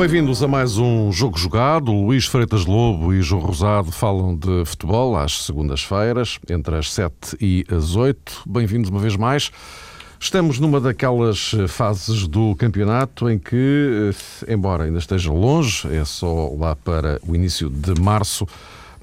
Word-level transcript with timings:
Bem-vindos 0.00 0.42
a 0.42 0.48
mais 0.48 0.78
um 0.78 1.12
Jogo 1.12 1.38
Jogado. 1.38 1.92
Luís 1.92 2.24
Freitas 2.24 2.64
Lobo 2.64 3.12
e 3.12 3.20
João 3.20 3.42
Rosado 3.42 3.92
falam 3.92 4.34
de 4.34 4.64
futebol 4.64 5.14
às 5.14 5.44
segundas-feiras, 5.44 6.38
entre 6.48 6.74
as 6.76 6.90
7 6.90 7.36
e 7.38 7.66
as 7.70 7.96
8. 7.96 8.44
Bem-vindos 8.46 8.88
uma 8.88 8.98
vez 8.98 9.14
mais. 9.14 9.50
Estamos 10.18 10.58
numa 10.58 10.80
daquelas 10.80 11.54
fases 11.68 12.26
do 12.26 12.56
campeonato 12.56 13.28
em 13.28 13.38
que, 13.38 14.14
eh, 14.48 14.54
embora 14.54 14.84
ainda 14.84 14.98
esteja 14.98 15.30
longe, 15.30 15.86
é 15.94 16.02
só 16.06 16.50
lá 16.58 16.74
para 16.74 17.20
o 17.28 17.36
início 17.36 17.68
de 17.68 18.00
março, 18.00 18.46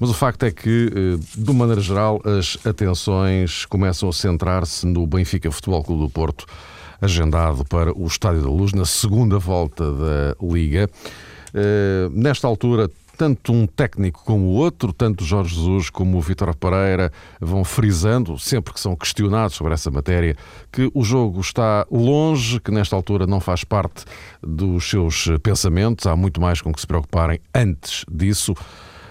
mas 0.00 0.10
o 0.10 0.14
facto 0.14 0.42
é 0.42 0.50
que, 0.50 0.90
eh, 0.92 1.40
de 1.40 1.52
maneira 1.52 1.80
geral, 1.80 2.20
as 2.24 2.58
atenções 2.66 3.64
começam 3.66 4.08
a 4.08 4.12
centrar-se 4.12 4.84
no 4.84 5.06
Benfica 5.06 5.48
Futebol 5.52 5.84
Clube 5.84 6.02
do 6.02 6.10
Porto 6.10 6.44
agendado 7.00 7.64
para 7.64 7.96
o 7.96 8.06
Estádio 8.06 8.42
da 8.42 8.48
Luz 8.48 8.72
na 8.72 8.84
segunda 8.84 9.38
volta 9.38 9.84
da 9.92 10.36
Liga. 10.40 10.88
Uh, 11.54 12.10
nesta 12.10 12.46
altura, 12.46 12.90
tanto 13.18 13.52
um 13.52 13.66
técnico 13.66 14.22
como 14.24 14.44
o 14.44 14.52
outro, 14.52 14.92
tanto 14.92 15.24
Jorge 15.24 15.56
Jesus 15.56 15.90
como 15.90 16.16
o 16.16 16.20
Vitor 16.20 16.54
Pereira, 16.54 17.12
vão 17.40 17.64
frisando, 17.64 18.38
sempre 18.38 18.72
que 18.72 18.78
são 18.78 18.94
questionados 18.94 19.56
sobre 19.56 19.74
essa 19.74 19.90
matéria, 19.90 20.36
que 20.70 20.88
o 20.94 21.02
jogo 21.02 21.40
está 21.40 21.84
longe, 21.90 22.60
que 22.60 22.70
nesta 22.70 22.94
altura 22.94 23.26
não 23.26 23.40
faz 23.40 23.64
parte 23.64 24.04
dos 24.40 24.88
seus 24.88 25.28
pensamentos, 25.42 26.06
há 26.06 26.14
muito 26.14 26.40
mais 26.40 26.62
com 26.62 26.72
que 26.72 26.80
se 26.80 26.86
preocuparem 26.86 27.40
antes 27.52 28.04
disso. 28.08 28.54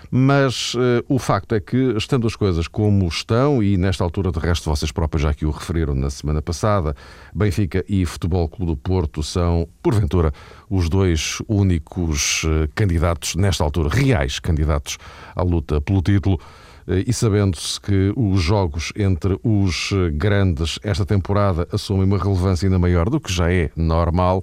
Mas 0.10 0.74
uh, 0.74 1.04
o 1.08 1.20
facto 1.20 1.54
é 1.54 1.60
que, 1.60 1.94
estando 1.98 2.28
as 2.28 2.36
coisas 2.36 2.68
como 2.68 3.08
estão, 3.08 3.62
e 3.62 3.78
nesta 3.78 4.04
altura, 4.04 4.32
de 4.32 4.40
resto, 4.40 4.70
vocês 4.70 4.92
próprios 4.92 5.24
já 5.24 5.34
que 5.34 5.46
o 5.46 5.52
referiram 5.52 5.94
na 5.94 6.10
semana 6.10 6.42
passada, 6.42 6.96
Benfica 7.34 7.84
e 7.88 8.06
Futebol 8.06 8.48
Clube 8.48 8.72
do 8.72 8.78
Porto 8.78 9.22
são, 9.22 9.68
porventura, 9.82 10.32
os 10.70 10.90
dois 10.90 11.40
únicos 11.48 12.44
uh, 12.44 12.70
candidatos, 12.74 13.36
nesta 13.36 13.64
altura, 13.64 13.90
reais 13.90 14.40
candidatos 14.40 14.98
à 15.36 15.44
luta 15.44 15.82
pelo 15.82 16.02
título. 16.02 16.40
Eh, 16.88 17.04
e 17.08 17.14
sabendo-se 17.14 17.80
que 17.82 18.14
os 18.16 18.42
jogos 18.42 18.94
entre 18.96 19.38
os 19.44 19.90
grandes 20.14 20.80
esta 20.82 21.06
temporada 21.06 21.68
assumem 21.72 22.06
uma 22.06 22.18
relevância 22.18 22.66
ainda 22.66 22.80
maior 22.80 23.10
do 23.10 23.20
que 23.20 23.32
já 23.32 23.52
é 23.52 23.70
normal, 23.76 24.42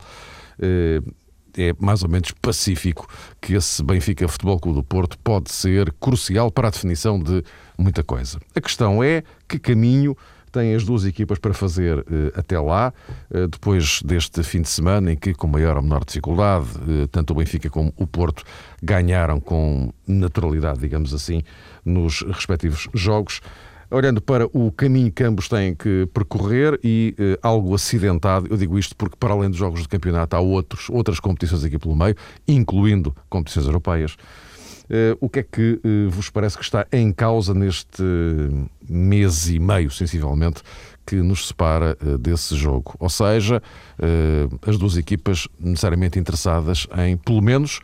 é 1.58 1.74
mais 1.78 2.02
ou 2.02 2.08
menos 2.08 2.32
pacífico 2.32 3.08
que 3.40 3.54
esse 3.54 3.82
Benfica 3.82 4.26
Futebol 4.28 4.58
Clube 4.58 4.78
do 4.78 4.84
Porto 4.84 5.18
pode 5.18 5.52
ser 5.52 5.92
crucial 6.00 6.50
para 6.50 6.68
a 6.68 6.70
definição 6.70 7.18
de 7.18 7.42
muita 7.78 8.02
coisa. 8.02 8.38
A 8.54 8.60
questão 8.60 9.02
é 9.02 9.22
que 9.48 9.58
caminho 9.58 10.16
têm 10.54 10.74
as 10.74 10.84
duas 10.84 11.04
equipas 11.04 11.38
para 11.38 11.52
fazer 11.52 11.98
uh, 11.98 12.04
até 12.36 12.58
lá, 12.60 12.92
uh, 13.30 13.48
depois 13.48 14.00
deste 14.04 14.40
fim 14.44 14.62
de 14.62 14.68
semana 14.68 15.12
em 15.12 15.16
que, 15.16 15.34
com 15.34 15.48
maior 15.48 15.76
ou 15.76 15.82
menor 15.82 16.04
dificuldade, 16.04 16.68
uh, 16.78 17.08
tanto 17.08 17.32
o 17.32 17.36
Benfica 17.36 17.68
como 17.68 17.92
o 17.96 18.06
Porto 18.06 18.44
ganharam 18.80 19.40
com 19.40 19.92
naturalidade, 20.06 20.78
digamos 20.78 21.12
assim, 21.12 21.42
nos 21.84 22.22
respectivos 22.22 22.88
jogos 22.94 23.40
olhando 23.94 24.20
para 24.20 24.46
o 24.46 24.70
caminho 24.72 25.10
que 25.12 25.22
ambos 25.22 25.48
têm 25.48 25.74
que 25.74 26.08
percorrer 26.12 26.78
e 26.82 27.14
uh, 27.18 27.38
algo 27.42 27.74
acidentado, 27.74 28.46
eu 28.50 28.56
digo 28.56 28.78
isto 28.78 28.96
porque, 28.96 29.16
para 29.16 29.32
além 29.32 29.48
dos 29.48 29.58
jogos 29.58 29.82
de 29.82 29.88
campeonato, 29.88 30.36
há 30.36 30.40
outros, 30.40 30.90
outras 30.90 31.20
competições 31.20 31.64
aqui 31.64 31.78
pelo 31.78 31.94
meio, 31.94 32.16
incluindo 32.46 33.14
competições 33.28 33.66
europeias. 33.66 34.16
Uh, 34.84 35.16
o 35.18 35.30
que 35.30 35.38
é 35.38 35.42
que 35.42 35.80
uh, 35.82 36.10
vos 36.10 36.28
parece 36.28 36.58
que 36.58 36.64
está 36.64 36.86
em 36.92 37.10
causa 37.12 37.54
neste 37.54 38.02
mês 38.88 39.48
e 39.48 39.58
meio, 39.58 39.90
sensivelmente, 39.90 40.62
que 41.06 41.16
nos 41.16 41.48
separa 41.48 41.96
desse 42.18 42.56
jogo? 42.56 42.94
Ou 42.98 43.10
seja, 43.10 43.62
as 44.66 44.78
duas 44.78 44.96
equipas 44.96 45.46
necessariamente 45.60 46.18
interessadas 46.18 46.86
em, 46.96 47.14
pelo 47.18 47.42
menos, 47.42 47.80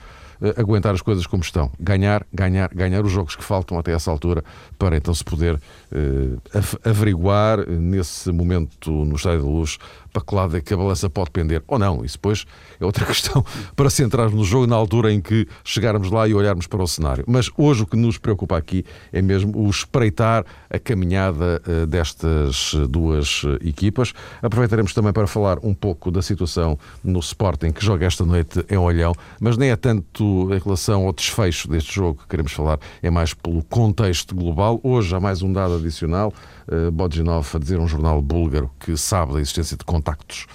aguentar 0.56 0.94
as 0.94 1.02
coisas 1.02 1.26
como 1.26 1.42
estão. 1.42 1.70
Ganhar, 1.78 2.26
ganhar, 2.32 2.70
ganhar 2.74 3.04
os 3.04 3.12
jogos 3.12 3.36
que 3.36 3.44
faltam 3.44 3.78
até 3.78 3.92
essa 3.92 4.10
altura 4.10 4.42
para 4.78 4.96
então 4.96 5.12
se 5.14 5.24
poder 5.24 5.54
uh, 5.56 6.40
averiguar 6.84 7.68
nesse 7.68 8.32
momento 8.32 8.90
no 8.90 9.16
Estádio 9.16 9.42
da 9.42 9.48
Luz 9.48 9.78
para 10.12 10.22
que 10.22 10.34
lado 10.34 10.56
é 10.56 10.60
que 10.60 10.74
a 10.74 10.76
balança 10.76 11.08
pode 11.08 11.30
pender 11.30 11.62
ou 11.68 11.78
não. 11.78 12.04
Isso 12.04 12.16
depois 12.16 12.44
é 12.80 12.84
outra 12.84 13.04
questão 13.06 13.44
para 13.76 13.88
se 13.90 14.02
entrarmos 14.02 14.34
no 14.34 14.44
jogo 14.44 14.66
na 14.66 14.76
altura 14.76 15.12
em 15.12 15.20
que 15.20 15.46
chegarmos 15.64 16.10
lá 16.10 16.26
e 16.26 16.34
olharmos 16.34 16.66
para 16.66 16.82
o 16.82 16.86
cenário. 16.86 17.24
Mas 17.26 17.50
hoje 17.56 17.82
o 17.82 17.86
que 17.86 17.96
nos 17.96 18.18
preocupa 18.18 18.56
aqui 18.56 18.84
é 19.12 19.22
mesmo 19.22 19.56
o 19.56 19.68
espreitar 19.70 20.44
a 20.68 20.78
caminhada 20.78 21.62
uh, 21.66 21.86
destas 21.86 22.74
duas 22.88 23.42
equipas. 23.60 24.12
Aproveitaremos 24.42 24.92
também 24.92 25.12
para 25.12 25.26
falar 25.26 25.58
um 25.62 25.74
pouco 25.74 26.10
da 26.10 26.22
situação 26.22 26.78
no 27.02 27.20
Sporting 27.20 27.70
que 27.70 27.84
joga 27.84 28.06
esta 28.06 28.24
noite 28.24 28.64
em 28.68 28.76
Olhão, 28.76 29.14
mas 29.40 29.56
nem 29.56 29.70
é 29.70 29.76
tanto 29.76 30.29
em 30.30 30.58
relação 30.58 31.06
ao 31.06 31.12
desfecho 31.12 31.68
deste 31.68 31.94
jogo 31.94 32.20
que 32.22 32.28
queremos 32.28 32.52
falar, 32.52 32.78
é 33.02 33.10
mais 33.10 33.34
pelo 33.34 33.62
contexto 33.64 34.34
global. 34.34 34.80
Hoje 34.82 35.14
há 35.14 35.20
mais 35.20 35.42
um 35.42 35.52
dado 35.52 35.76
adicional. 35.76 36.32
Uh, 36.68 36.90
Bodginov 36.90 37.48
a 37.54 37.58
dizer 37.58 37.78
um 37.78 37.88
jornal 37.88 38.22
búlgaro 38.22 38.70
que 38.78 38.96
sabe 38.96 39.34
da 39.34 39.40
existência 39.40 39.76
de 39.76 39.84
contactos 39.84 40.46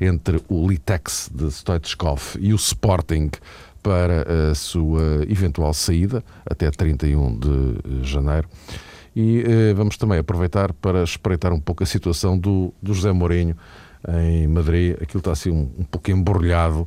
entre 0.00 0.42
o 0.48 0.68
Litex 0.68 1.30
de 1.32 1.50
Stoichkov 1.50 2.36
e 2.38 2.52
o 2.52 2.56
Sporting 2.56 3.30
para 3.82 4.50
a 4.50 4.54
sua 4.54 5.24
eventual 5.28 5.72
saída 5.72 6.22
até 6.44 6.70
31 6.70 7.38
de 7.38 8.02
janeiro. 8.02 8.48
E 9.14 9.42
uh, 9.42 9.74
vamos 9.74 9.96
também 9.96 10.18
aproveitar 10.18 10.72
para 10.72 11.02
espreitar 11.02 11.52
um 11.52 11.60
pouco 11.60 11.82
a 11.82 11.86
situação 11.86 12.38
do, 12.38 12.72
do 12.80 12.94
José 12.94 13.12
Mourinho 13.12 13.56
em 14.08 14.46
Madrid. 14.46 14.96
Aquilo 15.00 15.18
está 15.18 15.32
assim 15.32 15.50
um, 15.50 15.70
um 15.78 15.84
pouco 15.84 16.10
embrulhado, 16.10 16.86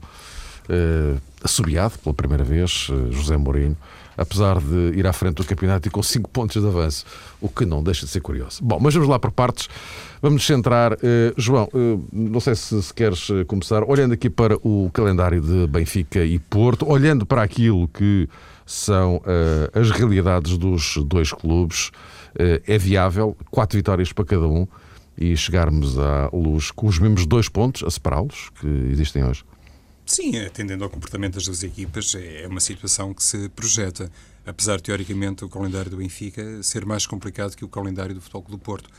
uh, 0.70 1.22
assobiado 1.44 1.98
pela 2.00 2.14
primeira 2.14 2.44
vez, 2.44 2.88
uh, 2.90 3.12
José 3.12 3.38
Mourinho 3.38 3.78
apesar 4.18 4.60
de 4.60 4.98
ir 4.98 5.06
à 5.08 5.14
frente 5.14 5.36
do 5.36 5.44
campeonato 5.44 5.88
e 5.88 5.92
com 5.92 6.02
5 6.02 6.30
pontos 6.30 6.62
de 6.62 6.68
avanço, 6.68 7.06
o 7.42 7.50
que 7.50 7.66
não 7.66 7.84
deixa 7.84 8.06
de 8.06 8.12
ser 8.12 8.22
curioso. 8.22 8.64
Bom, 8.64 8.80
mas 8.80 8.94
vamos 8.94 9.10
lá 9.10 9.20
por 9.20 9.32
partes. 9.32 9.68
Vamos 10.22 10.36
nos 10.36 10.46
centrar. 10.46 10.94
Uh, 10.94 10.98
João, 11.38 11.70
uh, 11.74 12.08
não 12.12 12.40
sei 12.40 12.56
se, 12.56 12.82
se 12.82 12.94
queres 12.94 13.30
eh, 13.30 13.44
começar, 13.44 13.84
olhando 13.84 14.14
aqui 14.14 14.30
para 14.30 14.56
o 14.58 14.90
calendário 14.94 15.42
de 15.42 15.68
Benfica 15.68 16.24
e 16.24 16.40
Porto, 16.40 16.88
olhando 16.88 17.26
para 17.26 17.42
aquilo 17.42 17.88
que 17.88 18.30
são 18.66 19.18
uh, 19.18 19.80
as 19.80 19.92
realidades 19.92 20.58
dos 20.58 20.98
dois 21.06 21.32
clubes, 21.32 21.92
é 22.66 22.80
viável, 22.80 23.38
quatro 23.52 23.78
vitórias 23.78 24.12
para 24.12 24.26
cada 24.26 24.48
um 24.48 24.68
e 25.16 25.38
chegarmos 25.38 26.00
à 26.00 26.32
luz 26.34 26.72
com 26.72 26.88
os 26.88 26.98
mesmos 26.98 27.28
dois 27.28 27.48
pontos 27.48 27.84
a 27.84 27.92
separá-los 27.92 28.50
que 28.60 28.68
existem 28.92 29.24
hoje. 29.24 29.44
Sim, 30.06 30.38
atendendo 30.38 30.84
ao 30.84 30.90
comportamento 30.90 31.36
das 31.36 31.46
duas 31.46 31.64
equipas, 31.64 32.14
é 32.16 32.46
uma 32.48 32.60
situação 32.60 33.14
que 33.14 33.24
se 33.24 33.48
projeta, 33.50 34.12
apesar 34.46 34.82
teoricamente 34.82 35.46
o 35.46 35.50
calendário 35.50 35.90
do 35.90 35.98
Benfica 35.98 36.62
ser 36.62 36.86
mais 36.86 37.08
complicado 37.08 37.56
que 37.56 37.64
o 37.64 37.70
calendário 37.70 38.14
do 38.14 38.22
Futebol 38.22 38.46
do 38.50 38.58
Porto. 38.58 38.90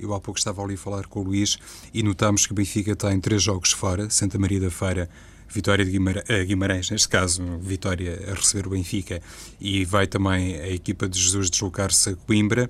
Eu 0.00 0.14
há 0.14 0.20
pouco 0.20 0.38
estava 0.38 0.62
ali 0.62 0.74
a 0.74 0.78
falar 0.78 1.06
com 1.06 1.20
o 1.20 1.24
Luís 1.24 1.58
e 1.92 2.02
notamos 2.02 2.46
que 2.46 2.52
o 2.52 2.54
Benfica 2.54 2.96
tem 2.96 3.20
três 3.20 3.42
jogos 3.42 3.72
fora, 3.72 4.08
Santa 4.08 4.38
Maria 4.38 4.60
da 4.60 4.70
Feira, 4.70 5.08
Vitória 5.48 5.84
de 5.84 5.96
eh, 6.28 6.44
Guimarães, 6.44 6.90
neste 6.90 7.08
caso, 7.08 7.42
Vitória 7.58 8.30
a 8.30 8.34
receber 8.34 8.66
o 8.66 8.70
Benfica, 8.70 9.22
e 9.60 9.84
vai 9.84 10.06
também 10.06 10.56
a 10.56 10.68
equipa 10.68 11.08
de 11.08 11.18
Jesus 11.20 11.48
deslocar-se 11.48 12.10
a 12.10 12.16
Coimbra, 12.16 12.68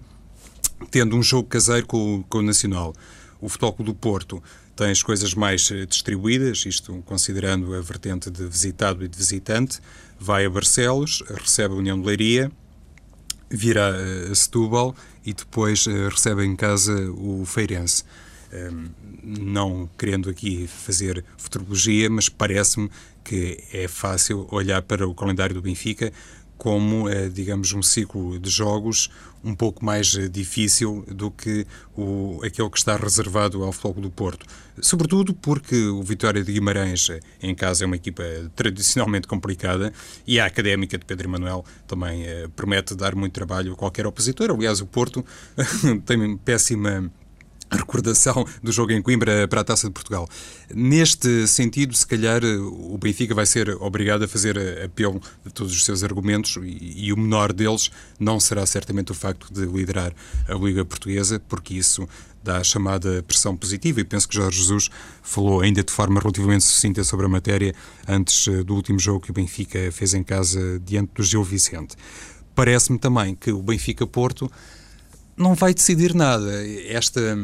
tendo 0.91 1.17
um 1.17 1.23
jogo 1.23 1.49
caseiro 1.49 1.87
com, 1.87 2.23
com 2.29 2.39
o 2.39 2.43
Nacional. 2.43 2.95
O 3.41 3.49
Futebol 3.49 3.75
do 3.79 3.95
Porto 3.95 4.43
tem 4.77 4.91
as 4.91 5.03
coisas 5.03 5.35
mais 5.35 5.71
eh, 5.71 5.87
distribuídas, 5.87 6.67
isto 6.67 7.03
considerando 7.07 7.75
a 7.75 7.81
vertente 7.81 8.31
de 8.31 8.47
visitado 8.47 9.03
e 9.03 9.09
de 9.09 9.17
visitante, 9.17 9.81
vai 10.21 10.45
a 10.45 10.51
Barcelos, 10.51 11.25
recebe 11.31 11.75
a 11.75 11.79
União 11.79 11.99
de 11.99 12.07
Leiria, 12.07 12.53
virá 13.49 13.89
eh, 13.89 14.29
a 14.31 14.35
Setúbal 14.35 14.95
e 15.25 15.33
depois 15.33 15.87
eh, 15.87 16.09
recebe 16.11 16.45
em 16.45 16.55
casa 16.55 16.93
o 17.13 17.45
Feirense. 17.47 18.05
Ehm, 18.53 18.91
não 19.25 19.89
querendo 19.99 20.31
aqui 20.31 20.69
fazer 20.69 21.25
futurologia, 21.39 22.09
mas 22.11 22.29
parece-me 22.29 22.91
que 23.25 23.59
é 23.73 23.89
fácil 23.89 24.47
olhar 24.53 24.83
para 24.83 25.09
o 25.09 25.15
calendário 25.15 25.55
do 25.55 25.63
Benfica 25.63 26.13
como, 26.57 27.07
digamos, 27.33 27.73
um 27.73 27.83
ciclo 27.83 28.39
de 28.39 28.49
jogos 28.49 29.11
um 29.47 29.55
pouco 29.55 29.85
mais 29.85 30.15
eh, 30.17 30.29
difícil 30.29 31.05
do 31.09 31.31
que 31.31 31.65
o, 31.97 32.41
aquele 32.45 32.69
que 32.69 32.79
está 32.79 32.97
reservado 32.97 33.63
ao 33.63 33.73
Futebol 33.73 34.03
do 34.03 34.11
Porto. 34.11 34.45
Sobretudo 34.83 35.33
porque 35.33 35.87
o 35.87 36.03
Vitória 36.03 36.43
de 36.43 36.53
Guimarães, 36.53 37.09
eh, 37.09 37.21
em 37.41 37.55
casa, 37.55 37.85
é 37.85 37.87
uma 37.87 37.97
equipa 37.97 38.25
tradicionalmente 38.57 39.29
complicada 39.29 39.93
e 40.27 40.41
a 40.41 40.47
Académica 40.47 40.99
de 40.99 41.05
Pedro 41.05 41.29
Emanuel 41.29 41.65
também 41.87 42.25
promete 42.57 42.95
dar 42.95 43.15
muito 43.15 43.33
trabalho 43.33 43.73
a 43.73 43.77
qualquer 43.77 44.07
opositor. 44.07 44.51
Aliás, 44.51 44.81
o 44.81 44.87
Porto 44.87 45.25
tem 46.05 46.37
péssima 46.39 47.11
recordação 47.71 48.47
do 48.63 48.71
jogo 48.71 48.93
em 48.93 49.03
Coimbra 49.03 49.49
para 49.49 49.61
a 49.61 49.65
Taça 49.65 49.89
de 49.89 49.93
Portugal. 49.93 50.29
Neste 50.73 51.47
sentido, 51.49 51.95
se 51.95 52.07
calhar 52.07 52.43
o 52.45 52.97
Benfica 52.99 53.35
vai 53.35 53.47
ser 53.47 53.71
obrigado 53.81 54.25
a 54.25 54.29
fazer 54.29 54.57
apelo 54.85 55.21
de 55.45 55.53
todos 55.53 55.73
os 55.73 55.85
seus 55.85 56.05
argumentos 56.05 56.57
e, 56.63 57.07
e, 57.07 57.13
o 57.13 57.17
menor 57.17 57.53
deles 57.53 57.91
não 58.19 58.39
será 58.39 58.65
certamente 58.67 59.13
o 59.13 59.15
facto 59.15 59.53
de 59.53 59.67
liderar 59.67 60.13
a 60.49 60.55
Liga 60.55 60.85
Portuguesa, 60.85 61.41
porque 61.49 61.75
isso 61.75 62.09
dá 62.47 62.59
a 62.59 62.65
chamada 62.65 63.23
pressão 63.25 63.57
positiva 63.57 64.01
e 64.01 64.05
penso 64.05 64.29
que 64.29 64.37
Jorge 64.37 64.59
Jesus 64.59 64.89
falou 65.21 65.61
ainda 65.61 65.83
de 65.83 65.93
forma 65.93 66.21
relativamente 66.21 66.65
sucinta 66.65 67.03
sobre 67.03 67.27
a 67.27 67.29
matéria 67.29 67.75
antes 68.07 68.47
eh, 68.47 68.63
do 68.63 68.75
último 68.75 69.01
jogo 69.01 69.21
que 69.21 69.31
o 69.33 69.35
Benfica 69.35 69.91
fez 69.91 70.15
em 70.15 70.23
casa 70.23 70.81
diante 70.85 71.11
do 71.13 71.25
Gil 71.25 71.43
Vicente. 71.43 71.97
Parece-me 72.55 72.99
também 72.99 73.35
que 73.35 73.51
o 73.51 73.61
Benfica-Porto 73.61 74.51
não 75.37 75.55
vai 75.55 75.75
decidir 75.75 76.15
nada. 76.15 76.53
Esta 76.89 77.37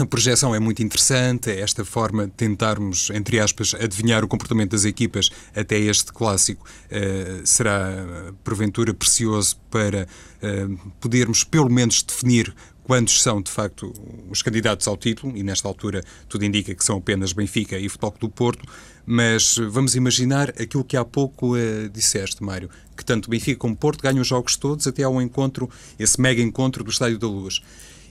a 0.00 0.06
projeção 0.06 0.54
é 0.54 0.58
muito 0.58 0.82
interessante, 0.82 1.50
esta 1.50 1.84
forma 1.84 2.24
de 2.24 2.32
tentarmos, 2.32 3.10
entre 3.10 3.38
aspas, 3.38 3.74
adivinhar 3.74 4.24
o 4.24 4.28
comportamento 4.28 4.70
das 4.70 4.86
equipas 4.86 5.30
até 5.54 5.78
este 5.78 6.10
clássico 6.10 6.64
uh, 6.64 7.46
será, 7.46 8.32
porventura, 8.42 8.94
precioso 8.94 9.56
para 9.70 10.08
uh, 10.42 10.92
podermos, 11.00 11.44
pelo 11.44 11.68
menos, 11.68 12.02
definir 12.02 12.54
quantos 12.82 13.22
são, 13.22 13.42
de 13.42 13.50
facto, 13.50 13.92
os 14.30 14.40
candidatos 14.40 14.88
ao 14.88 14.96
título, 14.96 15.36
e 15.36 15.42
nesta 15.42 15.68
altura 15.68 16.02
tudo 16.28 16.46
indica 16.46 16.74
que 16.74 16.82
são 16.82 16.96
apenas 16.96 17.34
Benfica 17.34 17.78
e 17.78 17.86
Futebol 17.88 18.16
do 18.18 18.28
Porto, 18.30 18.66
mas 19.04 19.58
vamos 19.68 19.94
imaginar 19.94 20.48
aquilo 20.50 20.82
que 20.82 20.96
há 20.96 21.04
pouco 21.04 21.56
uh, 21.56 21.88
disseste, 21.92 22.42
Mário, 22.42 22.70
que 23.00 23.04
tanto 23.04 23.30
Benfica 23.30 23.58
como 23.58 23.74
Porto 23.74 24.02
ganham 24.02 24.20
os 24.20 24.28
jogos 24.28 24.56
todos 24.56 24.86
até 24.86 25.02
ao 25.02 25.20
encontro, 25.20 25.68
esse 25.98 26.20
mega 26.20 26.42
encontro 26.42 26.84
do 26.84 26.90
Estádio 26.90 27.18
da 27.18 27.26
Luz. 27.26 27.60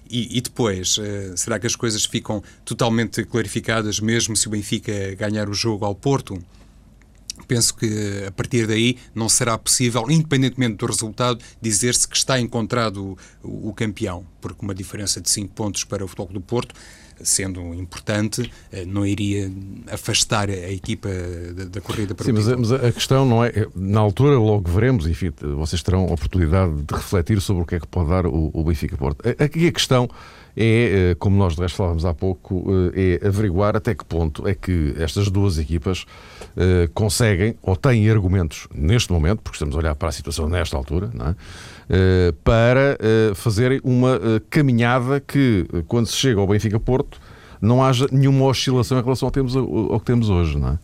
E, 0.09 0.37
e 0.37 0.41
depois, 0.41 0.97
uh, 0.97 1.37
será 1.37 1.59
que 1.59 1.67
as 1.67 1.75
coisas 1.75 2.03
ficam 2.03 2.43
totalmente 2.65 3.23
clarificadas 3.23 3.99
mesmo 3.99 4.35
se 4.35 4.47
o 4.47 4.51
Benfica 4.51 5.15
ganhar 5.15 5.47
o 5.47 5.53
jogo 5.53 5.85
ao 5.85 5.93
Porto? 5.93 6.41
Penso 7.47 7.75
que 7.75 8.25
a 8.27 8.31
partir 8.31 8.67
daí 8.67 8.97
não 9.13 9.29
será 9.29 9.57
possível, 9.57 10.05
independentemente 10.09 10.77
do 10.77 10.85
resultado, 10.85 11.39
dizer-se 11.61 12.07
que 12.07 12.15
está 12.15 12.39
encontrado 12.39 13.17
o, 13.43 13.69
o, 13.69 13.73
campeão, 13.73 14.25
porque 14.41 14.63
uma 14.63 14.73
diferença 14.73 15.19
de 15.19 15.29
5 15.29 15.53
pontos 15.53 15.83
para 15.83 16.03
o 16.03 16.07
Futebol 16.07 16.33
do 16.33 16.41
Porto 16.41 16.75
sendo 17.23 17.73
importante, 17.73 18.49
eh, 18.71 18.85
não 18.85 19.05
iria 19.05 19.51
afastar 19.91 20.49
a 20.49 20.71
equipa 20.71 21.09
da, 21.53 21.65
da 21.65 21.81
corrida 21.81 22.15
para 22.15 22.25
Sim, 22.25 22.31
o 22.31 22.35
mas, 22.35 22.47
mas, 22.47 22.71
a 22.71 22.91
questão 22.91 23.25
não 23.25 23.43
é. 23.43 23.67
Na 23.75 23.99
altura, 23.99 24.37
logo 24.37 24.69
veremos, 24.71 25.07
enfim, 25.07 25.31
vocês 25.57 25.81
terão 25.83 26.05
a 26.05 26.13
oportunidade 26.13 26.81
de 26.81 26.93
refletir 26.93 27.41
sobre 27.41 27.63
o 27.63 27.65
que 27.65 27.75
é 27.75 27.79
que 27.79 27.87
pode 27.87 28.09
dar 28.09 28.25
o, 28.25 28.51
o 28.53 28.63
Benfica 28.63 28.95
Porto. 28.97 29.21
Aqui 29.37 29.67
a 29.67 29.71
questão 29.71 30.09
é, 30.59 31.11
eh, 31.11 31.15
como 31.15 31.37
nós 31.37 31.55
de 31.55 31.61
resto 31.61 31.77
falávamos 31.77 32.03
há 32.05 32.13
pouco, 32.13 32.65
eh, 32.93 33.19
é 33.23 33.27
averiguar 33.27 33.77
até 33.77 33.95
que 33.95 34.03
ponto 34.03 34.45
é 34.47 34.53
que 34.53 34.93
estas 34.97 35.31
duas 35.31 35.57
equipas 35.57 36.05
conseguem 36.93 37.55
ou 37.61 37.73
têm 37.75 38.09
argumentos 38.09 38.67
neste 38.73 39.13
momento, 39.13 39.39
porque 39.41 39.55
estamos 39.55 39.73
a 39.75 39.77
olhar 39.77 39.95
para 39.95 40.09
a 40.09 40.11
situação 40.11 40.49
nesta 40.49 40.75
altura, 40.75 41.09
é? 41.21 41.35
Eh, 41.89 42.33
para 42.43 42.97
eh, 42.99 43.33
fazerem 43.33 43.81
uma 43.83 44.15
eh, 44.15 44.41
caminhada 44.47 45.19
que, 45.19 45.65
quando 45.87 46.05
se 46.05 46.15
chega 46.15 46.39
ao 46.39 46.47
Benfica-Porto, 46.47 47.19
não 47.59 47.83
haja 47.83 48.07
nenhuma 48.11 48.45
oscilação 48.45 48.99
em 48.99 49.03
relação 49.03 49.27
ao 49.27 49.31
que 49.31 49.39
temos, 49.39 49.55
ao 49.55 49.99
que 49.99 50.05
temos 50.05 50.29
hoje, 50.29 50.55
não 50.55 50.69
é? 50.69 50.79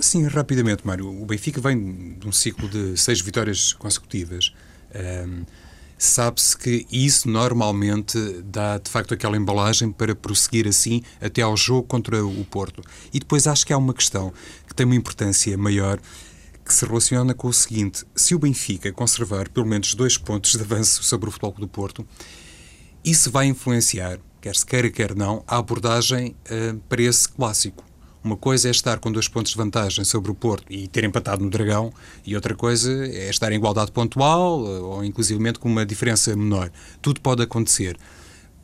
Sim, 0.00 0.26
rapidamente, 0.26 0.84
Mário. 0.84 1.08
O 1.08 1.24
Benfica 1.24 1.60
vem 1.60 2.16
de 2.18 2.26
um 2.26 2.32
ciclo 2.32 2.68
de 2.68 2.96
seis 2.96 3.20
vitórias 3.20 3.72
consecutivas. 3.74 4.52
Um, 4.94 5.44
Sabe-se 6.02 6.56
que 6.56 6.84
isso 6.90 7.28
normalmente 7.28 8.18
dá 8.42 8.76
de 8.76 8.90
facto 8.90 9.14
aquela 9.14 9.36
embalagem 9.36 9.92
para 9.92 10.16
prosseguir 10.16 10.66
assim 10.66 11.00
até 11.20 11.42
ao 11.42 11.56
jogo 11.56 11.86
contra 11.86 12.26
o 12.26 12.44
Porto. 12.44 12.82
E 13.14 13.20
depois 13.20 13.46
acho 13.46 13.64
que 13.64 13.72
há 13.72 13.78
uma 13.78 13.94
questão 13.94 14.32
que 14.66 14.74
tem 14.74 14.84
uma 14.84 14.96
importância 14.96 15.56
maior 15.56 16.00
que 16.64 16.74
se 16.74 16.84
relaciona 16.84 17.34
com 17.34 17.46
o 17.46 17.52
seguinte: 17.52 18.04
se 18.16 18.34
o 18.34 18.38
Benfica 18.40 18.90
conservar 18.90 19.48
pelo 19.48 19.64
menos 19.64 19.94
dois 19.94 20.18
pontos 20.18 20.56
de 20.56 20.62
avanço 20.62 21.04
sobre 21.04 21.28
o 21.28 21.30
Futebol 21.30 21.54
do 21.60 21.68
Porto, 21.68 22.04
isso 23.04 23.30
vai 23.30 23.46
influenciar, 23.46 24.18
quer 24.40 24.56
se 24.56 24.66
queira, 24.66 24.90
quer 24.90 25.14
não, 25.14 25.44
a 25.46 25.58
abordagem 25.58 26.34
uh, 26.50 26.76
para 26.88 27.02
esse 27.02 27.28
clássico. 27.28 27.91
Uma 28.24 28.36
coisa 28.36 28.68
é 28.68 28.70
estar 28.70 29.00
com 29.00 29.10
dois 29.10 29.26
pontos 29.26 29.52
de 29.52 29.58
vantagem 29.58 30.04
sobre 30.04 30.30
o 30.30 30.34
Porto 30.34 30.64
e 30.70 30.86
ter 30.86 31.02
empatado 31.02 31.42
no 31.42 31.50
Dragão, 31.50 31.92
e 32.24 32.36
outra 32.36 32.54
coisa 32.54 32.90
é 33.06 33.28
estar 33.28 33.50
em 33.50 33.56
igualdade 33.56 33.90
pontual 33.90 34.60
ou 34.60 35.04
inclusivamente 35.04 35.58
com 35.58 35.68
uma 35.68 35.84
diferença 35.84 36.34
menor. 36.36 36.70
Tudo 37.00 37.20
pode 37.20 37.42
acontecer. 37.42 37.96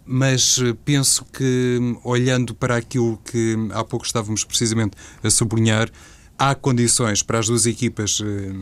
Mas 0.07 0.57
uh, 0.59 0.75
penso 0.85 1.25
que, 1.27 1.79
olhando 2.03 2.55
para 2.55 2.77
aquilo 2.77 3.19
que 3.19 3.57
há 3.73 3.85
pouco 3.85 4.07
estávamos 4.07 4.43
precisamente 4.43 4.97
a 5.23 5.29
sublinhar, 5.29 5.91
há 6.39 6.55
condições 6.55 7.23
para 7.23 7.41
as 7.41 7.49
duas 7.49 7.67
equipas 7.67 8.23
eh, 8.25 8.53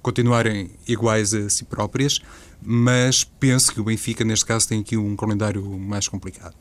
continuarem 0.00 0.70
iguais 0.86 1.34
a 1.34 1.50
si 1.50 1.64
próprias, 1.64 2.20
mas 2.62 3.24
penso 3.24 3.74
que 3.74 3.80
o 3.80 3.84
Benfica, 3.84 4.24
neste 4.24 4.46
caso, 4.46 4.68
tem 4.68 4.80
aqui 4.80 4.96
um 4.96 5.16
calendário 5.16 5.62
mais 5.78 6.06
complicado. 6.06 6.54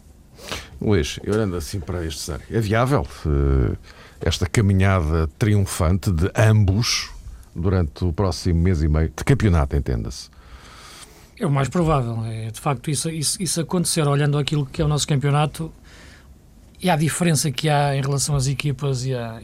Luís, 0.81 1.19
olhando 1.25 1.55
assim 1.55 1.79
para 1.79 2.05
este 2.05 2.21
cenário, 2.21 2.45
é 2.51 2.59
viável 2.59 3.07
uh, 3.25 3.77
esta 4.19 4.45
caminhada 4.45 5.29
triunfante 5.39 6.11
de 6.11 6.31
ambos 6.35 7.09
durante 7.55 8.03
o 8.03 8.11
próximo 8.11 8.59
mês 8.61 8.81
e 8.81 8.87
meio 8.87 9.09
de 9.09 9.23
campeonato, 9.23 9.75
entenda-se? 9.75 10.29
É 11.39 11.45
o 11.45 11.51
mais 11.51 11.69
provável. 11.69 12.23
É, 12.25 12.51
de 12.51 12.59
facto, 12.59 12.89
isso, 12.89 13.09
isso, 13.09 13.41
isso 13.41 13.61
acontecer 13.61 14.07
olhando 14.07 14.37
aquilo 14.37 14.65
que 14.65 14.81
é 14.81 14.85
o 14.85 14.87
nosso 14.87 15.07
campeonato 15.07 15.71
e 16.81 16.89
a 16.89 16.95
diferença 16.95 17.51
que 17.51 17.69
há 17.69 17.95
em 17.95 18.01
relação 18.01 18.35
às 18.35 18.47
equipas 18.47 19.05
e 19.05 19.13
a 19.13 19.39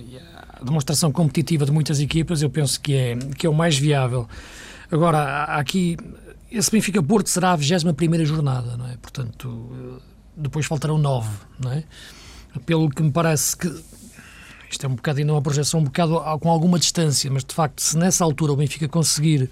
demonstração 0.61 1.11
competitiva 1.11 1.65
de 1.65 1.71
muitas 1.71 1.99
equipas, 1.99 2.41
eu 2.41 2.49
penso 2.49 2.79
que 2.81 2.93
é, 2.93 3.15
que 3.37 3.47
é 3.47 3.49
o 3.49 3.53
mais 3.53 3.77
viável. 3.77 4.27
Agora, 4.91 5.43
aqui, 5.45 5.97
esse 6.51 6.69
Benfica-Porto 6.71 7.29
será 7.29 7.53
a 7.53 7.55
21 7.55 8.25
jornada, 8.25 8.75
não 8.75 8.87
é? 8.87 8.97
Portanto, 8.97 10.01
depois 10.39 10.65
faltarão 10.65 10.97
nove, 10.97 11.29
não 11.59 11.71
é? 11.71 11.83
Pelo 12.65 12.89
que 12.89 13.03
me 13.03 13.11
parece 13.11 13.55
que 13.55 13.67
isto 14.69 14.85
é 14.85 14.89
um 14.89 14.95
bocado 14.95 15.19
ainda 15.19 15.33
uma 15.33 15.41
projeção 15.41 15.79
um 15.79 15.83
bocado 15.83 16.19
com 16.39 16.49
alguma 16.49 16.77
distância, 16.77 17.29
mas 17.31 17.43
de 17.43 17.53
facto, 17.53 17.79
se 17.79 17.97
nessa 17.97 18.23
altura 18.23 18.53
o 18.53 18.55
Benfica 18.55 18.87
conseguir 18.87 19.49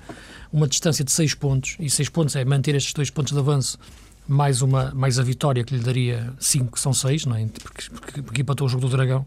uma 0.51 0.68
distância 0.68 1.04
de 1.04 1.12
seis 1.12 1.34
pontos, 1.34 1.75
e 1.80 1.89
seis 1.89 2.07
pontos 2.07 2.36
é 2.36 2.45
manter 2.45 2.75
estes 2.75 2.94
dois 2.94 3.10
pontos 3.10 3.34
de 3.34 3.39
avanço, 3.39 3.80
mais, 4.28 4.62
uma, 4.62 4.92
mais 4.94 5.18
a 5.18 5.24
vitória 5.24 5.63
que 5.63 5.75
lhe 5.75 5.84
daria 5.84 6.34
cinco, 6.39 6.80
são 6.80 6.94
seis, 6.94 7.25
não 7.25 7.36
é? 7.36 7.48
porque, 7.48 7.90
porque, 7.90 8.22
porque 8.22 8.42
empatou 8.42 8.68
o 8.68 8.69
jogo 8.69 8.88
do 8.88 8.90
Dragão, 8.90 9.26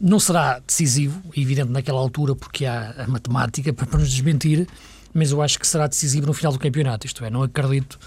não 0.00 0.18
será 0.18 0.60
decisivo, 0.60 1.22
evidente 1.36 1.70
naquela 1.70 1.98
altura, 1.98 2.34
porque 2.34 2.64
há 2.64 2.94
a 2.98 3.06
matemática 3.06 3.72
para 3.74 3.98
nos 3.98 4.10
desmentir, 4.10 4.66
mas 5.12 5.30
eu 5.30 5.42
acho 5.42 5.58
que 5.58 5.66
será 5.66 5.86
decisivo 5.86 6.26
no 6.26 6.32
final 6.32 6.52
do 6.52 6.58
campeonato. 6.58 7.06
Isto 7.06 7.24
é, 7.24 7.30
não 7.30 7.42
acredito 7.42 7.98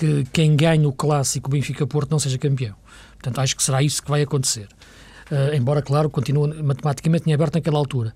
que 0.00 0.24
quem 0.32 0.56
ganha 0.56 0.88
o 0.88 0.92
clássico 0.94 1.50
Benfica-Porto 1.50 2.10
não 2.10 2.18
seja 2.18 2.38
campeão. 2.38 2.74
Portanto, 3.12 3.38
acho 3.38 3.54
que 3.54 3.62
será 3.62 3.82
isso 3.82 4.02
que 4.02 4.10
vai 4.10 4.22
acontecer. 4.22 4.66
Uh, 5.30 5.54
embora, 5.54 5.82
claro, 5.82 6.08
continue 6.08 6.62
matematicamente 6.62 7.28
em 7.28 7.34
aberto 7.34 7.56
naquela 7.56 7.76
altura. 7.76 8.14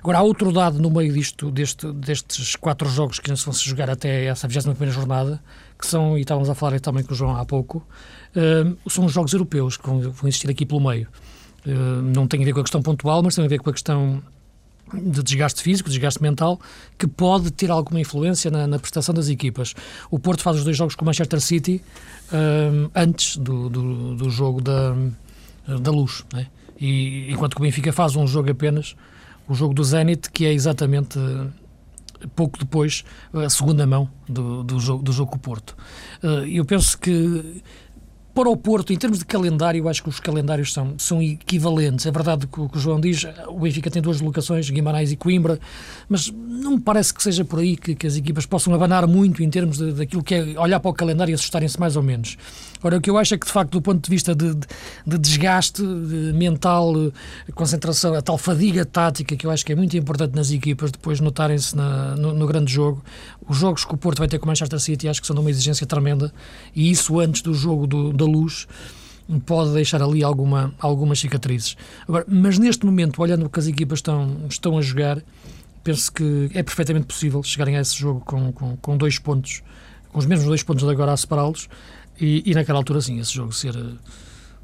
Agora, 0.00 0.18
há 0.18 0.22
outro 0.22 0.50
dado 0.50 0.80
no 0.80 0.90
meio 0.90 1.12
disto, 1.12 1.50
deste, 1.50 1.92
destes 1.92 2.56
quatro 2.56 2.88
jogos 2.88 3.18
que 3.18 3.28
vão 3.28 3.52
se 3.52 3.68
jogar 3.68 3.90
até 3.90 4.24
essa 4.24 4.48
21 4.48 4.90
jornada, 4.90 5.38
que 5.78 5.86
são, 5.86 6.16
e 6.16 6.22
estávamos 6.22 6.48
a 6.48 6.54
falar 6.54 6.80
também 6.80 7.04
com 7.04 7.12
o 7.12 7.16
João 7.16 7.36
há 7.36 7.44
pouco, 7.44 7.86
uh, 8.34 8.90
são 8.90 9.04
os 9.04 9.12
jogos 9.12 9.34
europeus 9.34 9.76
que 9.76 9.86
vão, 9.86 10.00
vão 10.00 10.28
existir 10.28 10.48
aqui 10.48 10.64
pelo 10.64 10.80
meio. 10.80 11.08
Eh, 11.66 12.02
não 12.14 12.26
tem 12.26 12.40
a 12.40 12.44
ver 12.44 12.54
com 12.54 12.60
a 12.60 12.62
questão 12.62 12.80
pontual, 12.80 13.22
mas 13.22 13.34
tem 13.34 13.44
a 13.44 13.48
ver 13.48 13.58
com 13.58 13.68
a 13.68 13.72
questão 13.72 14.22
de 14.94 15.22
desgaste 15.22 15.62
físico, 15.62 15.88
desgaste 15.88 16.22
mental, 16.22 16.60
que 16.96 17.06
pode 17.06 17.50
ter 17.50 17.70
alguma 17.70 18.00
influência 18.00 18.50
na, 18.50 18.66
na, 18.66 18.78
prestação 18.78 19.14
das 19.14 19.28
equipas. 19.28 19.74
O 20.10 20.18
Porto 20.18 20.42
faz 20.42 20.58
os 20.58 20.64
dois 20.64 20.76
jogos 20.76 20.94
com 20.94 21.04
o 21.04 21.06
Manchester 21.06 21.40
City 21.40 21.82
um, 22.32 22.90
antes 22.94 23.36
do, 23.36 23.68
do, 23.68 24.14
do, 24.16 24.30
jogo 24.30 24.60
da, 24.60 24.94
da 25.80 25.90
luz, 25.90 26.24
né? 26.32 26.46
e, 26.80 27.30
enquanto 27.32 27.54
que 27.54 27.60
o 27.60 27.64
Benfica 27.64 27.92
faz 27.92 28.16
um 28.16 28.26
jogo 28.26 28.50
apenas, 28.50 28.94
o 29.48 29.54
jogo 29.54 29.74
do 29.74 29.82
Zenit, 29.82 30.30
que 30.30 30.44
é 30.44 30.52
exatamente 30.52 31.18
eh, 31.18 32.26
pouco 32.36 32.58
depois 32.58 33.04
a 33.32 33.48
segunda 33.48 33.86
mão 33.86 34.08
do, 34.28 34.62
do, 34.62 34.78
jogo, 34.78 35.02
do 35.02 35.12
jogo 35.12 35.30
com 35.30 35.36
o 35.36 35.40
Porto. 35.40 35.74
Eu 36.46 36.64
penso 36.66 36.98
que 36.98 37.62
para 38.38 38.48
o 38.48 38.56
Porto, 38.56 38.92
em 38.92 38.96
termos 38.96 39.18
de 39.18 39.24
calendário, 39.24 39.80
eu 39.80 39.88
acho 39.88 40.00
que 40.00 40.08
os 40.08 40.20
calendários 40.20 40.72
são, 40.72 40.94
são 40.96 41.20
equivalentes. 41.20 42.06
É 42.06 42.10
verdade 42.12 42.46
que 42.46 42.60
o 42.60 42.68
que 42.68 42.76
o 42.76 42.80
João 42.80 43.00
diz, 43.00 43.26
o 43.48 43.58
Benfica 43.58 43.90
tem 43.90 44.00
duas 44.00 44.20
locações, 44.20 44.70
Guimarães 44.70 45.10
e 45.10 45.16
Coimbra, 45.16 45.58
mas 46.08 46.32
não 46.32 46.76
me 46.76 46.80
parece 46.80 47.12
que 47.12 47.20
seja 47.20 47.44
por 47.44 47.58
aí 47.58 47.76
que, 47.76 47.96
que 47.96 48.06
as 48.06 48.14
equipas 48.14 48.46
possam 48.46 48.72
abanar 48.72 49.08
muito 49.08 49.42
em 49.42 49.50
termos 49.50 49.78
de, 49.78 49.90
daquilo 49.90 50.22
que 50.22 50.36
é 50.36 50.56
olhar 50.56 50.78
para 50.78 50.88
o 50.88 50.94
calendário 50.94 51.32
e 51.32 51.34
assustarem-se 51.34 51.80
mais 51.80 51.96
ou 51.96 52.02
menos. 52.04 52.36
Ora, 52.82 52.96
o 52.96 53.00
que 53.00 53.10
eu 53.10 53.18
acho 53.18 53.34
é 53.34 53.38
que, 53.38 53.46
de 53.46 53.52
facto, 53.52 53.72
do 53.72 53.82
ponto 53.82 54.02
de 54.02 54.10
vista 54.10 54.34
de, 54.34 54.54
de, 54.54 54.66
de 55.06 55.18
desgaste 55.18 55.82
de 55.82 56.32
mental, 56.34 56.92
concentração, 57.54 58.14
a 58.14 58.22
tal 58.22 58.38
fadiga 58.38 58.84
tática, 58.84 59.36
que 59.36 59.46
eu 59.46 59.50
acho 59.50 59.64
que 59.64 59.72
é 59.72 59.76
muito 59.76 59.96
importante 59.96 60.34
nas 60.34 60.50
equipas, 60.50 60.90
depois 60.90 61.20
notarem-se 61.20 61.76
no, 61.76 62.32
no, 62.32 62.46
grande 62.46 62.72
jogo, 62.72 63.02
os 63.48 63.56
jogos 63.56 63.84
que 63.84 63.94
o 63.94 63.96
Porto 63.96 64.18
vai 64.18 64.28
ter 64.28 64.38
com 64.38 64.44
o 64.44 64.48
Manchester 64.48 64.78
City 64.78 65.08
acho 65.08 65.20
que 65.20 65.26
são 65.26 65.34
de 65.34 65.40
uma 65.40 65.50
exigência 65.50 65.86
tremenda, 65.86 66.32
e 66.74 66.90
isso 66.90 67.18
antes 67.18 67.42
do 67.42 67.52
jogo 67.54 67.86
do, 67.86 68.12
da 68.12 68.24
luz 68.24 68.66
pode 69.44 69.72
deixar 69.72 70.02
ali 70.02 70.24
alguma, 70.24 70.72
algumas 70.78 71.18
cicatrizes. 71.18 71.76
Agora, 72.08 72.24
mas 72.26 72.58
neste 72.58 72.86
momento, 72.86 73.20
olhando 73.20 73.44
o 73.44 73.50
que 73.50 73.58
as 73.58 73.66
equipas 73.66 73.98
estão, 73.98 74.46
estão 74.48 74.78
a 74.78 74.80
jogar, 74.80 75.22
penso 75.84 76.10
que 76.10 76.50
é 76.54 76.62
perfeitamente 76.62 77.06
possível 77.06 77.42
chegarem 77.42 77.76
a 77.76 77.80
esse 77.80 77.96
jogo 77.96 78.20
com, 78.20 78.52
com, 78.52 78.76
com 78.76 78.96
dois 78.96 79.18
pontos, 79.18 79.62
com 80.10 80.18
os 80.18 80.26
mesmos 80.26 80.46
dois 80.46 80.62
pontos 80.62 80.84
de 80.84 80.90
agora 80.90 81.12
a 81.12 81.16
separá-los, 81.16 81.68
e, 82.20 82.42
e 82.46 82.54
naquela 82.54 82.78
altura, 82.78 83.00
sim, 83.00 83.18
esse 83.18 83.32
jogo 83.32 83.52
ser 83.52 83.74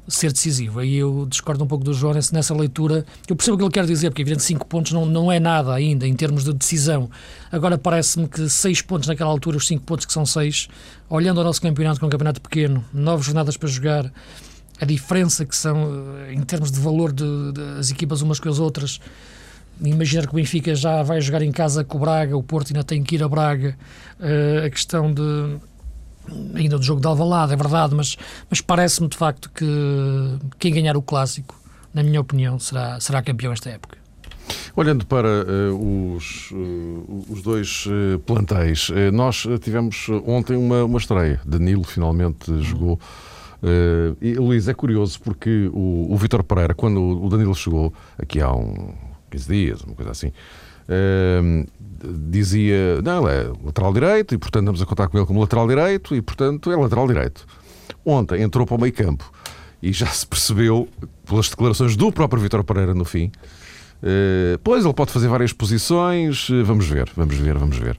ser 0.07 0.31
decisivo. 0.31 0.79
Aí 0.79 0.95
eu 0.95 1.25
discordo 1.29 1.63
um 1.63 1.67
pouco 1.67 1.83
do 1.83 1.93
João 1.93 2.13
nessa 2.13 2.53
leitura. 2.53 3.05
Eu 3.27 3.35
percebo 3.35 3.55
o 3.55 3.57
que 3.57 3.63
ele 3.63 3.71
quer 3.71 3.85
dizer, 3.85 4.09
porque 4.09 4.21
evidente 4.21 4.43
5 4.43 4.65
pontos 4.67 4.91
não, 4.91 5.05
não 5.05 5.31
é 5.31 5.39
nada 5.39 5.73
ainda 5.73 6.07
em 6.07 6.15
termos 6.15 6.43
de 6.43 6.53
decisão. 6.53 7.09
Agora 7.51 7.77
parece-me 7.77 8.27
que 8.27 8.47
6 8.47 8.81
pontos 8.83 9.07
naquela 9.07 9.29
altura, 9.29 9.57
os 9.57 9.67
5 9.67 9.83
pontos 9.83 10.05
que 10.05 10.13
são 10.13 10.25
6, 10.25 10.67
olhando 11.09 11.41
o 11.41 11.43
nosso 11.43 11.61
campeonato 11.61 11.99
com 11.99 12.05
um 12.05 12.09
campeonato 12.09 12.41
pequeno, 12.41 12.83
nove 12.93 13.23
jornadas 13.23 13.57
para 13.57 13.67
jogar, 13.67 14.11
a 14.79 14.85
diferença 14.85 15.45
que 15.45 15.55
são 15.55 16.15
eh, 16.27 16.33
em 16.33 16.41
termos 16.41 16.71
de 16.71 16.79
valor 16.79 17.11
das 17.13 17.89
equipas 17.89 18.21
umas 18.21 18.39
com 18.39 18.49
as 18.49 18.59
outras. 18.59 18.99
Imaginar 19.81 20.27
que 20.27 20.33
o 20.33 20.35
Benfica 20.35 20.73
já 20.75 21.01
vai 21.03 21.19
jogar 21.19 21.41
em 21.41 21.51
casa 21.51 21.83
com 21.83 21.97
o 21.97 22.01
Braga, 22.01 22.37
o 22.37 22.43
Porto 22.43 22.69
ainda 22.69 22.83
tem 22.83 23.03
que 23.03 23.15
ir 23.15 23.23
a 23.23 23.27
Braga, 23.27 23.77
uh, 24.19 24.65
a 24.65 24.69
questão 24.69 25.13
de 25.13 25.57
ainda 26.55 26.77
do 26.77 26.83
jogo 26.83 27.01
de 27.01 27.07
Alvalade, 27.07 27.53
é 27.53 27.55
verdade, 27.55 27.95
mas, 27.95 28.17
mas 28.49 28.61
parece-me 28.61 29.07
de 29.07 29.17
facto 29.17 29.49
que 29.53 29.65
quem 30.59 30.73
ganhar 30.73 30.97
o 30.97 31.01
clássico, 31.01 31.55
na 31.93 32.03
minha 32.03 32.19
opinião, 32.19 32.59
será, 32.59 32.99
será 32.99 33.21
campeão 33.21 33.51
esta 33.51 33.69
época. 33.69 33.97
Olhando 34.75 35.05
para 35.05 35.27
uh, 35.71 36.15
os, 36.15 36.51
uh, 36.51 37.25
os 37.29 37.41
dois 37.41 37.85
uh, 37.87 38.19
plantéis, 38.19 38.91
nós 39.13 39.47
tivemos 39.61 40.07
ontem 40.25 40.55
uma, 40.55 40.83
uma 40.83 40.99
estreia. 40.99 41.39
Danilo 41.45 41.83
finalmente 41.83 42.51
uhum. 42.51 42.61
jogou. 42.61 42.99
e 44.21 44.33
Luís, 44.35 44.67
é 44.67 44.73
curioso 44.73 45.19
porque 45.21 45.69
o, 45.73 46.13
o 46.13 46.17
Vitor 46.17 46.43
Pereira, 46.43 46.73
quando 46.73 47.01
o 47.01 47.29
Danilo 47.29 47.55
chegou, 47.55 47.93
aqui 48.17 48.41
há 48.41 48.53
um 48.53 48.93
15 49.31 49.47
dias, 49.47 49.81
uma 49.81 49.95
coisa 49.95 50.11
assim, 50.11 50.31
dizia, 52.29 53.01
não, 53.01 53.29
ele 53.29 53.47
é 53.47 53.51
lateral 53.63 53.93
direito 53.93 54.35
e, 54.35 54.37
portanto, 54.37 54.63
estamos 54.63 54.81
a 54.81 54.85
contar 54.85 55.07
com 55.07 55.17
ele 55.17 55.25
como 55.25 55.39
lateral 55.39 55.67
direito 55.67 56.15
e, 56.15 56.21
portanto, 56.21 56.71
é 56.71 56.75
lateral 56.75 57.07
direito. 57.07 57.45
Ontem 58.05 58.41
entrou 58.41 58.65
para 58.65 58.75
o 58.75 58.79
meio 58.79 58.93
campo 58.93 59.31
e 59.81 59.91
já 59.91 60.07
se 60.07 60.25
percebeu, 60.25 60.87
pelas 61.25 61.49
declarações 61.49 61.95
do 61.95 62.11
próprio 62.11 62.41
Vitor 62.41 62.63
Pereira 62.63 62.93
no 62.93 63.05
fim, 63.05 63.27
uh, 63.27 64.57
pois 64.63 64.83
ele 64.83 64.93
pode 64.93 65.11
fazer 65.11 65.27
várias 65.27 65.53
posições, 65.53 66.49
uh, 66.49 66.63
vamos 66.63 66.87
ver, 66.87 67.09
vamos 67.15 67.35
ver, 67.35 67.57
vamos 67.57 67.77
ver. 67.77 67.97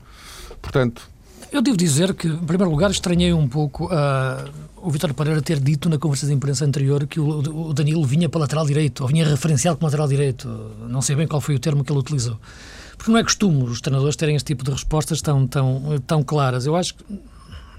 Portanto. 0.60 1.08
Eu 1.52 1.62
devo 1.62 1.76
dizer 1.76 2.12
que, 2.14 2.26
em 2.26 2.38
primeiro 2.38 2.70
lugar, 2.70 2.90
estranhei 2.90 3.32
um 3.32 3.48
pouco 3.48 3.86
uh, 3.86 4.50
o 4.76 4.90
Vitor 4.90 5.14
Pereira 5.14 5.40
ter 5.40 5.60
dito 5.60 5.88
na 5.88 5.98
conversa 5.98 6.26
de 6.26 6.32
imprensa 6.32 6.64
anterior 6.64 7.06
que 7.06 7.20
o, 7.20 7.68
o 7.68 7.72
Danilo 7.72 8.04
vinha 8.04 8.28
para 8.28 8.40
lateral 8.40 8.66
direito, 8.66 9.02
ou 9.02 9.08
vinha 9.08 9.26
referenciado 9.26 9.76
como 9.76 9.86
lateral 9.86 10.08
direito. 10.08 10.48
Não 10.88 11.00
sei 11.00 11.14
bem 11.14 11.26
qual 11.26 11.40
foi 11.40 11.54
o 11.54 11.58
termo 11.58 11.84
que 11.84 11.92
ele 11.92 12.00
utilizou. 12.00 12.38
Porque 12.96 13.10
não 13.10 13.18
é 13.18 13.22
costume 13.22 13.64
os 13.64 13.80
treinadores 13.80 14.16
terem 14.16 14.36
este 14.36 14.46
tipo 14.46 14.64
de 14.64 14.70
respostas 14.70 15.20
tão, 15.20 15.46
tão, 15.46 15.98
tão 16.06 16.22
claras. 16.22 16.66
Eu 16.66 16.76
acho 16.76 16.94
que. 16.94 17.04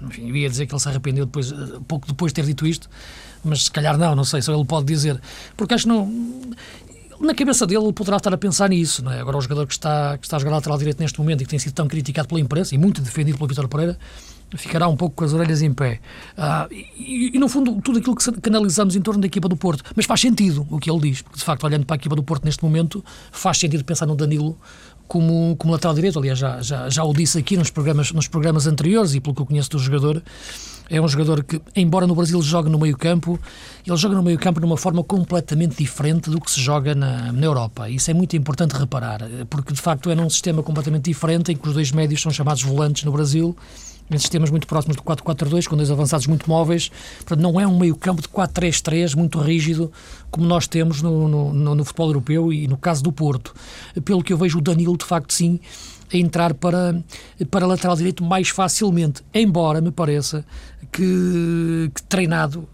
Enfim, 0.00 0.28
eu 0.28 0.36
ia 0.36 0.48
dizer 0.48 0.66
que 0.66 0.72
ele 0.72 0.80
se 0.80 0.88
arrependeu 0.88 1.26
depois, 1.26 1.52
pouco 1.88 2.06
depois 2.06 2.30
de 2.30 2.36
ter 2.36 2.46
dito 2.46 2.64
isto, 2.64 2.88
mas 3.44 3.64
se 3.64 3.70
calhar 3.70 3.98
não, 3.98 4.14
não 4.14 4.24
sei, 4.24 4.40
só 4.40 4.54
ele 4.54 4.64
pode 4.64 4.86
dizer. 4.86 5.20
Porque 5.56 5.74
acho 5.74 5.84
que 5.84 5.88
não. 5.88 6.08
Na 7.20 7.34
cabeça 7.34 7.66
dele, 7.66 7.82
ele 7.82 7.92
poderá 7.92 8.16
estar 8.16 8.32
a 8.32 8.38
pensar 8.38 8.68
nisso, 8.68 9.02
não 9.02 9.10
é? 9.10 9.20
Agora, 9.20 9.36
o 9.36 9.40
jogador 9.40 9.66
que 9.66 9.72
está, 9.72 10.16
que 10.16 10.24
está 10.24 10.36
a 10.36 10.38
jogar 10.38 10.52
lateral 10.52 10.78
direito 10.78 11.00
neste 11.00 11.18
momento 11.18 11.40
e 11.40 11.44
que 11.44 11.50
tem 11.50 11.58
sido 11.58 11.72
tão 11.72 11.88
criticado 11.88 12.28
pela 12.28 12.40
imprensa 12.40 12.76
e 12.76 12.78
muito 12.78 13.02
defendido 13.02 13.36
pelo 13.36 13.48
Vitor 13.48 13.66
Pereira, 13.66 13.98
ficará 14.56 14.88
um 14.88 14.96
pouco 14.96 15.16
com 15.16 15.24
as 15.24 15.32
orelhas 15.32 15.60
em 15.60 15.72
pé. 15.74 16.00
Ah, 16.36 16.68
e, 16.70 17.32
e, 17.34 17.38
no 17.38 17.48
fundo, 17.48 17.80
tudo 17.82 17.98
aquilo 17.98 18.16
que, 18.16 18.48
analisamos 18.48 18.96
em 18.96 19.02
torno 19.02 19.20
da 19.20 19.26
equipa 19.26 19.48
do 19.48 19.56
Porto. 19.56 19.82
Mas 19.94 20.06
faz 20.06 20.20
sentido 20.20 20.66
o 20.70 20.78
que 20.78 20.90
ele 20.90 21.00
diz, 21.00 21.22
porque 21.22 21.38
de 21.38 21.44
facto, 21.44 21.64
olhando 21.64 21.84
para 21.84 21.96
a 21.96 21.98
equipa 21.98 22.16
do 22.16 22.22
Porto 22.22 22.44
neste 22.44 22.62
momento, 22.62 23.04
faz 23.30 23.58
sentido 23.58 23.84
pensar 23.84 24.06
no 24.06 24.16
Danilo 24.16 24.56
como, 25.08 25.56
como 25.56 25.72
lateral 25.72 25.94
direito. 25.94 26.18
Aliás, 26.18 26.38
já, 26.38 26.60
já, 26.60 26.88
já 26.88 27.02
o 27.02 27.12
disse 27.12 27.38
aqui 27.38 27.56
nos 27.56 27.70
programas, 27.70 28.12
nos 28.12 28.28
programas 28.28 28.66
anteriores 28.66 29.14
e 29.14 29.20
pelo 29.20 29.34
que 29.34 29.42
eu 29.42 29.46
conheço 29.46 29.70
do 29.70 29.78
jogador. 29.78 30.22
É 30.90 30.98
um 31.00 31.08
jogador 31.08 31.44
que, 31.44 31.60
embora 31.76 32.06
no 32.06 32.14
Brasil 32.14 32.40
jogue 32.40 32.70
no 32.70 32.78
meio-campo, 32.78 33.38
ele 33.86 33.96
joga 33.96 34.14
no 34.14 34.22
meio-campo 34.22 34.58
de 34.58 34.64
uma 34.64 34.76
forma 34.76 35.04
completamente 35.04 35.76
diferente 35.76 36.30
do 36.30 36.40
que 36.40 36.50
se 36.50 36.62
joga 36.62 36.94
na, 36.94 37.30
na 37.30 37.44
Europa. 37.44 37.90
Isso 37.90 38.10
é 38.10 38.14
muito 38.14 38.34
importante 38.36 38.72
reparar, 38.72 39.20
porque 39.50 39.74
de 39.74 39.80
facto 39.80 40.10
é 40.10 40.14
num 40.14 40.30
sistema 40.30 40.62
completamente 40.62 41.04
diferente 41.04 41.52
em 41.52 41.56
que 41.56 41.68
os 41.68 41.74
dois 41.74 41.92
médios 41.92 42.22
são 42.22 42.32
chamados 42.32 42.62
volantes 42.62 43.04
no 43.04 43.12
Brasil 43.12 43.54
em 44.10 44.18
sistemas 44.18 44.50
muito 44.50 44.66
próximos 44.66 44.96
do 44.96 45.02
4-4-2, 45.02 45.66
com 45.66 45.76
dois 45.76 45.90
avançados 45.90 46.26
muito 46.26 46.48
móveis. 46.48 46.90
Portanto, 47.18 47.40
não 47.40 47.60
é 47.60 47.66
um 47.66 47.78
meio-campo 47.78 48.22
de 48.22 48.28
4-3-3 48.28 49.14
muito 49.14 49.38
rígido, 49.38 49.92
como 50.30 50.46
nós 50.46 50.66
temos 50.66 51.02
no, 51.02 51.28
no, 51.28 51.74
no, 51.74 51.84
futebol 51.84 52.08
europeu 52.08 52.52
e 52.52 52.66
no 52.66 52.76
caso 52.76 53.02
do 53.02 53.12
Porto. 53.12 53.54
Pelo 54.04 54.22
que 54.22 54.32
eu 54.32 54.38
vejo, 54.38 54.58
o 54.58 54.60
Danilo, 54.60 54.96
de 54.96 55.04
facto, 55.04 55.32
sim, 55.32 55.60
a 56.12 56.16
entrar 56.16 56.54
para, 56.54 57.02
para 57.50 57.66
lateral 57.66 57.96
direito 57.96 58.24
mais 58.24 58.48
facilmente, 58.48 59.22
embora 59.34 59.80
me 59.80 59.90
pareça 59.90 60.44
que, 60.90 61.90
que 61.94 62.02
treinado 62.04 62.66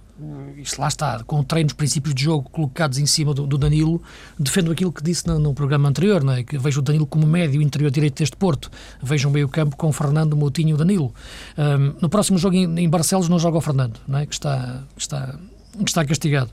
isto 0.56 0.80
lá 0.80 0.88
está, 0.88 1.22
com 1.24 1.42
treinos, 1.42 1.72
princípios 1.72 2.14
de 2.14 2.24
jogo 2.24 2.48
colocados 2.50 2.98
em 2.98 3.06
cima 3.06 3.34
do, 3.34 3.46
do 3.46 3.58
Danilo, 3.58 4.02
defendo 4.38 4.70
aquilo 4.70 4.92
que 4.92 5.02
disse 5.02 5.26
no, 5.26 5.38
no, 5.38 5.54
programa 5.54 5.88
anterior, 5.88 6.22
não 6.22 6.32
é? 6.32 6.42
que 6.42 6.58
vejo 6.58 6.80
o 6.80 6.82
Danilo 6.82 7.06
como 7.06 7.26
médio 7.26 7.60
interior 7.60 7.90
direito 7.90 8.18
deste 8.18 8.36
Porto, 8.36 8.70
vejo 9.02 9.28
um 9.28 9.32
meio 9.32 9.48
campo 9.48 9.76
com 9.76 9.92
Fernando, 9.92 10.36
Moutinho 10.36 10.74
e 10.74 10.78
Danilo. 10.78 11.12
Um, 11.56 11.94
no 12.00 12.08
próximo 12.08 12.38
jogo 12.38 12.56
em, 12.56 12.78
em, 12.78 12.88
Barcelos 12.88 13.28
não 13.28 13.38
joga 13.38 13.58
o 13.58 13.60
Fernando, 13.60 14.00
não 14.06 14.18
é? 14.18 14.26
que, 14.26 14.34
está, 14.34 14.82
que, 14.94 15.02
está, 15.02 15.38
que 15.78 15.90
está 15.90 16.04
castigado. 16.04 16.50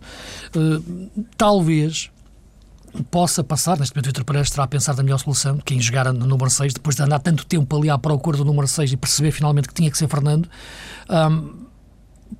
Uh, 0.55 1.09
talvez 1.37 2.09
possa 3.09 3.43
passar, 3.43 3.79
neste 3.79 3.95
momento 3.95 4.07
o 4.07 4.09
Vitor 4.09 4.25
Pereira 4.25 4.43
estará 4.43 4.63
a 4.63 4.67
pensar 4.67 4.93
da 4.93 5.03
melhor 5.03 5.17
solução, 5.17 5.57
quem 5.57 5.79
jogar 5.79 6.11
no 6.11 6.25
número 6.25 6.49
6, 6.49 6.73
depois 6.73 6.95
de 6.95 7.01
andar 7.01 7.19
tanto 7.19 7.45
tempo 7.45 7.77
ali 7.77 7.89
à 7.89 7.97
procura 7.97 8.37
do 8.37 8.43
número 8.45 8.67
6 8.67 8.91
e 8.91 8.97
perceber 8.97 9.31
finalmente 9.31 9.67
que 9.67 9.73
tinha 9.73 9.89
que 9.89 9.97
ser 9.97 10.07
Fernando, 10.07 10.49
um, 11.09 11.70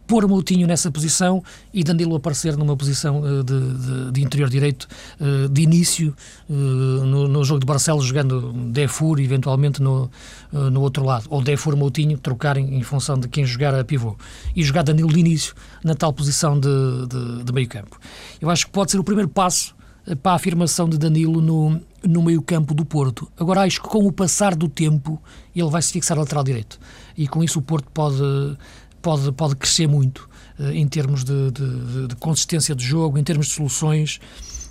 pôr 0.08 0.28
Moutinho 0.28 0.68
nessa 0.68 0.92
posição 0.92 1.44
e 1.74 1.84
Danilo 1.84 2.16
aparecer 2.16 2.58
numa 2.58 2.76
posição 2.76 3.22
uh, 3.22 3.44
de, 3.44 3.60
de, 3.60 4.12
de, 4.12 4.22
interior 4.22 4.50
direito 4.50 4.88
uh, 5.20 5.48
de 5.50 5.62
início 5.62 6.16
uh, 6.50 6.54
no, 6.54 7.28
no, 7.28 7.44
jogo 7.44 7.60
de 7.60 7.66
Barcelos, 7.66 8.06
jogando 8.06 8.54
Defur 8.72 9.20
eventualmente 9.20 9.82
no, 9.82 10.10
no 10.52 10.82
outro 10.82 11.04
lado, 11.04 11.26
ou 11.30 11.42
Defur 11.42 11.76
Moutinho, 11.76 12.18
trocarem 12.18 12.76
em 12.76 12.84
função 12.84 13.18
de 13.18 13.28
quem 13.28 13.46
jogar 13.46 13.74
a 13.74 13.84
pivô, 13.84 14.16
e 14.56 14.64
jogar 14.64 14.84
Danilo 14.84 15.12
de 15.12 15.20
início 15.20 15.54
na 15.84 15.96
tal 15.96 16.14
posição 16.14 16.60
de, 16.60 16.70
de, 17.08 17.44
de 17.44 17.54
meio 17.54 17.68
campo. 17.68 18.00
Eu 18.40 18.50
acho 18.50 18.66
que 18.66 18.72
pode 18.72 18.92
ser 18.92 19.00
o 19.00 19.04
primeiro 19.04 19.30
passo 19.30 19.76
para 20.22 20.34
a 20.34 20.36
afirmação 20.36 20.90
de 20.90 20.98
Danilo 20.98 21.42
no, 21.42 21.80
no 22.04 22.24
meio 22.24 22.42
campo 22.42 22.74
do 22.74 22.84
Porto. 22.84 23.32
Agora 23.40 23.62
acho 23.62 23.82
que 23.82 23.88
com 23.88 24.06
o 24.06 24.12
passar 24.12 24.56
do 24.56 24.68
tempo 24.68 25.22
ele 25.56 25.70
vai 25.70 25.82
se 25.82 25.94
fixar 25.94 26.18
lateral 26.18 26.44
direito 26.44 26.80
e 27.18 27.28
com 27.28 27.44
isso 27.44 27.60
o 27.60 27.62
Porto 27.62 27.90
pode 27.94 28.22
pode, 29.01 29.31
pode 29.31 29.55
crescer 29.55 29.88
muito 29.88 30.29
uh, 30.60 30.72
em 30.72 30.88
termos 30.88 31.24
de, 31.24 31.51
de, 31.51 32.08
de, 32.08 32.15
consistência 32.15 32.75
de 32.75 32.84
jogo, 32.84 33.17
em 33.17 33.24
termos 33.24 33.48
de 33.48 33.53
soluções, 33.53 34.20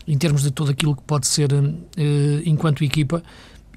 em 0.07 0.17
termos 0.17 0.43
de 0.43 0.51
tudo 0.51 0.71
aquilo 0.71 0.97
que 0.97 1.03
pode 1.03 1.27
ser 1.27 1.53
uh, 1.53 1.79
enquanto 2.45 2.85
equipa. 2.85 3.23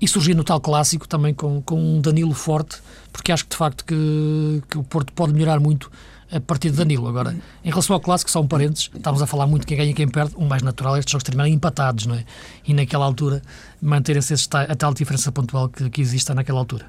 E 0.01 0.07
surgir 0.07 0.33
no 0.33 0.43
tal 0.43 0.59
clássico 0.59 1.07
também 1.07 1.33
com, 1.33 1.61
com 1.61 1.79
um 1.79 2.01
Danilo 2.01 2.33
forte, 2.33 2.77
porque 3.11 3.31
acho 3.31 3.45
que 3.45 3.51
de 3.51 3.55
facto 3.55 3.85
que, 3.85 4.61
que 4.69 4.77
o 4.77 4.83
Porto 4.83 5.13
pode 5.13 5.31
melhorar 5.31 5.61
muito 5.61 5.89
a 6.33 6.41
partir 6.41 6.71
de 6.71 6.77
Danilo. 6.77 7.07
Agora, 7.07 7.35
em 7.63 7.69
relação 7.69 7.93
ao 7.93 7.99
clássico, 8.01 8.29
só 8.29 8.41
um 8.41 8.47
parênteses, 8.47 8.89
estávamos 8.93 9.21
a 9.21 9.27
falar 9.27 9.47
muito 9.47 9.65
quem 9.67 9.77
ganha 9.77 9.91
e 9.91 9.93
quem 9.93 10.07
perde, 10.07 10.33
o 10.35 10.45
mais 10.45 10.61
natural 10.61 10.95
é 10.95 10.99
estes 10.99 11.11
jogos 11.11 11.23
terminarem 11.23 11.53
empatados, 11.53 12.05
não 12.05 12.15
é? 12.15 12.25
E 12.67 12.73
naquela 12.73 13.05
altura 13.05 13.41
manterem-se 13.81 14.33
a 14.51 14.75
tal 14.75 14.93
diferença 14.93 15.31
pontual 15.31 15.69
que, 15.69 15.89
que 15.89 16.01
existe 16.01 16.33
naquela 16.33 16.59
altura. 16.59 16.85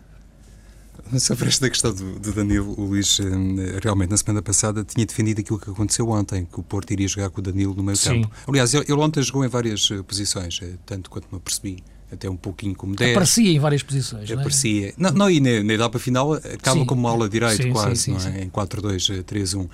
Sobre 1.19 1.49
esta 1.49 1.69
questão 1.69 1.93
do, 1.93 2.19
do, 2.19 2.33
Danilo, 2.33 2.75
o 2.79 2.87
Luís 2.87 3.21
eh, 3.21 3.79
realmente 3.83 4.11
na 4.11 4.17
semana 4.17 4.43
passada 4.43 4.83
tinha 4.85 5.05
defendido 5.05 5.41
aquilo 5.41 5.59
que 5.59 5.71
aconteceu 5.71 6.09
ontem, 6.09 6.47
que 6.47 6.59
o 6.59 6.63
Porto 6.63 6.91
iria 6.93 7.07
jogar 7.07 7.31
com 7.31 7.41
o 7.41 7.43
Danilo 7.43 7.75
no 7.75 7.83
meio 7.83 7.97
Sim. 7.97 8.23
campo. 8.23 8.35
Aliás, 8.49 8.73
ele, 8.75 8.85
ele 8.89 9.01
ontem 9.01 9.23
jogou 9.23 9.45
em 9.45 9.49
várias 9.49 9.89
eh, 9.91 10.03
posições, 10.03 10.59
eh, 10.63 10.73
tanto 10.87 11.11
quanto 11.11 11.29
me 11.31 11.37
apercebi 11.37 11.83
até 12.11 12.29
um 12.29 12.37
pouquinho 12.37 12.75
como 12.75 12.97
10. 12.97 13.11
Aparecia 13.11 13.51
em 13.51 13.59
várias 13.59 13.83
posições. 13.83 14.31
Aparecia. 14.31 14.95
Não, 14.97 15.09
é? 15.09 15.13
não, 15.13 15.19
não 15.19 15.31
e 15.31 15.41
na, 15.41 15.63
na 15.63 15.75
etapa 15.75 15.99
final 15.99 16.33
acaba 16.35 16.79
sim. 16.79 16.87
como 16.87 17.01
uma 17.03 17.11
aula 17.11 17.29
direito, 17.29 17.63
sim, 17.63 17.73
quase, 17.73 17.97
sim, 17.97 18.13
não 18.13 18.21
é? 18.21 18.43
Em 18.43 18.49
4-2-3-1. 18.49 19.65
Uh, 19.65 19.69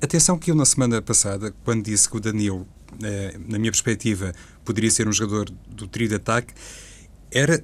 atenção 0.00 0.38
que 0.38 0.50
eu 0.50 0.54
na 0.54 0.64
semana 0.64 1.00
passada, 1.02 1.54
quando 1.64 1.84
disse 1.84 2.08
que 2.08 2.16
o 2.16 2.20
Danilo, 2.20 2.60
uh, 2.60 3.40
na 3.48 3.58
minha 3.58 3.72
perspectiva, 3.72 4.32
poderia 4.64 4.90
ser 4.90 5.08
um 5.08 5.12
jogador 5.12 5.50
do 5.68 5.86
trio 5.86 6.08
de 6.08 6.14
ataque, 6.14 6.52
era 7.30 7.62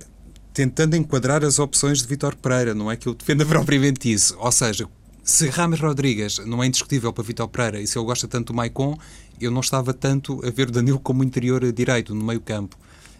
tentando 0.58 0.96
enquadrar 0.96 1.44
as 1.44 1.60
opções 1.60 2.02
de 2.02 2.08
Vitor 2.08 2.34
Pereira, 2.34 2.74
não 2.74 2.90
é 2.90 2.96
que 2.96 3.08
eu 3.08 3.14
defenda 3.14 3.46
propriamente 3.46 4.12
isso. 4.12 4.36
Ou 4.40 4.50
seja, 4.50 4.88
se 5.22 5.48
Rames 5.50 5.78
Rodrigues 5.78 6.38
não 6.38 6.60
é 6.60 6.66
indiscutível 6.66 7.12
para 7.12 7.22
Vitor 7.22 7.46
Pereira 7.46 7.80
e 7.80 7.86
se 7.86 7.96
ele 7.96 8.04
gosta 8.04 8.26
tanto 8.26 8.52
do 8.52 8.56
Maicon, 8.56 8.98
eu 9.40 9.52
não 9.52 9.60
estava 9.60 9.94
tanto 9.94 10.44
a 10.44 10.50
ver 10.50 10.68
o 10.68 10.72
Danilo 10.72 10.98
como 10.98 11.22
interior 11.22 11.70
direito, 11.70 12.12
no 12.12 12.24
meio 12.24 12.40
campo. 12.40 12.76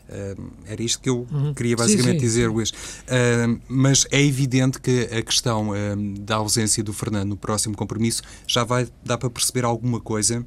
Uh, 0.09 0.50
era 0.66 0.83
isto 0.83 1.00
que 1.00 1.09
eu 1.09 1.28
uhum. 1.30 1.54
queria 1.54 1.76
basicamente 1.76 2.14
sim, 2.14 2.18
sim. 2.18 2.26
dizer, 2.26 2.49
Luís. 2.49 2.71
Uh, 2.71 3.61
mas 3.68 4.04
é 4.11 4.21
evidente 4.21 4.80
que 4.80 5.02
a 5.02 5.23
questão 5.23 5.68
uh, 5.68 5.75
da 6.18 6.37
ausência 6.37 6.83
do 6.83 6.92
Fernando 6.92 7.28
no 7.28 7.37
próximo 7.37 7.76
compromisso 7.76 8.23
já 8.49 8.64
vai 8.64 8.88
dar 9.04 9.16
para 9.16 9.30
perceber 9.30 9.64
alguma 9.64 10.00
coisa 10.00 10.45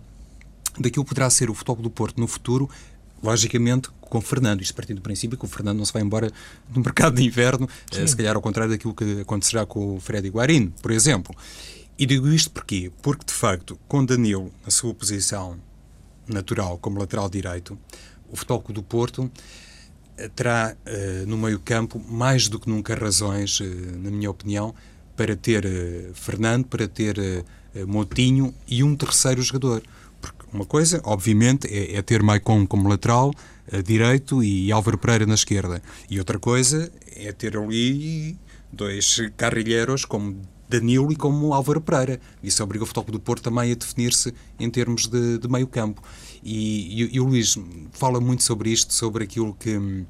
daquilo 0.78 1.06
que 1.06 1.10
poderá 1.10 1.30
ser 1.30 1.50
o 1.50 1.54
Futebol 1.54 1.84
do 1.84 1.90
Porto 1.90 2.20
no 2.20 2.28
futuro, 2.28 2.70
logicamente 3.24 3.90
com 4.00 4.18
o 4.18 4.22
Fernando. 4.22 4.62
Isto 4.62 4.75
partindo 4.75 4.98
do 4.98 5.01
princípio 5.01 5.38
que 5.38 5.46
o 5.46 5.48
Fernando 5.48 5.78
não 5.78 5.86
se 5.86 5.94
vai 5.94 6.01
embora 6.01 6.32
no 6.74 6.82
mercado 6.82 7.16
de 7.16 7.24
inverno, 7.24 7.68
se 7.92 8.16
calhar 8.16 8.36
ao 8.36 8.42
contrário 8.42 8.72
daquilo 8.72 8.94
que 8.94 9.22
acontecerá 9.22 9.66
com 9.66 9.96
o 9.96 10.00
Freddy 10.00 10.30
Guarino, 10.30 10.74
por 10.82 10.92
exemplo. 10.92 11.36
E 11.98 12.06
digo 12.06 12.28
isto 12.30 12.50
porquê? 12.50 12.92
Porque, 13.01 13.25
de 13.25 13.34
facto, 13.34 13.80
com 13.88 14.04
Danilo 14.04 14.51
na 14.66 14.72
sua 14.72 14.94
posição 14.94 15.58
natural 16.28 16.78
como 16.78 17.00
lateral 17.00 17.30
direito, 17.30 17.78
o 18.32 18.36
Futebol 18.36 18.63
do 18.70 18.82
Porto 18.82 19.30
eh, 20.18 20.30
terá 20.30 20.75
uh, 20.75 21.28
no 21.28 21.38
meio-campo 21.38 22.00
mais 22.00 22.48
do 22.48 22.60
que 22.60 22.70
nunca 22.70 22.96
razões, 22.96 23.60
uh, 23.60 23.66
na 24.00 24.10
minha 24.10 24.32
opinião, 24.32 24.74
para 25.16 25.36
ter 25.36 25.66
uh, 25.66 26.13
Fernando, 26.13 26.66
para 26.66 26.88
ter 26.88 27.46
Motinho 27.88 28.54
e 28.68 28.84
um 28.84 28.96
terceiro 28.96 29.42
jogador. 29.42 29.82
Uma 30.53 30.65
coisa, 30.65 31.01
obviamente, 31.03 31.67
é, 31.67 31.96
é 31.96 32.01
ter 32.01 32.22
Maicon 32.22 32.67
como 32.67 32.89
lateral 32.89 33.34
direito 33.86 34.43
e 34.43 34.72
Álvaro 34.72 34.98
Pereira 34.98 35.25
na 35.25 35.36
esquerda. 35.36 35.81
E 36.10 36.20
outra 36.20 36.38
coisa 36.38 36.91
é 37.15 37.31
ter 37.31 37.55
ali 37.55 38.38
dois 38.72 39.22
carrilheiros 39.38 40.03
como 40.03 40.41
Danilo 40.72 41.12
e 41.12 41.15
como 41.15 41.53
Álvaro 41.53 41.81
Pereira. 41.81 42.20
Isso 42.41 42.63
obriga 42.63 42.84
o 42.84 42.88
Futebol 42.88 43.12
do 43.12 43.20
Porto 43.20 43.43
também 43.43 43.72
a 43.72 43.75
definir-se 43.75 44.34
em 44.60 44.70
termos 44.70 45.08
de, 45.08 45.38
de 45.38 45.48
meio 45.48 45.67
campo. 45.67 46.01
E, 46.43 47.03
e, 47.03 47.15
e, 47.15 47.20
o 47.20 47.25
Luís 47.25 47.58
fala 47.91 48.20
muito 48.20 48.43
sobre 48.43 48.72
isto, 48.72 48.93
sobre 48.93 49.25
aquilo 49.25 49.53
que... 49.53 49.77
Hum, 49.77 50.05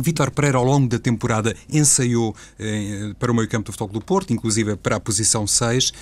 Vítor 0.00 0.30
Pereira, 0.30 0.58
ao 0.58 0.64
longo 0.64 0.86
da 0.86 0.98
temporada, 0.98 1.56
ensaiou 1.68 2.34
eh, 2.56 3.12
para 3.18 3.32
o 3.32 3.34
meio 3.34 3.48
campo 3.48 3.66
do 3.66 3.72
Futebol 3.72 4.00
do 4.00 4.00
Porto, 4.00 4.32
inclusive 4.32 4.76
para 4.76 4.94
a 4.94 5.00
posição 5.00 5.44
6. 5.44 5.92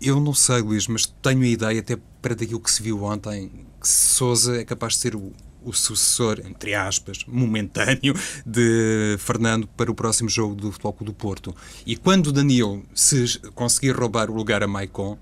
Eu 0.00 0.20
não 0.20 0.34
sei, 0.34 0.60
Luís, 0.60 0.86
mas 0.86 1.06
tenho 1.06 1.42
a 1.42 1.46
ideia, 1.46 1.80
até 1.80 1.96
para 2.22 2.34
daquilo 2.34 2.60
que 2.60 2.70
se 2.70 2.82
viu 2.82 3.02
ontem, 3.02 3.50
que 3.80 3.88
Souza 3.88 4.60
é 4.60 4.64
capaz 4.64 4.94
de 4.94 5.00
ser 5.00 5.16
o, 5.16 5.32
o 5.64 5.72
sucessor, 5.72 6.40
entre 6.44 6.74
aspas, 6.74 7.24
momentâneo 7.26 8.14
de 8.46 9.16
Fernando 9.18 9.66
para 9.76 9.90
o 9.90 9.94
próximo 9.94 10.28
jogo 10.28 10.54
do 10.54 10.70
Futebol 10.70 10.92
Clube 10.92 11.12
do 11.12 11.14
Porto. 11.14 11.54
E 11.84 11.96
quando 11.96 12.32
Daniel 12.32 12.82
se 12.94 13.40
conseguir 13.54 13.92
roubar 13.92 14.30
o 14.30 14.34
lugar 14.34 14.62
a 14.62 14.68
Maicon, 14.68 15.18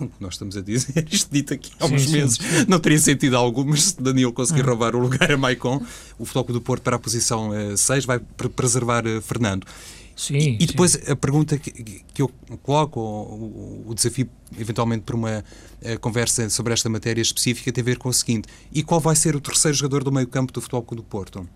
o 0.00 0.08
que 0.08 0.20
nós 0.20 0.34
estamos 0.34 0.56
a 0.56 0.60
dizer, 0.60 1.06
isto 1.10 1.30
dito 1.30 1.54
aqui 1.54 1.70
há 1.78 1.86
uns 1.86 2.02
sim, 2.02 2.12
meses, 2.12 2.36
sim. 2.36 2.64
não 2.66 2.80
teria 2.80 2.98
sentido 2.98 3.36
algum, 3.36 3.64
mas 3.64 3.84
se 3.84 4.02
Daniel 4.02 4.32
conseguir 4.32 4.62
ah. 4.62 4.66
roubar 4.66 4.96
o 4.96 4.98
lugar 4.98 5.30
a 5.30 5.36
Maicon, 5.36 5.84
o 6.18 6.24
Futebol 6.24 6.44
Clube 6.44 6.60
do 6.60 6.64
Porto 6.64 6.82
para 6.82 6.96
a 6.96 6.98
posição 6.98 7.50
6 7.76 8.04
uh, 8.04 8.06
vai 8.06 8.18
preservar 8.56 9.06
uh, 9.06 9.20
Fernando. 9.20 9.66
Sim, 10.16 10.56
e, 10.60 10.62
e 10.62 10.66
depois 10.66 10.92
sim. 10.92 11.10
a 11.10 11.16
pergunta 11.16 11.58
que, 11.58 11.70
que 11.72 12.22
eu 12.22 12.30
coloco, 12.62 13.00
o, 13.00 13.84
o 13.88 13.94
desafio 13.94 14.28
eventualmente 14.58 15.02
para 15.02 15.16
uma 15.16 15.38
uh, 15.40 16.00
conversa 16.00 16.48
sobre 16.50 16.72
esta 16.72 16.88
matéria 16.88 17.20
específica, 17.20 17.72
tem 17.72 17.82
a 17.82 17.84
ver 17.84 17.98
com 17.98 18.08
o 18.08 18.12
seguinte: 18.12 18.48
e 18.72 18.82
qual 18.82 19.00
vai 19.00 19.16
ser 19.16 19.34
o 19.34 19.40
terceiro 19.40 19.76
jogador 19.76 20.04
do 20.04 20.12
meio-campo 20.12 20.52
do 20.52 20.60
Futebol 20.60 20.82
Clube 20.82 21.02
do 21.02 21.08
Porto? 21.08 21.48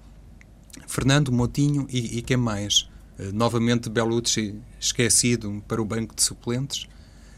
Fernando, 0.87 1.31
Motinho 1.31 1.87
e, 1.91 2.19
e 2.19 2.23
quem 2.23 2.37
mais? 2.37 2.88
Uh, 3.19 3.33
novamente 3.33 3.88
Belucci 3.88 4.57
esquecido 4.81 5.62
para 5.69 5.81
o 5.81 5.85
banco 5.85 6.15
de 6.15 6.23
suplentes? 6.23 6.87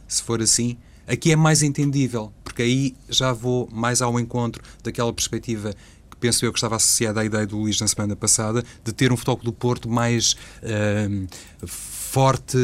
Se 0.09 0.23
for 0.23 0.41
assim, 0.41 0.77
aqui 1.07 1.33
é 1.33 1.37
mais 1.37 1.63
entendível, 1.63 2.33
porque 2.43 2.63
aí 2.63 2.97
já 3.09 3.33
vou 3.33 3.69
mais 3.71 4.01
ao 4.01 4.19
encontro 4.19 4.63
daquela 4.83 5.13
perspectiva 5.13 5.75
penso 6.21 6.45
eu 6.45 6.53
que 6.53 6.59
estava 6.59 6.77
associada 6.77 7.21
à 7.21 7.25
ideia 7.25 7.47
do 7.47 7.57
Luís 7.57 7.81
na 7.81 7.89
semana 7.89 8.15
passada, 8.15 8.63
de 8.85 8.93
ter 8.93 9.13
um 9.13 9.17
futebol 9.17 9.41
do 9.43 9.53
Porto 9.53 9.89
mais 9.89 10.37
uh, 10.63 11.27
forte 11.67 12.59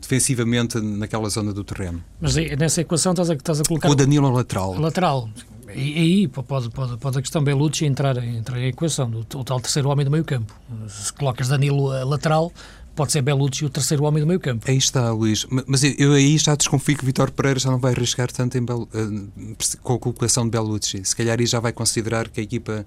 defensivamente 0.00 0.80
naquela 0.80 1.28
zona 1.28 1.52
do 1.52 1.64
terreno. 1.64 2.02
Mas 2.20 2.36
nessa 2.36 2.82
equação 2.82 3.12
estás 3.12 3.30
a, 3.30 3.34
estás 3.34 3.60
a 3.60 3.64
colocar... 3.64 3.88
O 3.90 3.94
Danilo 3.94 4.30
lateral. 4.30 4.78
Lateral. 4.78 5.28
E 5.74 5.98
aí 5.98 6.28
pode, 6.28 6.70
pode, 6.70 6.96
pode 6.96 7.18
a 7.18 7.22
questão 7.22 7.44
Belucci 7.44 7.84
entrar, 7.84 8.16
entrar 8.24 8.58
em 8.58 8.68
equação, 8.68 9.10
o, 9.10 9.38
o 9.38 9.44
tal 9.44 9.60
terceiro 9.60 9.88
homem 9.88 10.04
do 10.04 10.10
meio 10.10 10.24
campo. 10.24 10.54
Se 10.88 11.12
colocas 11.12 11.48
Danilo 11.48 11.88
lateral, 12.06 12.52
pode 12.98 13.12
ser 13.12 13.22
Belucci 13.22 13.64
o 13.64 13.70
terceiro 13.70 14.02
homem 14.02 14.20
do 14.20 14.26
meio 14.26 14.40
campo. 14.40 14.68
Aí 14.68 14.76
está, 14.76 15.12
Luís. 15.12 15.46
Mas 15.68 15.84
eu, 15.84 15.94
eu 15.98 16.12
aí 16.12 16.36
já 16.36 16.56
desconfio 16.56 16.96
que 16.96 17.04
Vitor 17.04 17.30
Pereira 17.30 17.60
já 17.60 17.70
não 17.70 17.78
vai 17.78 17.92
arriscar 17.92 18.30
tanto 18.32 18.58
em 18.58 18.64
Bel, 18.64 18.88
uh, 18.92 19.78
com 19.84 19.94
a 19.94 19.98
colocação 20.00 20.42
de 20.44 20.50
Belucci. 20.50 21.00
Se 21.04 21.14
calhar 21.14 21.38
aí 21.38 21.46
já 21.46 21.60
vai 21.60 21.72
considerar 21.72 22.28
que 22.28 22.40
a 22.40 22.42
equipa 22.42 22.84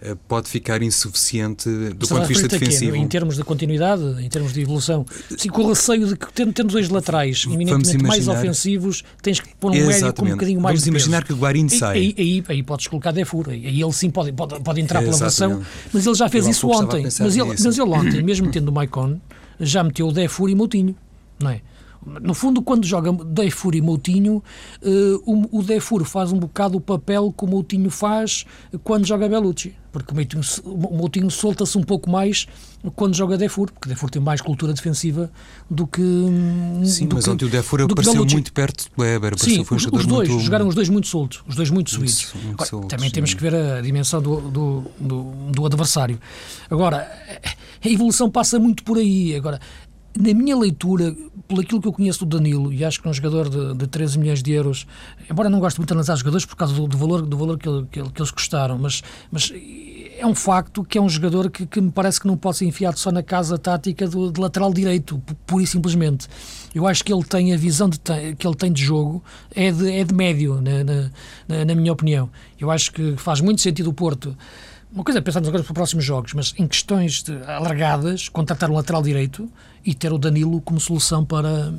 uh, 0.00 0.16
pode 0.28 0.48
ficar 0.48 0.80
insuficiente 0.80 1.68
do 1.68 2.06
ponto 2.06 2.20
de 2.20 2.28
vista 2.28 2.46
defensivo. 2.46 2.92
Aqui, 2.92 3.00
em 3.00 3.08
termos 3.08 3.34
de 3.34 3.42
continuidade, 3.42 4.04
em 4.24 4.28
termos 4.28 4.52
de 4.52 4.60
evolução. 4.60 5.04
Sim, 5.36 5.48
com 5.48 5.62
o 5.62 5.68
receio 5.70 6.06
de 6.06 6.16
que, 6.16 6.32
tendo, 6.32 6.52
tendo 6.52 6.70
dois 6.70 6.88
laterais 6.88 7.44
eminentemente 7.44 8.04
mais 8.04 8.28
ofensivos, 8.28 9.02
tens 9.20 9.40
que 9.40 9.52
pôr 9.56 9.72
um 9.72 9.74
Exatamente. 9.74 10.02
médio 10.02 10.14
com 10.14 10.24
um 10.24 10.30
bocadinho 10.30 10.60
mais 10.60 10.78
Vamos 10.78 10.86
imaginar 10.86 11.24
que 11.24 11.32
o 11.32 11.36
Guarini 11.36 11.70
sai. 11.70 11.96
Aí, 11.96 12.14
aí, 12.16 12.44
aí, 12.46 12.62
podes 12.62 12.86
colocar 12.86 13.10
Defur. 13.10 13.48
Aí 13.50 13.80
ele 13.80 13.92
sim 13.92 14.08
pode, 14.08 14.30
pode, 14.30 14.60
pode 14.60 14.80
entrar 14.80 15.02
pela 15.02 15.16
versão, 15.16 15.62
mas 15.92 16.06
ele 16.06 16.14
já 16.14 16.28
fez 16.28 16.44
eu 16.44 16.52
isso 16.52 16.68
ontem. 16.68 17.02
Mas 17.02 17.36
ele, 17.36 17.44
mas 17.44 17.64
ele 17.64 17.90
ontem, 17.90 18.22
mesmo 18.22 18.48
tendo 18.52 18.68
o 18.68 18.72
Maicon 18.72 19.18
já 19.60 19.82
meteu 19.82 20.12
Defur 20.12 20.48
e 20.48 20.54
Moutinho, 20.54 20.94
não 21.40 21.50
é? 21.50 21.60
No 22.04 22.32
fundo, 22.32 22.62
quando 22.62 22.86
joga 22.86 23.12
Defur 23.12 23.74
e 23.74 23.80
Moutinho, 23.82 24.42
uh, 24.82 25.22
o, 25.26 25.58
o 25.58 25.62
Defur 25.62 26.04
faz 26.04 26.32
um 26.32 26.38
bocado 26.38 26.78
o 26.78 26.80
papel 26.80 27.34
que 27.36 27.44
o 27.44 27.48
Moutinho 27.48 27.90
faz 27.90 28.46
quando 28.84 29.06
joga 29.06 29.28
Belucci. 29.28 29.74
Porque 30.02 30.12
o 30.12 30.16
Moutinho, 30.16 30.42
o 30.64 30.96
Moutinho 30.96 31.30
solta-se 31.30 31.76
um 31.76 31.82
pouco 31.82 32.10
mais 32.10 32.46
quando 32.94 33.14
joga 33.14 33.36
Defur, 33.36 33.70
porque 33.72 33.88
Defur 33.88 34.10
tem 34.10 34.22
mais 34.22 34.40
cultura 34.40 34.72
defensiva 34.72 35.30
do 35.68 35.86
que. 35.86 36.02
Sim, 36.84 37.08
do 37.08 37.16
mas 37.16 37.24
que, 37.24 37.30
ontem 37.30 37.44
o 37.44 37.48
Defur 37.48 37.82
apareceu 37.82 38.24
muito 38.24 38.52
perto 38.52 38.84
do 38.84 39.02
Weber. 39.02 39.38
Sim, 39.38 39.64
foi 39.64 39.76
um 39.76 39.78
os, 39.78 39.86
os 39.86 40.06
dois, 40.06 40.28
muito... 40.28 40.44
jogaram 40.44 40.68
os 40.68 40.74
dois 40.74 40.88
muito 40.88 41.08
soltos, 41.08 41.42
os 41.46 41.56
dois 41.56 41.70
muito 41.70 41.90
soltos, 41.90 42.32
também 42.88 43.08
sim. 43.08 43.14
temos 43.14 43.34
que 43.34 43.40
ver 43.40 43.54
a 43.54 43.80
dimensão 43.80 44.22
do, 44.22 44.40
do, 44.40 44.84
do, 44.98 45.22
do 45.52 45.66
adversário. 45.66 46.18
Agora, 46.70 47.10
a 47.84 47.88
evolução 47.88 48.30
passa 48.30 48.58
muito 48.58 48.84
por 48.84 48.98
aí. 48.98 49.34
Agora, 49.34 49.60
na 50.16 50.34
minha 50.34 50.56
leitura, 50.56 51.14
por 51.48 51.60
aquilo 51.60 51.80
que 51.80 51.88
eu 51.88 51.92
conheço 51.92 52.26
do 52.26 52.36
Danilo, 52.36 52.70
e 52.72 52.84
acho 52.84 53.00
que 53.00 53.08
é 53.08 53.10
um 53.10 53.14
jogador 53.14 53.48
de, 53.48 53.74
de 53.74 53.86
13 53.86 54.18
milhões 54.18 54.42
de 54.42 54.52
euros, 54.52 54.86
embora 55.30 55.48
não 55.48 55.58
goste 55.58 55.80
muito 55.80 55.88
de 55.88 55.94
analisar 55.94 56.14
jogadores 56.16 56.44
por 56.44 56.54
causa 56.54 56.74
do, 56.74 56.86
do 56.86 56.98
valor, 56.98 57.22
do 57.22 57.36
valor 57.36 57.58
que, 57.58 57.68
que, 57.90 58.10
que, 58.10 58.20
eles 58.20 58.30
custaram, 58.30 58.78
mas, 58.78 59.02
mas 59.32 59.50
é 60.18 60.26
um 60.26 60.34
facto 60.34 60.84
que 60.84 60.98
é 60.98 61.00
um 61.00 61.08
jogador 61.08 61.50
que, 61.50 61.64
que 61.64 61.80
me 61.80 61.90
parece 61.90 62.20
que 62.20 62.26
não 62.26 62.36
pode 62.36 62.58
ser 62.58 62.66
enfiado 62.66 62.98
só 62.98 63.10
na 63.10 63.22
casa 63.22 63.56
tática 63.56 64.06
do, 64.06 64.30
de 64.30 64.38
lateral 64.38 64.72
direito, 64.74 65.22
pura 65.46 65.62
e 65.62 65.66
simplesmente. 65.66 66.28
Eu 66.74 66.86
acho 66.86 67.02
que 67.02 67.12
ele 67.12 67.24
tem 67.24 67.54
a 67.54 67.56
visão 67.56 67.88
de, 67.88 67.98
que 67.98 68.46
ele 68.46 68.56
tem 68.56 68.70
de 68.70 68.84
jogo 68.84 69.24
é 69.54 69.72
de, 69.72 69.90
é 69.90 70.04
de 70.04 70.14
médio, 70.14 70.60
na, 70.60 70.84
na, 70.84 71.64
na 71.64 71.74
minha 71.74 71.92
opinião. 71.92 72.28
Eu 72.60 72.70
acho 72.70 72.92
que 72.92 73.16
faz 73.16 73.40
muito 73.40 73.62
sentido 73.62 73.88
o 73.88 73.92
Porto 73.94 74.36
uma 74.92 75.04
coisa 75.04 75.18
é 75.18 75.22
pensarmos 75.22 75.48
agora 75.48 75.62
para 75.62 75.70
os 75.70 75.74
próximos 75.74 76.04
jogos, 76.04 76.32
mas 76.32 76.54
em 76.58 76.66
questões 76.66 77.22
de, 77.22 77.32
alargadas, 77.46 78.28
contratar 78.28 78.70
um 78.70 78.74
lateral 78.74 79.02
direito 79.02 79.48
e 79.84 79.94
ter 79.94 80.12
o 80.12 80.18
Danilo 80.18 80.60
como 80.62 80.80
solução 80.80 81.24
para, 81.24 81.72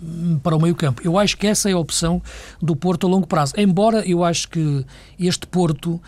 para 0.44 0.56
o 0.56 0.62
meio-campo. 0.62 1.02
Eu 1.04 1.18
acho 1.18 1.36
que 1.38 1.48
essa 1.48 1.70
é 1.70 1.74
a 1.74 1.78
opção 1.78 2.22
do 2.62 2.76
Porto 2.76 3.08
a 3.08 3.10
longo 3.10 3.28
prazo. 3.28 3.54
Embora 3.58 4.08
eu 4.08 4.24
acho 4.24 4.48
que 4.50 4.86
este 5.20 5.48
Porto 5.48 6.00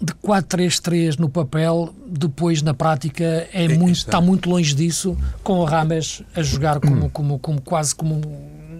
de 0.00 0.12
4-3-3 0.14 1.18
no 1.18 1.28
papel, 1.28 1.94
depois 2.06 2.60
na 2.60 2.74
prática 2.74 3.24
é, 3.24 3.64
é 3.64 3.68
muito, 3.68 3.96
está 3.96 4.20
muito 4.20 4.50
longe 4.50 4.74
disso, 4.74 5.16
com 5.44 5.58
o 5.60 5.64
Rames 5.64 6.22
a 6.34 6.42
jogar 6.42 6.80
como, 6.80 7.08
como, 7.10 7.38
como 7.38 7.60
quase 7.60 7.94
como 7.94 8.20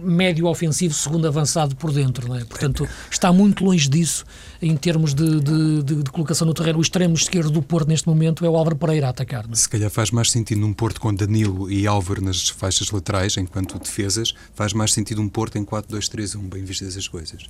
médio 0.02 0.46
ofensivo, 0.46 0.92
segundo 0.92 1.28
avançado 1.28 1.76
por 1.76 1.92
dentro. 1.92 2.28
Não 2.28 2.36
é? 2.36 2.44
Portanto, 2.44 2.88
está 3.10 3.32
muito 3.32 3.64
longe 3.64 3.88
disso 3.88 4.24
em 4.62 4.76
termos 4.76 5.12
de, 5.12 5.40
de, 5.40 5.82
de, 5.82 6.02
de 6.04 6.10
colocação 6.10 6.46
no 6.46 6.54
terreno. 6.54 6.78
O 6.78 6.82
extremo 6.82 7.14
esquerdo 7.14 7.50
do 7.50 7.60
Porto 7.60 7.88
neste 7.88 8.08
momento 8.08 8.46
é 8.46 8.48
o 8.48 8.56
Álvaro 8.56 8.76
Pereira 8.76 9.08
a 9.08 9.10
atacar. 9.10 9.44
Não 9.46 9.52
é? 9.52 9.56
Se 9.56 9.68
calhar 9.68 9.90
faz 9.90 10.10
mais 10.10 10.30
sentido 10.30 10.60
num 10.60 10.72
Porto 10.72 11.00
com 11.00 11.12
Danilo 11.12 11.70
e 11.70 11.86
Álvaro 11.86 12.22
nas 12.22 12.48
faixas 12.48 12.90
laterais, 12.90 13.36
enquanto 13.36 13.78
defesas, 13.78 14.34
faz 14.54 14.72
mais 14.72 14.92
sentido 14.92 15.20
um 15.20 15.28
Porto 15.28 15.58
em 15.58 15.64
4-2-3-1, 15.64 16.48
bem 16.48 16.64
vistas 16.64 16.96
as 16.96 17.08
coisas. 17.08 17.46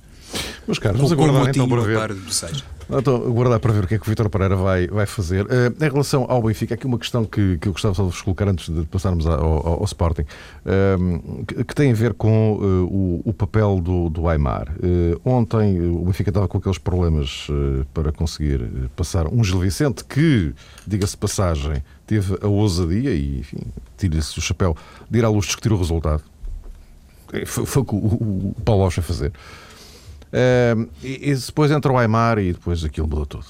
Mas, 0.67 0.79
caros, 0.79 0.97
vamos 0.97 1.11
aguardar 1.11 1.49
então 1.49 1.67
para 1.67 1.81
ver. 1.81 2.15
Então, 2.89 3.15
aguardar 3.15 3.59
para 3.59 3.73
ver 3.73 3.83
o 3.83 3.87
que 3.87 3.95
é 3.95 3.97
que 3.97 4.05
o 4.05 4.09
Vitor 4.09 4.29
Pereira 4.29 4.55
vai, 4.55 4.87
vai 4.87 5.05
fazer. 5.05 5.45
Uh, 5.45 5.73
em 5.79 5.89
relação 5.89 6.25
ao 6.27 6.41
Benfica, 6.41 6.73
aqui 6.73 6.85
uma 6.85 6.97
questão 6.97 7.25
que, 7.25 7.57
que 7.57 7.67
eu 7.67 7.71
gostava 7.71 7.93
só 7.93 8.03
de 8.03 8.09
vos 8.09 8.21
colocar 8.21 8.47
antes 8.47 8.73
de 8.73 8.83
passarmos 8.85 9.25
ao, 9.27 9.41
ao, 9.41 9.79
ao 9.79 9.85
Sporting, 9.85 10.23
uh, 10.23 11.45
que, 11.45 11.63
que, 11.63 11.75
tem 11.75 11.91
a 11.91 11.95
ver 11.95 12.13
com 12.13 12.53
uh, 12.53 12.85
o, 12.85 13.21
o, 13.25 13.33
papel 13.33 13.79
do, 13.79 14.09
do 14.09 14.27
Aymar. 14.27 14.73
ontem 15.23 15.79
o 15.81 16.05
Benfica 16.05 16.29
estava 16.29 16.47
com 16.47 16.57
aqueles 16.57 16.77
problemas 16.77 17.02
para 17.93 18.11
conseguir 18.11 18.61
passar 18.95 19.27
um 19.27 19.43
Gil 19.43 19.59
Vicente 19.59 20.03
que, 20.03 20.53
diga-se 20.85 21.17
passagem, 21.17 21.83
teve 22.05 22.37
a 22.41 22.47
ousadia 22.47 23.11
e, 23.11 23.39
enfim, 23.39 23.59
tira-se 23.97 24.37
o 24.37 24.41
chapéu 24.41 24.75
de 25.09 25.19
ir 25.19 25.25
à 25.25 25.29
luz 25.29 25.45
discutir 25.45 25.71
o 25.71 25.77
resultado. 25.77 26.23
Foi, 27.45 27.65
foi 27.65 27.81
o 27.81 27.85
que 27.85 27.95
o, 27.95 28.55
Paulo 28.63 28.83
Rocha 28.83 29.01
fazer. 29.01 29.31
Uh, 30.33 30.89
e, 31.03 31.31
e, 31.31 31.35
depois 31.35 31.71
entra 31.71 31.91
o 31.91 31.97
Aymar 31.97 32.39
e 32.39 32.53
depois 32.53 32.83
aquilo 32.83 33.07
mudou 33.07 33.25
tudo. 33.25 33.45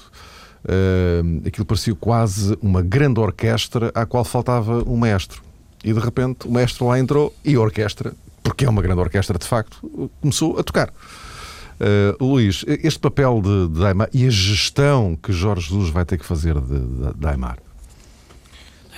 Uh, 0.64 1.46
aquilo 1.46 1.66
parecia 1.66 1.94
quase 1.94 2.58
uma 2.62 2.82
grande 2.82 3.20
orquestra 3.20 3.90
à 3.94 4.06
qual 4.06 4.24
faltava 4.24 4.82
um 4.84 4.96
maestro. 4.96 5.42
E 5.82 5.92
de 5.92 6.00
repente 6.00 6.46
o 6.46 6.50
maestro 6.50 6.86
lá 6.86 6.98
entrou 6.98 7.34
e 7.44 7.54
a 7.54 7.60
orquestra, 7.60 8.14
porque 8.42 8.64
é 8.64 8.68
uma 8.68 8.80
grande 8.80 9.00
orquestra 9.00 9.38
de 9.38 9.46
facto, 9.46 10.10
começou 10.20 10.58
a 10.58 10.62
tocar. 10.62 10.90
Uh, 11.80 12.24
Luís, 12.24 12.64
este 12.66 12.98
papel 12.98 13.42
de, 13.42 13.68
de 13.68 14.18
e 14.18 14.26
a 14.26 14.30
gestão 14.30 15.18
que 15.20 15.32
Jorge 15.32 15.68
Jesus 15.68 15.90
vai 15.90 16.04
ter 16.04 16.18
que 16.18 16.24
fazer 16.24 16.54
de, 16.60 16.78
de, 16.78 17.14
de? 17.14 17.64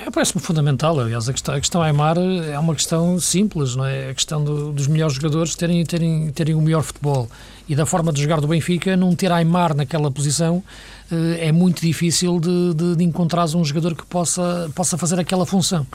É, 0.05 0.11
Parece-me 0.11 0.43
fundamental. 0.43 0.99
Aliás, 1.01 1.29
a 1.29 1.33
questão, 1.33 1.55
a 1.55 1.61
questão 1.61 1.83
Aymar 1.83 2.19
é 2.19 2.59
uma 2.59 2.75
questão 2.75 3.19
simples, 3.19 3.75
não 3.75 3.85
é? 3.85 4.11
A 4.11 4.15
questão 4.15 4.45
do, 4.45 4.73
dos 4.73 4.87
melhores 4.87 5.15
jogadores 5.15 5.55
terem, 5.55 5.85
terem, 5.87 6.31
terem 6.33 6.55
o 6.55 6.61
melhor 6.61 6.83
futebol. 6.83 7.29
E 7.67 7.75
da 7.75 7.87
forma 7.87 8.13
de 8.13 8.21
jogar 8.21 8.41
do 8.41 8.47
Benfica, 8.47 8.97
não 8.97 9.15
ter 9.17 9.33
Aymar 9.33 9.75
naquela 9.75 10.11
posição 10.11 10.63
eh, 11.11 11.49
é 11.49 11.53
muito 11.53 11.81
difícil 11.81 12.39
de, 12.39 12.75
de, 12.75 12.97
de 12.97 13.05
encontrar 13.05 13.47
um 13.57 13.65
jogador 13.65 13.95
que 13.95 14.05
possa, 14.05 14.71
possa 14.75 14.99
fazer 14.99 15.19
aquela 15.19 15.47
função. 15.47 15.87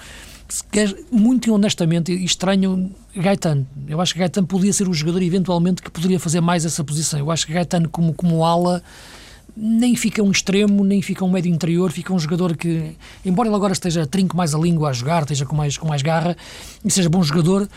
Muito 1.11 1.53
honestamente, 1.53 2.11
estranho 2.23 2.91
Gaetano. 3.15 3.65
Eu 3.87 4.01
acho 4.01 4.13
que 4.13 4.19
Gaetano 4.19 4.47
podia 4.47 4.73
ser 4.73 4.87
o 4.87 4.93
jogador, 4.93 5.21
eventualmente, 5.21 5.81
que 5.81 5.89
poderia 5.89 6.19
fazer 6.19 6.41
mais 6.41 6.65
essa 6.65 6.83
posição. 6.83 7.19
Eu 7.19 7.31
acho 7.31 7.45
que 7.45 7.53
Gaetano, 7.53 7.89
como, 7.89 8.13
como 8.13 8.43
ala 8.43 8.83
nem 9.55 9.95
fica 9.95 10.23
um 10.23 10.31
extremo, 10.31 10.83
nem 10.83 11.01
fica 11.01 11.25
um 11.25 11.29
médio 11.29 11.51
interior, 11.51 11.91
fica 11.91 12.13
um 12.13 12.19
jogador 12.19 12.55
que, 12.55 12.95
embora 13.25 13.49
ele 13.49 13.55
agora 13.55 13.73
esteja 13.73 14.07
trinco 14.07 14.35
mais 14.35 14.55
a 14.55 14.57
língua 14.57 14.89
a 14.89 14.93
jogar, 14.93 15.23
esteja 15.23 15.45
com 15.45 15.55
mais, 15.55 15.77
com 15.77 15.87
mais 15.87 16.01
garra 16.01 16.37
e 16.83 16.89
seja 16.89 17.09
bom 17.09 17.21
jogador, 17.21 17.67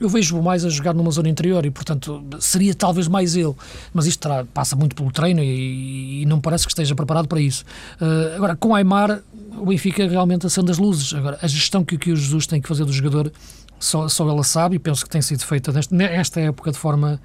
eu 0.00 0.08
vejo-o 0.08 0.42
mais 0.42 0.64
a 0.64 0.68
jogar 0.68 0.94
numa 0.94 1.10
zona 1.10 1.28
interior 1.28 1.64
e, 1.64 1.70
portanto, 1.70 2.24
seria 2.40 2.74
talvez 2.74 3.06
mais 3.08 3.36
ele. 3.36 3.54
Mas 3.92 4.06
isto 4.06 4.20
terá, 4.20 4.44
passa 4.44 4.74
muito 4.74 4.96
pelo 4.96 5.12
treino 5.12 5.40
e, 5.42 6.22
e, 6.22 6.26
não 6.26 6.40
parece 6.40 6.64
que 6.64 6.72
esteja 6.72 6.94
preparado 6.94 7.28
para 7.28 7.40
isso. 7.40 7.64
Uh, 8.00 8.36
agora, 8.36 8.56
com 8.56 8.74
Aymar, 8.74 9.22
o 9.58 9.66
Benfica 9.66 10.08
realmente 10.08 10.46
acende 10.46 10.70
as 10.70 10.78
luzes. 10.78 11.14
Agora, 11.14 11.38
a 11.40 11.46
gestão 11.46 11.84
que, 11.84 11.98
que 11.98 12.10
o 12.12 12.16
Jesus 12.16 12.46
tem 12.46 12.60
que 12.60 12.68
fazer 12.68 12.84
do 12.84 12.92
jogador, 12.92 13.32
só, 13.78 14.08
só 14.08 14.28
ela 14.28 14.44
sabe 14.44 14.76
e 14.76 14.78
penso 14.78 15.04
que 15.04 15.10
tem 15.10 15.22
sido 15.22 15.44
feita 15.44 15.72
nesta 15.90 16.40
época 16.40 16.72
de 16.72 16.78
forma, 16.78 17.20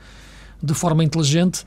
de 0.61 0.73
forma 0.73 1.03
inteligente. 1.03 1.63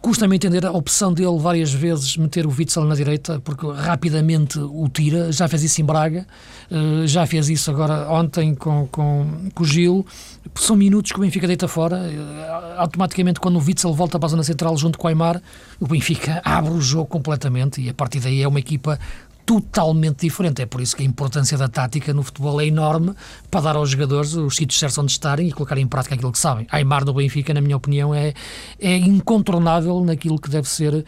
Custa-me 0.00 0.36
entender 0.36 0.64
a 0.64 0.72
opção 0.72 1.12
dele 1.12 1.38
várias 1.38 1.72
vezes 1.72 2.16
meter 2.16 2.46
o 2.46 2.50
Witzel 2.50 2.84
na 2.84 2.94
direita, 2.94 3.40
porque 3.40 3.66
rapidamente 3.66 4.58
o 4.58 4.88
tira. 4.88 5.30
Já 5.32 5.48
fez 5.48 5.62
isso 5.62 5.80
em 5.80 5.84
Braga, 5.84 6.26
eh, 6.70 7.06
já 7.06 7.26
fez 7.26 7.48
isso 7.48 7.70
agora 7.70 8.10
ontem 8.10 8.54
com, 8.54 8.86
com, 8.88 9.26
com 9.54 9.62
o 9.62 9.66
Gil. 9.66 10.06
São 10.54 10.76
minutos 10.76 11.12
que 11.12 11.18
o 11.18 11.20
Benfica 11.20 11.46
deita 11.46 11.68
fora. 11.68 11.98
Eh, 11.98 12.74
automaticamente, 12.76 13.40
quando 13.40 13.56
o 13.56 13.62
Witzel 13.62 13.92
volta 13.92 14.18
para 14.18 14.26
a 14.26 14.30
zona 14.30 14.42
central 14.42 14.76
junto 14.76 14.98
com 14.98 15.06
o 15.06 15.08
Aymar, 15.08 15.40
o 15.80 15.86
Benfica 15.86 16.40
abre 16.44 16.72
o 16.72 16.80
jogo 16.80 17.06
completamente 17.06 17.80
e 17.80 17.88
a 17.88 17.94
partir 17.94 18.20
daí 18.20 18.42
é 18.42 18.48
uma 18.48 18.58
equipa 18.58 18.98
totalmente 19.46 20.22
diferente. 20.22 20.60
É 20.60 20.66
por 20.66 20.80
isso 20.80 20.96
que 20.96 21.02
a 21.02 21.06
importância 21.06 21.56
da 21.56 21.68
tática 21.68 22.12
no 22.12 22.24
futebol 22.24 22.60
é 22.60 22.66
enorme 22.66 23.14
para 23.48 23.60
dar 23.60 23.76
aos 23.76 23.90
jogadores 23.90 24.34
os 24.34 24.56
sítios 24.56 24.78
certos 24.78 24.98
onde 24.98 25.12
estarem 25.12 25.48
e 25.48 25.52
colocar 25.52 25.78
em 25.78 25.86
prática 25.86 26.16
aquilo 26.16 26.32
que 26.32 26.38
sabem. 26.38 26.66
Aymar 26.70 27.04
no 27.04 27.14
Benfica, 27.14 27.54
na 27.54 27.60
minha 27.60 27.76
opinião, 27.76 28.12
é, 28.12 28.34
é 28.80 28.96
incontornável 28.96 30.04
naquilo 30.04 30.38
que 30.38 30.50
deve 30.50 30.68
ser 30.68 31.04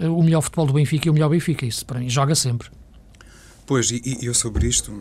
eh, 0.00 0.08
o 0.08 0.20
melhor 0.22 0.42
futebol 0.42 0.66
do 0.66 0.72
Benfica 0.72 1.06
e 1.06 1.10
o 1.10 1.14
melhor 1.14 1.28
Benfica. 1.28 1.64
Isso 1.64 1.86
para 1.86 2.00
mim 2.00 2.10
joga 2.10 2.34
sempre. 2.34 2.68
Pois, 3.64 3.90
e 3.90 4.18
eu 4.22 4.34
sobre 4.34 4.66
isto 4.68 4.92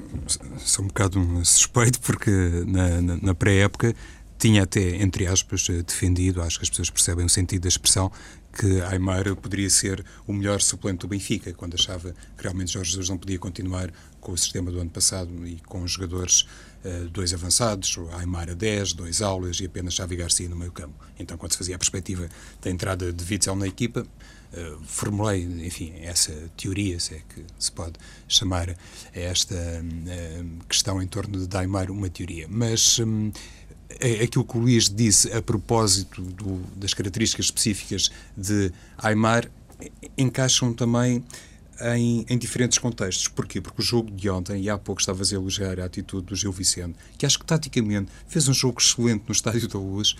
sou 0.57 0.85
um 0.85 0.87
bocado 0.87 1.19
suspeito 1.43 1.99
porque 1.99 2.31
na, 2.65 3.01
na, 3.01 3.17
na 3.21 3.35
pré-época 3.35 3.93
tinha 4.37 4.63
até, 4.63 5.01
entre 5.01 5.27
aspas, 5.27 5.67
defendido, 5.85 6.41
acho 6.41 6.59
que 6.59 6.63
as 6.63 6.69
pessoas 6.69 6.89
percebem 6.89 7.25
o 7.25 7.29
sentido 7.29 7.63
da 7.63 7.69
expressão, 7.69 8.11
que 8.55 8.81
Aymar 8.81 9.35
poderia 9.35 9.69
ser 9.69 10.03
o 10.25 10.31
melhor 10.31 10.61
suplente 10.61 10.99
do 10.99 11.07
Benfica, 11.09 11.53
quando 11.53 11.73
achava 11.73 12.15
que 12.37 12.43
realmente 12.43 12.71
Jorge 12.71 12.91
Jesus 12.91 13.09
não 13.09 13.17
podia 13.17 13.37
continuar 13.37 13.91
com 14.21 14.31
o 14.31 14.37
sistema 14.37 14.71
do 14.71 14.79
ano 14.79 14.89
passado 14.89 15.29
e 15.45 15.57
com 15.65 15.83
os 15.83 15.91
jogadores 15.91 16.47
uh, 16.85 17.09
dois 17.11 17.33
avançados, 17.33 17.97
Aymar 18.13 18.49
a 18.49 18.53
10, 18.53 18.93
dois 18.93 19.21
aulas 19.21 19.59
e 19.59 19.65
apenas 19.65 19.93
Xavi 19.93 20.15
Garcia 20.15 20.47
no 20.47 20.55
meio 20.55 20.71
campo. 20.71 20.95
Então, 21.19 21.37
quando 21.37 21.51
se 21.51 21.57
fazia 21.57 21.75
a 21.75 21.77
perspectiva 21.77 22.29
da 22.61 22.71
entrada 22.71 23.11
de 23.11 23.23
Witzel 23.29 23.55
na 23.57 23.67
equipa, 23.67 24.01
uh, 24.01 24.83
formulei, 24.85 25.43
enfim, 25.43 25.93
essa 26.01 26.31
teoria, 26.55 26.97
se 26.97 27.15
é 27.15 27.21
que 27.27 27.43
se 27.59 27.71
pode 27.71 27.95
chamar 28.25 28.75
esta 29.13 29.53
uh, 29.55 30.65
questão 30.69 31.01
em 31.01 31.07
torno 31.07 31.45
de 31.45 31.57
Aymar 31.57 31.91
uma 31.91 32.09
teoria. 32.09 32.47
Mas... 32.49 32.99
Um, 33.91 33.95
é 33.99 34.23
aquilo 34.23 34.43
que 34.43 34.57
o 34.57 34.59
Luís 34.61 34.89
disse 34.89 35.31
a 35.31 35.41
propósito 35.41 36.21
do, 36.21 36.61
das 36.75 36.93
características 36.93 37.45
específicas 37.45 38.11
de 38.35 38.71
Aymar 38.97 39.49
encaixam 40.17 40.73
também 40.73 41.23
em, 41.81 42.25
em, 42.29 42.37
diferentes 42.37 42.77
contextos. 42.77 43.27
Porquê? 43.27 43.59
Porque 43.59 43.81
o 43.81 43.83
jogo 43.83 44.09
de 44.11 44.29
ontem, 44.29 44.61
e 44.61 44.69
há 44.69 44.77
pouco 44.77 45.01
estavas 45.01 45.31
a 45.31 45.35
elogiar 45.35 45.79
a 45.79 45.85
atitude 45.85 46.27
do 46.27 46.35
Gil 46.35 46.51
Vicente, 46.51 46.95
que 47.17 47.25
acho 47.25 47.39
que 47.39 47.45
taticamente 47.45 48.11
fez 48.27 48.47
um 48.47 48.53
jogo 48.53 48.79
excelente 48.79 49.23
no 49.27 49.33
Estádio 49.33 49.67
da 49.67 49.79
Luz, 49.79 50.15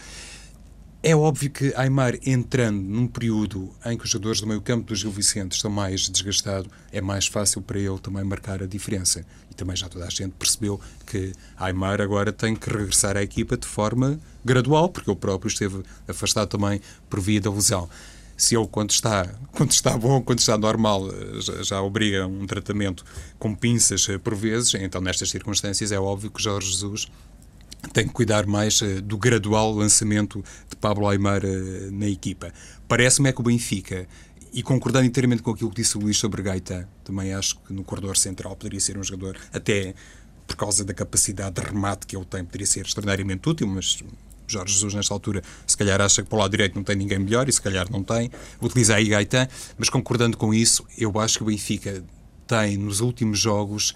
é 1.06 1.16
óbvio 1.16 1.52
que 1.52 1.72
Aymar 1.76 2.18
entrando 2.26 2.82
num 2.82 3.06
período 3.06 3.72
em 3.86 3.96
que 3.96 4.06
os 4.06 4.10
jogadores 4.10 4.42
do 4.42 4.48
meio 4.48 4.60
campo 4.60 4.88
do 4.88 4.96
Gil 4.96 5.12
Vicente 5.12 5.52
estão 5.52 5.70
mais 5.70 6.10
desgastados, 6.10 6.68
é 6.92 7.00
mais 7.00 7.28
fácil 7.28 7.62
para 7.62 7.78
ele 7.78 8.00
também 8.00 8.24
marcar 8.24 8.64
a 8.64 8.66
diferença. 8.66 9.24
E 9.52 9.54
também 9.54 9.76
já 9.76 9.88
toda 9.88 10.04
a 10.04 10.10
gente 10.10 10.32
percebeu 10.32 10.82
que 11.06 11.32
Aymar 11.58 12.02
agora 12.02 12.34
tem 12.34 12.56
que 12.56 12.68
regressar 12.72 13.18
à 13.18 13.22
equipa 13.22 13.56
de 13.56 13.68
forma 13.68 14.20
gradual, 14.44 14.90
porque 14.90 15.08
ele 15.08 15.20
próprio 15.20 15.48
esteve 15.48 15.84
afastado 16.08 16.50
também 16.50 16.82
por 17.08 17.20
via 17.20 17.40
da 17.40 17.52
lesão. 17.52 17.88
Se 18.36 18.56
ele, 18.56 18.68
quando 18.68 18.90
está, 18.90 19.32
quando 19.54 19.74
está 19.74 19.96
bom, 19.96 20.24
quando 20.24 20.40
está 20.40 20.58
normal, 20.58 21.08
já, 21.40 21.62
já 21.62 21.82
obriga 21.84 22.26
um 22.26 22.48
tratamento 22.48 23.06
com 23.38 23.54
pinças 23.54 24.08
por 24.24 24.34
vezes, 24.34 24.74
então 24.74 25.00
nestas 25.02 25.30
circunstâncias 25.30 25.92
é 25.92 26.00
óbvio 26.00 26.32
que 26.32 26.42
Jorge 26.42 26.72
Jesus 26.72 27.08
tem 27.94 28.08
que 28.08 28.14
cuidar 28.14 28.46
mais 28.46 28.82
uh, 28.82 29.02
do 29.02 29.18
gradual 29.18 29.74
lançamento 29.74 30.44
de 30.70 30.76
Pablo 30.76 31.08
Aymar 31.08 31.44
uh, 31.44 31.92
na 31.92 32.08
equipa. 32.08 32.52
Parece-me 32.88 33.30
é 33.30 33.34
que 33.34 33.42
o 33.42 33.44
Benfica, 33.44 34.08
e 34.54 34.62
concordando 34.64 35.06
inteiramente 35.06 35.42
com 35.42 35.52
aquilo 35.52 35.70
que 35.70 35.82
disse 35.82 35.98
o 35.98 36.02
Luís 36.02 36.18
sobre 36.18 36.42
Gaeta, 36.42 36.88
também 37.04 37.34
acho 37.34 37.58
que 37.60 37.74
no 37.74 37.84
corredor 37.84 38.18
central 38.18 38.56
poderia 38.56 38.80
ser 38.80 38.98
um 38.98 39.04
jogador, 39.04 39.38
até 39.54 39.94
por 40.48 40.56
causa 40.56 40.86
da 40.86 40.94
capacidade 40.94 41.56
de 41.56 41.62
remate 41.62 42.06
que 42.06 42.16
ele 42.16 42.26
tem, 42.26 42.44
poderia 42.44 42.68
ser 42.68 42.86
extraordinariamente 42.86 43.50
útil, 43.50 43.68
mas 43.68 43.98
Jorge 44.48 44.74
Jesus, 44.74 44.94
nesta 44.94 45.14
altura, 45.14 45.42
se 45.66 45.76
calhar 45.76 46.00
acha 46.02 46.22
que 46.22 46.30
para 46.30 46.38
o 46.38 46.40
lado 46.40 46.52
direito 46.52 46.76
não 46.76 46.84
tem 46.84 46.96
ninguém 46.96 47.20
melhor 47.20 47.50
e 47.50 47.52
se 47.52 47.62
calhar 47.62 47.92
não 47.92 48.04
tem. 48.04 48.30
Utiliza 48.62 48.96
aí 48.96 49.10
Gaetan, 49.10 49.48
mas 49.78 49.90
concordando 49.90 50.38
com 50.38 50.54
isso, 50.54 50.86
eu 50.98 51.20
acho 51.20 51.38
que 51.38 51.44
o 51.44 51.48
Benfica 51.48 52.04
tem 52.48 52.78
nos 52.78 53.00
últimos 53.00 53.40
jogos 53.40 53.96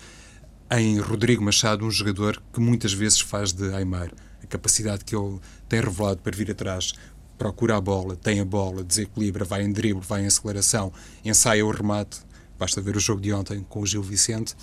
em 0.71 0.99
Rodrigo 0.99 1.43
Machado 1.43 1.85
um 1.85 1.91
jogador 1.91 2.41
que 2.53 2.59
muitas 2.59 2.93
vezes 2.93 3.19
faz 3.19 3.51
de 3.51 3.73
Aymar. 3.73 4.11
A 4.43 4.47
capacidade 4.47 5.03
que 5.03 5.15
ele 5.15 5.39
tem 5.67 5.81
revelado 5.81 6.21
para 6.21 6.35
vir 6.35 6.51
atrás, 6.51 6.93
procura 7.37 7.77
a 7.77 7.81
bola, 7.81 8.15
tem 8.15 8.39
a 8.39 8.45
bola, 8.45 8.83
desequilibra, 8.83 9.45
vai 9.45 9.63
em 9.63 9.71
drible, 9.71 10.03
vai 10.05 10.23
em 10.23 10.27
aceleração, 10.27 10.91
ensaia 11.23 11.65
o 11.65 11.71
remate. 11.71 12.19
Basta 12.57 12.81
ver 12.81 12.97
o 12.97 12.99
jogo 12.99 13.21
de 13.21 13.31
ontem 13.31 13.65
com 13.67 13.81
o 13.81 13.85
Gil 13.85 14.03
Vicente. 14.03 14.55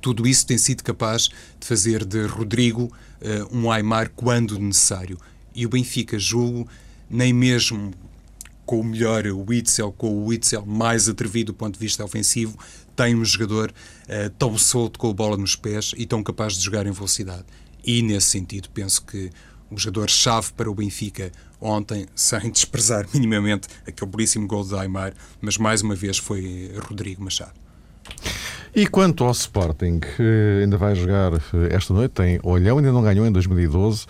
Tudo 0.00 0.26
isso 0.26 0.46
tem 0.46 0.56
sido 0.56 0.82
capaz 0.82 1.28
de 1.58 1.66
fazer 1.66 2.04
de 2.04 2.24
Rodrigo 2.26 2.84
uh, 2.84 3.56
um 3.56 3.70
Aymar 3.70 4.10
quando 4.16 4.58
necessário. 4.58 5.18
E 5.54 5.66
o 5.66 5.68
Benfica, 5.68 6.18
julgo, 6.18 6.66
nem 7.08 7.32
mesmo 7.32 7.92
com 8.70 8.78
o 8.78 8.84
melhor 8.84 9.24
Witzel, 9.26 9.90
com 9.90 10.14
o 10.14 10.26
Witzel 10.26 10.64
mais 10.64 11.08
atrevido 11.08 11.52
do 11.52 11.56
ponto 11.56 11.74
de 11.74 11.80
vista 11.80 12.04
ofensivo, 12.04 12.56
tem 12.94 13.16
um 13.16 13.24
jogador 13.24 13.72
uh, 13.72 14.30
tão 14.38 14.56
solto 14.56 14.96
com 14.96 15.10
a 15.10 15.12
bola 15.12 15.36
nos 15.36 15.56
pés 15.56 15.92
e 15.96 16.06
tão 16.06 16.22
capaz 16.22 16.52
de 16.52 16.66
jogar 16.66 16.86
em 16.86 16.92
velocidade. 16.92 17.42
E 17.84 18.00
nesse 18.00 18.28
sentido, 18.28 18.68
penso 18.72 19.04
que 19.04 19.28
o 19.72 19.76
jogador-chave 19.76 20.52
para 20.52 20.70
o 20.70 20.74
Benfica 20.76 21.32
ontem, 21.60 22.06
sem 22.14 22.48
desprezar 22.48 23.08
minimamente 23.12 23.66
aquele 23.84 24.08
belíssimo 24.08 24.46
gol 24.46 24.62
de 24.62 24.76
Aymar, 24.76 25.14
mas 25.40 25.58
mais 25.58 25.82
uma 25.82 25.96
vez 25.96 26.18
foi 26.18 26.70
Rodrigo 26.88 27.24
Machado. 27.24 27.54
E 28.72 28.86
quanto 28.86 29.24
ao 29.24 29.32
Sporting, 29.32 29.98
ainda 30.62 30.76
vai 30.76 30.94
jogar 30.94 31.32
eh, 31.32 31.74
esta 31.74 31.92
noite, 31.92 32.12
tem 32.12 32.38
Olhão, 32.44 32.78
ainda 32.78 32.92
não 32.92 33.02
ganhou 33.02 33.26
em 33.26 33.32
2012. 33.32 34.06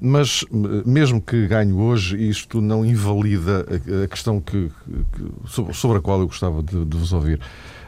Mas 0.00 0.44
mesmo 0.84 1.20
que 1.20 1.46
ganhe 1.46 1.72
hoje, 1.72 2.28
isto 2.28 2.60
não 2.60 2.84
invalida 2.84 3.64
a, 4.04 4.08
questão 4.08 4.40
que, 4.40 4.70
que, 5.12 5.72
sobre, 5.72 5.98
a 5.98 6.00
qual 6.00 6.20
eu 6.20 6.26
gostava 6.26 6.62
de, 6.62 6.84
de 6.84 6.96
vos 6.96 7.12
ouvir. 7.12 7.40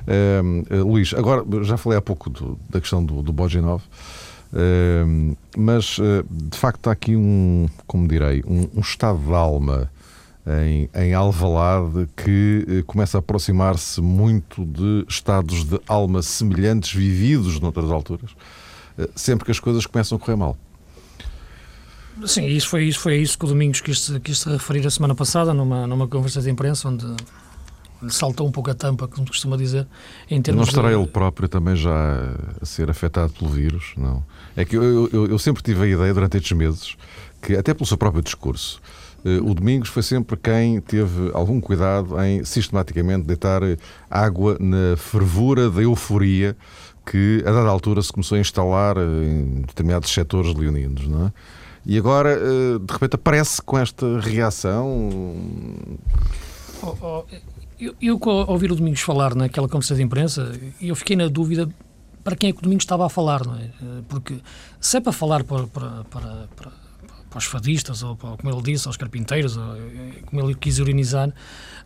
Uh, 0.02 0.82
Luís, 0.84 1.14
agora 1.14 1.44
já 1.62 1.76
falei 1.76 1.98
há 1.98 2.02
pouco 2.02 2.28
do, 2.28 2.58
da 2.68 2.80
questão 2.80 3.04
do, 3.04 3.22
do 3.22 3.32
Bojanov, 3.32 3.82
uh, 4.52 5.36
mas 5.56 5.98
de 6.28 6.58
facto 6.58 6.88
há 6.88 6.92
aqui 6.92 7.14
um, 7.14 7.68
como 7.86 8.08
direi, 8.08 8.42
um, 8.46 8.68
um 8.74 8.80
estado 8.80 9.18
de 9.18 9.32
alma 9.32 9.88
em, 10.44 10.90
em 10.92 11.14
Alvalade 11.14 12.08
que 12.16 12.82
começa 12.84 13.18
a 13.18 13.20
aproximar-se 13.20 14.00
muito 14.00 14.64
de 14.64 15.04
estados 15.08 15.64
de 15.64 15.80
alma 15.86 16.20
semelhantes 16.20 16.92
vividos 16.92 17.60
noutras 17.60 17.88
alturas, 17.90 18.30
sempre 19.14 19.44
que 19.44 19.52
as 19.52 19.60
coisas 19.60 19.86
começam 19.86 20.16
a 20.16 20.18
correr 20.18 20.36
mal. 20.36 20.56
Sim, 22.26 22.46
isso 22.46 22.68
foi, 22.68 22.84
isso 22.84 23.00
foi 23.00 23.16
isso 23.16 23.38
que 23.38 23.44
o 23.44 23.48
Domingos 23.48 23.80
quis, 23.80 24.12
quis 24.22 24.40
se 24.40 24.48
referir 24.48 24.86
a 24.86 24.90
semana 24.90 25.14
passada, 25.14 25.54
numa, 25.54 25.86
numa 25.86 26.06
conversa 26.06 26.40
de 26.40 26.50
imprensa, 26.50 26.88
onde 26.88 27.06
saltou 28.08 28.46
um 28.46 28.52
pouco 28.52 28.70
a 28.70 28.74
tampa, 28.74 29.06
como 29.06 29.26
costuma 29.26 29.56
dizer, 29.56 29.86
em 30.30 30.40
termos 30.42 30.66
Não 30.66 30.68
estará 30.68 30.88
de... 30.88 30.94
ele 30.94 31.06
próprio 31.06 31.48
também 31.48 31.76
já 31.76 32.34
a 32.60 32.66
ser 32.66 32.90
afetado 32.90 33.32
pelo 33.32 33.50
vírus? 33.50 33.92
Não. 33.96 34.24
É 34.56 34.64
que 34.64 34.76
eu, 34.76 35.08
eu, 35.12 35.26
eu 35.28 35.38
sempre 35.38 35.62
tive 35.62 35.84
a 35.84 35.86
ideia 35.86 36.12
durante 36.12 36.36
estes 36.36 36.56
meses 36.56 36.96
que, 37.40 37.56
até 37.56 37.72
pelo 37.72 37.86
seu 37.86 37.96
próprio 37.96 38.22
discurso, 38.22 38.80
eh, 39.24 39.38
o 39.42 39.54
Domingos 39.54 39.88
foi 39.88 40.02
sempre 40.02 40.36
quem 40.36 40.80
teve 40.80 41.30
algum 41.32 41.60
cuidado 41.60 42.20
em 42.22 42.44
sistematicamente 42.44 43.26
deitar 43.26 43.62
água 44.10 44.56
na 44.60 44.96
fervura 44.96 45.70
da 45.70 45.82
euforia 45.82 46.56
que, 47.06 47.42
a 47.46 47.50
dada 47.50 47.68
altura, 47.68 48.02
se 48.02 48.12
começou 48.12 48.36
a 48.36 48.40
instalar 48.40 48.96
em 48.98 49.62
determinados 49.62 50.12
setores 50.12 50.54
leoninos, 50.54 51.06
não 51.08 51.26
é? 51.26 51.32
E 51.84 51.98
agora, 51.98 52.30
eh, 52.30 52.78
de 52.78 52.92
repente, 52.92 53.14
aparece 53.16 53.60
com 53.62 53.78
esta 53.78 54.20
reação. 54.20 55.10
Oh, 56.82 56.96
oh, 57.00 57.24
eu, 57.78 57.94
eu, 58.00 58.20
ao 58.24 58.50
ouvir 58.50 58.70
o 58.70 58.76
Domingos 58.76 59.00
falar 59.00 59.34
naquela 59.34 59.68
conversa 59.68 59.94
de 59.94 60.02
imprensa, 60.02 60.52
eu 60.80 60.94
fiquei 60.94 61.16
na 61.16 61.28
dúvida 61.28 61.68
para 62.22 62.36
quem 62.36 62.50
é 62.50 62.52
que 62.52 62.58
o 62.58 62.62
Domingos 62.62 62.84
estava 62.84 63.04
a 63.04 63.08
falar, 63.08 63.44
não 63.44 63.56
é? 63.56 63.64
Eh, 63.64 64.02
porque 64.08 64.36
se 64.80 64.96
é 64.96 65.00
para 65.00 65.12
falar 65.12 65.42
para, 65.44 65.66
para, 65.66 66.04
para, 66.04 66.48
para 66.54 66.82
para 67.32 67.38
os 67.38 67.46
fadistas, 67.46 68.02
ou 68.02 68.14
para, 68.14 68.36
como 68.36 68.54
ele 68.54 68.62
disse, 68.62 68.86
aos 68.86 68.96
carpinteiros, 68.98 69.56
ou, 69.56 69.76
eh, 69.76 70.20
como 70.26 70.42
ele 70.42 70.54
quis 70.54 70.78
urinizar, 70.78 71.32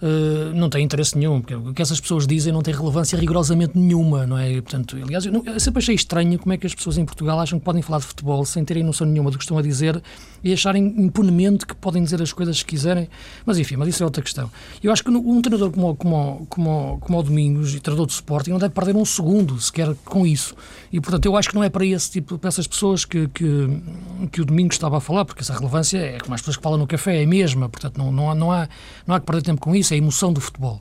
uh, 0.02 0.54
não 0.54 0.68
tem 0.68 0.84
interesse 0.84 1.16
nenhum, 1.16 1.40
porque 1.40 1.54
o 1.54 1.74
que 1.74 1.82
essas 1.82 2.00
pessoas 2.00 2.26
dizem 2.26 2.52
não 2.52 2.62
tem 2.62 2.74
relevância 2.74 3.18
rigorosamente 3.18 3.78
nenhuma, 3.78 4.26
não 4.26 4.38
é? 4.38 4.52
Portanto, 4.60 4.96
aliás, 5.02 5.26
eu, 5.26 5.42
eu 5.44 5.60
sempre 5.60 5.78
achei 5.78 5.94
estranho 5.94 6.38
como 6.38 6.52
é 6.52 6.56
que 6.56 6.66
as 6.66 6.74
pessoas 6.74 6.98
em 6.98 7.04
Portugal 7.04 7.38
acham 7.40 7.58
que 7.58 7.64
podem 7.64 7.82
falar 7.82 7.98
de 7.98 8.06
futebol 8.06 8.44
sem 8.44 8.64
terem 8.64 8.82
noção 8.82 9.06
nenhuma 9.06 9.30
do 9.30 9.38
que 9.38 9.44
estão 9.44 9.58
a 9.58 9.62
dizer 9.62 10.02
e 10.42 10.52
acharem 10.52 10.94
impunemente 10.98 11.66
que 11.66 11.74
podem 11.74 12.02
dizer 12.02 12.22
as 12.22 12.32
coisas 12.32 12.62
que 12.62 12.68
quiserem, 12.70 13.08
mas 13.44 13.58
enfim, 13.58 13.76
mas 13.76 13.88
isso 13.88 14.02
é 14.02 14.06
outra 14.06 14.22
questão. 14.22 14.50
Eu 14.82 14.92
acho 14.92 15.02
que 15.02 15.10
um 15.10 15.42
treinador 15.42 15.70
como, 15.70 15.96
como, 15.96 16.46
como, 16.48 16.98
como 17.00 17.18
o 17.18 17.22
Domingos, 17.22 17.74
e 17.74 17.80
treinador 17.80 18.06
de 18.06 18.12
Sporting, 18.12 18.50
não 18.50 18.58
deve 18.58 18.72
perder 18.72 18.94
um 18.96 19.04
segundo 19.04 19.60
sequer 19.60 19.94
com 20.04 20.26
isso. 20.26 20.54
E, 20.92 21.00
portanto, 21.00 21.26
eu 21.26 21.36
acho 21.36 21.48
que 21.48 21.54
não 21.54 21.64
é 21.64 21.68
para 21.68 21.84
esse 21.84 22.10
tipo, 22.10 22.38
para 22.38 22.48
essas 22.48 22.66
pessoas 22.66 23.04
que, 23.04 23.28
que, 23.28 23.82
que 24.30 24.40
o 24.40 24.44
Domingos 24.44 24.76
estava 24.76 24.98
a 24.98 25.00
falar, 25.00 25.24
porque 25.24 25.42
essa 25.42 25.52
relevância 25.52 25.98
é 25.98 26.18
como 26.18 26.34
as 26.34 26.40
pessoas 26.40 26.56
que 26.56 26.62
falam 26.62 26.78
no 26.78 26.86
café, 26.86 27.20
é 27.20 27.24
a 27.24 27.26
mesma, 27.26 27.68
portanto 27.68 27.98
não, 27.98 28.12
não, 28.12 28.30
há, 28.30 28.34
não, 28.34 28.52
há, 28.52 28.68
não 29.06 29.14
há 29.14 29.20
que 29.20 29.26
perder 29.26 29.42
tempo 29.42 29.60
com 29.60 29.74
isso, 29.74 29.85
é 29.94 29.96
a 29.96 29.98
emoção 29.98 30.32
do 30.32 30.40
futebol, 30.40 30.80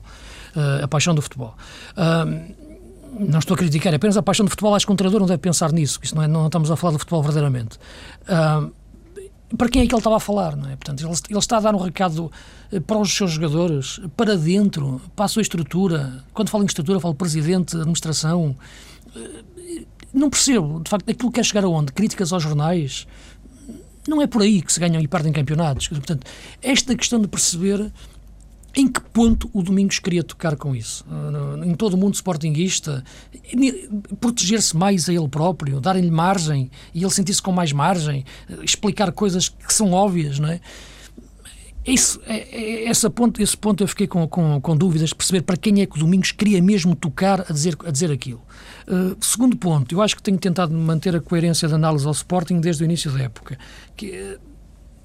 uh, 0.54 0.84
a 0.84 0.88
paixão 0.88 1.14
do 1.14 1.22
futebol. 1.22 1.54
Não 3.18 3.38
estou 3.38 3.54
a 3.54 3.58
criticar, 3.58 3.94
apenas 3.94 4.16
a 4.18 4.22
paixão 4.22 4.44
do 4.44 4.50
futebol, 4.50 4.74
acho 4.74 4.84
que 4.84 4.92
um 4.92 4.96
treinador 4.96 5.20
não 5.20 5.26
deve 5.26 5.38
pensar 5.38 5.72
nisso, 5.72 5.98
isso 6.02 6.14
não, 6.14 6.22
é, 6.22 6.28
não 6.28 6.46
estamos 6.46 6.70
a 6.70 6.76
falar 6.76 6.92
do 6.92 6.98
futebol 6.98 7.22
verdadeiramente. 7.22 7.78
Para 9.56 9.68
quem 9.68 9.82
é 9.82 9.86
que 9.86 9.94
ele 9.94 10.00
estava 10.00 10.16
a 10.16 10.20
falar, 10.20 10.56
não 10.56 10.68
é? 10.68 10.74
Portanto, 10.74 11.00
ele, 11.06 11.14
ele, 11.30 11.38
está 11.38 11.58
a 11.58 11.60
dar 11.60 11.74
um 11.74 11.78
recado 11.78 12.32
eh, 12.72 12.80
para 12.80 12.98
os 12.98 13.14
seus 13.14 13.30
jogadores, 13.30 14.00
para 14.16 14.36
dentro, 14.36 15.00
para 15.14 15.26
a 15.26 15.28
sua 15.28 15.40
estrutura. 15.40 16.24
Quando 16.34 16.50
falo 16.50 16.64
em 16.64 16.66
estrutura, 16.66 16.98
falo 16.98 17.14
presidente, 17.14 17.76
administração. 17.76 18.56
Não 20.12 20.28
percebo, 20.30 20.80
de 20.82 20.90
facto, 20.90 21.08
aquilo 21.08 21.30
que 21.30 21.36
quer 21.36 21.44
chegar 21.44 21.64
aonde? 21.64 21.92
Críticas 21.92 22.32
aos 22.32 22.42
jornais, 22.42 23.06
não 24.08 24.20
é 24.20 24.26
por 24.26 24.42
aí 24.42 24.60
que 24.60 24.72
se 24.72 24.80
ganham 24.80 25.00
e 25.00 25.06
perdem 25.06 25.32
campeonatos. 25.32 25.86
Portanto, 25.88 26.26
esta 26.60 26.96
questão 26.96 27.20
de 27.20 27.28
perceber 27.28 27.92
em 28.76 28.86
que 28.86 29.00
ponto 29.00 29.48
o 29.54 29.62
Domingos 29.62 29.98
queria 29.98 30.22
tocar 30.22 30.54
com 30.54 30.76
isso? 30.76 31.04
Em 31.64 31.74
todo 31.74 31.94
o 31.94 31.96
mundo 31.96 32.14
sportinguista, 32.14 33.02
proteger-se 34.20 34.76
mais 34.76 35.08
a 35.08 35.14
ele 35.14 35.28
próprio, 35.28 35.80
dar-lhe 35.80 36.10
margem 36.10 36.70
e 36.94 37.02
ele 37.02 37.10
sentir-se 37.10 37.40
com 37.40 37.50
mais 37.50 37.72
margem, 37.72 38.24
explicar 38.62 39.10
coisas 39.12 39.48
que 39.48 39.72
são 39.72 39.92
óbvias, 39.92 40.38
não 40.38 40.50
é? 40.50 40.60
Isso, 41.86 42.20
é, 42.26 42.38
é, 42.38 42.90
esse, 42.90 43.08
ponto, 43.08 43.40
esse 43.40 43.56
ponto 43.56 43.82
eu 43.82 43.86
fiquei 43.86 44.08
com, 44.08 44.26
com, 44.26 44.60
com 44.60 44.76
dúvidas 44.76 45.12
perceber 45.12 45.42
para 45.42 45.56
quem 45.56 45.80
é 45.80 45.86
que 45.86 45.96
o 45.96 46.00
Domingos 46.00 46.32
queria 46.32 46.60
mesmo 46.60 46.96
tocar 46.96 47.42
a 47.48 47.52
dizer, 47.52 47.76
a 47.84 47.90
dizer 47.92 48.10
aquilo. 48.10 48.42
Uh, 48.88 49.16
segundo 49.20 49.56
ponto, 49.56 49.94
eu 49.94 50.02
acho 50.02 50.16
que 50.16 50.22
tenho 50.22 50.36
tentado 50.36 50.74
manter 50.74 51.14
a 51.14 51.20
coerência 51.20 51.68
da 51.68 51.76
análise 51.76 52.04
ao 52.04 52.10
Sporting 52.10 52.58
desde 52.58 52.82
o 52.82 52.84
início 52.84 53.12
da 53.12 53.22
época. 53.22 53.56
Que, 53.96 54.36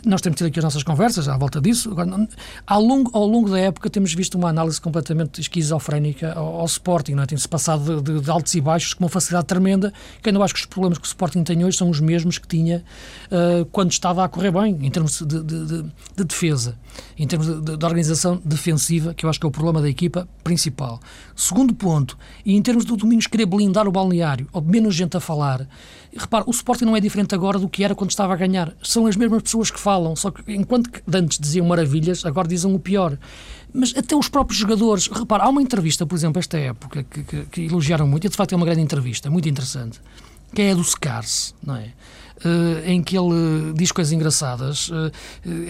nós 0.06 0.22
temos 0.22 0.38
tido 0.38 0.48
aqui 0.48 0.60
as 0.60 0.64
nossas 0.64 0.84
conversas 0.84 1.28
à 1.28 1.38
volta 1.38 1.62
disso. 1.62 1.92
Agora, 1.92 2.28
ao, 2.66 2.82
longo, 2.82 3.12
ao 3.14 3.26
longo 3.26 3.50
da 3.50 3.60
época 3.60 3.90
temos 3.90 4.14
visto 4.14 4.36
uma 4.36 4.50
análise 4.50 4.80
completamente 4.82 5.40
esquizofrénica 5.42 6.34
ao, 6.34 6.62
ao 6.62 6.66
Sporting. 6.66 7.14
Não 7.14 7.24
é? 7.24 7.26
Tem-se 7.26 7.48
passado 7.48 8.02
de, 8.02 8.14
de, 8.14 8.22
de, 8.22 8.32
altos 8.32 8.54
e 8.56 8.62
baixos 8.62 8.94
com 8.94 9.04
uma 9.04 9.10
facilidade 9.10 9.48
tremenda, 9.48 9.94
que 10.22 10.30
eu 10.30 10.34
não 10.34 10.42
acho 10.42 10.54
que 10.54 10.60
os 10.60 10.66
problemas 10.66 10.98
que 10.98 11.06
o 11.06 11.08
Sporting 11.08 11.44
tem 11.44 11.64
hoje 11.64 11.78
são 11.78 11.90
os 11.90 12.00
mesmos 12.00 12.38
que 12.38 12.48
tinha 12.48 12.84
uh, 13.28 13.66
quando 13.66 13.92
estava 13.92 14.24
a 14.24 14.30
correr 14.30 14.52
bem, 14.52 14.78
em 14.82 14.90
termos 14.90 15.22
de, 15.22 15.44
de 15.44 16.24
defesa, 16.24 16.78
em 17.18 17.28
termos 17.28 17.62
de, 17.62 17.72
organização 17.72 18.42
defensiva, 18.44 19.14
que 19.14 19.26
eu 19.26 19.30
acho 19.30 19.40
que 19.40 19.46
é 19.46 19.50
o 19.50 19.52
problema 19.52 19.82
da 19.82 19.90
equipa 19.90 20.28
principal. 20.44 21.00
Segundo 21.36 21.74
ponto, 21.74 22.18
e 22.46 22.56
em 22.56 22.62
termos 22.62 22.86
do 22.86 22.96
Domingos 22.96 23.28
querer 23.28 23.46
blindar 23.46 23.88
o 23.88 23.92
balneário, 23.92 24.48
ou 24.52 24.62
menos 24.62 24.96
gente 24.96 25.16
a 25.18 25.20
falar, 25.20 25.68
repare, 26.16 26.44
o 26.48 26.52
Sporting 26.52 26.86
não 26.86 26.96
é 26.96 27.00
diferente 27.00 27.34
agora 27.34 27.58
do 27.58 27.70
que 27.70 27.84
era 27.84 27.96
quando 27.96 28.10
estava 28.10 28.34
a 28.34 28.36
ganhar. 28.36 28.74
São 28.82 29.08
as 29.08 29.16
mesmas 29.16 29.42
pessoas 29.44 29.72
que 29.72 29.80
falam, 29.80 30.16
só 30.16 30.32
que 30.32 30.54
enquanto 30.54 30.90
que 30.90 31.02
antes 31.14 31.40
diziam 31.40 31.66
maravilhas, 31.66 32.26
agora 32.26 32.48
dizem 32.48 32.74
o 32.74 32.80
pior. 32.80 33.18
Mas 33.74 33.94
até 33.96 34.16
os 34.16 34.28
próprios 34.28 34.60
jogadores, 34.60 35.08
repara, 35.08 35.44
há 35.44 35.50
uma 35.50 35.62
entrevista, 35.62 36.06
por 36.06 36.16
exemplo, 36.16 36.40
esta 36.40 36.58
época, 36.58 37.04
que, 37.04 37.24
que, 37.24 37.46
que 37.46 37.62
elogiaram 37.62 38.08
muito, 38.08 38.28
e 38.28 38.30
de 38.30 38.36
facto 38.36 38.54
é 38.54 38.56
uma 38.56 38.66
grande 38.66 38.82
entrevista, 38.82 39.30
muito 39.30 39.48
interessante, 39.48 40.02
que 40.54 40.62
é 40.62 40.72
a 40.72 40.76
do 40.76 40.84
Scars, 40.84 41.56
não 41.64 41.76
é? 41.76 41.90
Uh, 42.44 42.90
em 42.90 43.04
que 43.04 43.16
ele 43.16 43.72
diz 43.76 43.92
coisas 43.92 44.12
engraçadas, 44.12 44.90
uh, 44.90 45.12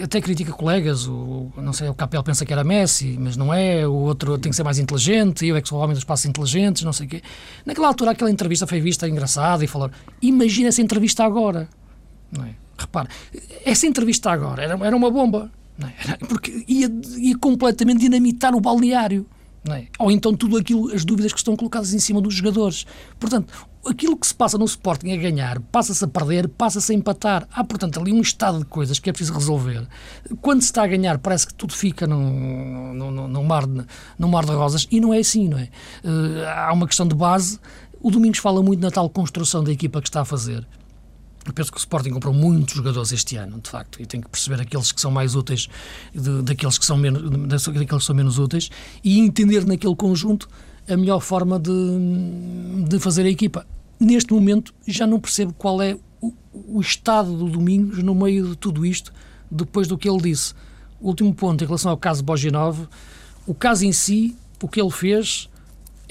até 0.02 0.22
critica 0.22 0.52
colegas, 0.52 1.06
o, 1.06 1.52
não 1.54 1.70
sei, 1.70 1.86
o 1.90 1.94
Capel 1.94 2.22
pensa 2.22 2.46
que 2.46 2.52
era 2.52 2.64
Messi, 2.64 3.18
mas 3.20 3.36
não 3.36 3.52
é, 3.52 3.86
o 3.86 3.92
outro 3.92 4.38
tem 4.38 4.48
que 4.48 4.56
ser 4.56 4.62
mais 4.62 4.78
inteligente, 4.78 5.46
eu 5.46 5.54
é 5.54 5.60
que 5.60 5.68
sou 5.68 5.78
o 5.78 5.82
homem 5.82 5.94
dos 5.94 6.04
passos 6.04 6.24
inteligentes, 6.24 6.82
não 6.82 6.92
sei 6.94 7.06
o 7.06 7.10
quê. 7.10 7.22
Naquela 7.66 7.88
altura 7.88 8.12
aquela 8.12 8.30
entrevista 8.30 8.66
foi 8.66 8.80
vista 8.80 9.06
engraçada 9.06 9.62
e 9.62 9.66
falaram, 9.66 9.92
imagina 10.22 10.68
essa 10.68 10.80
entrevista 10.80 11.24
agora, 11.24 11.68
não 12.30 12.44
é? 12.46 12.54
Repare, 12.78 13.08
essa 13.66 13.86
entrevista 13.86 14.30
agora 14.30 14.62
era, 14.62 14.86
era 14.86 14.96
uma 14.96 15.10
bomba, 15.10 15.50
é? 15.78 16.16
porque 16.26 16.64
ia, 16.66 16.90
ia 17.18 17.36
completamente 17.38 18.00
dinamitar 18.00 18.54
o 18.54 18.60
balneário. 18.60 19.26
É? 19.70 19.86
Ou 19.98 20.10
então 20.10 20.34
tudo 20.34 20.56
aquilo, 20.56 20.92
as 20.92 21.04
dúvidas 21.04 21.32
que 21.32 21.38
estão 21.38 21.54
colocadas 21.54 21.94
em 21.94 21.98
cima 22.00 22.20
dos 22.20 22.34
jogadores. 22.34 22.84
Portanto, 23.20 23.68
aquilo 23.86 24.16
que 24.16 24.26
se 24.26 24.34
passa 24.34 24.58
no 24.58 24.64
Sporting 24.64 25.10
é 25.10 25.16
ganhar, 25.16 25.60
passa-se 25.60 26.04
a 26.04 26.08
perder, 26.08 26.48
passa-se 26.48 26.92
a 26.92 26.94
empatar. 26.94 27.46
Há, 27.52 27.62
portanto, 27.62 28.00
ali 28.00 28.12
um 28.12 28.20
estado 28.20 28.58
de 28.58 28.64
coisas 28.64 28.98
que 28.98 29.08
é 29.08 29.12
preciso 29.12 29.32
resolver. 29.32 29.86
Quando 30.40 30.62
se 30.62 30.66
está 30.66 30.82
a 30.82 30.86
ganhar, 30.86 31.18
parece 31.18 31.46
que 31.46 31.54
tudo 31.54 31.74
fica 31.74 32.08
no, 32.08 32.92
no, 32.92 33.28
no 33.28 33.44
mar, 33.44 33.64
no 34.18 34.28
mar 34.28 34.44
de 34.44 34.52
rosas 34.52 34.88
e 34.90 35.00
não 35.00 35.14
é 35.14 35.18
assim, 35.18 35.48
não 35.48 35.58
é? 35.58 35.68
Uh, 36.04 36.44
há 36.44 36.72
uma 36.72 36.88
questão 36.88 37.06
de 37.06 37.14
base. 37.14 37.60
O 38.00 38.10
Domingos 38.10 38.40
fala 38.40 38.60
muito 38.62 38.80
na 38.80 38.90
tal 38.90 39.08
construção 39.08 39.62
da 39.62 39.70
equipa 39.70 40.02
que 40.02 40.08
está 40.08 40.22
a 40.22 40.24
fazer. 40.24 40.66
Eu 41.44 41.52
penso 41.52 41.72
que 41.72 41.78
o 41.78 41.80
Sporting 41.80 42.10
comprou 42.10 42.32
muitos 42.32 42.74
jogadores 42.74 43.10
este 43.10 43.36
ano, 43.36 43.60
de 43.60 43.68
facto, 43.68 44.00
e 44.00 44.06
tem 44.06 44.20
que 44.20 44.28
perceber 44.28 44.60
aqueles 44.60 44.92
que 44.92 45.00
são 45.00 45.10
mais 45.10 45.34
úteis 45.34 45.68
de, 46.14 46.42
daqueles, 46.42 46.78
que 46.78 46.84
são 46.84 46.96
menos, 46.96 47.22
daqueles 47.48 47.88
que 47.88 48.04
são 48.04 48.14
menos 48.14 48.38
úteis 48.38 48.70
e 49.02 49.18
entender 49.18 49.66
naquele 49.66 49.96
conjunto 49.96 50.48
a 50.88 50.96
melhor 50.96 51.20
forma 51.20 51.58
de, 51.58 51.72
de 52.88 52.98
fazer 53.00 53.24
a 53.24 53.28
equipa. 53.28 53.66
Neste 53.98 54.32
momento 54.32 54.72
já 54.86 55.06
não 55.06 55.18
percebo 55.18 55.52
qual 55.52 55.82
é 55.82 55.96
o, 56.20 56.32
o 56.52 56.80
estado 56.80 57.36
do 57.36 57.48
Domingos 57.48 57.98
no 58.02 58.14
meio 58.14 58.48
de 58.48 58.56
tudo 58.56 58.86
isto, 58.86 59.12
depois 59.50 59.88
do 59.88 59.98
que 59.98 60.08
ele 60.08 60.20
disse. 60.20 60.54
Último 61.00 61.34
ponto 61.34 61.62
em 61.62 61.66
relação 61.66 61.90
ao 61.90 61.96
caso 61.96 62.22
Boginov, 62.22 62.86
o 63.46 63.54
caso 63.54 63.84
em 63.84 63.92
si, 63.92 64.36
o 64.62 64.68
que 64.68 64.80
ele 64.80 64.90
fez 64.90 65.48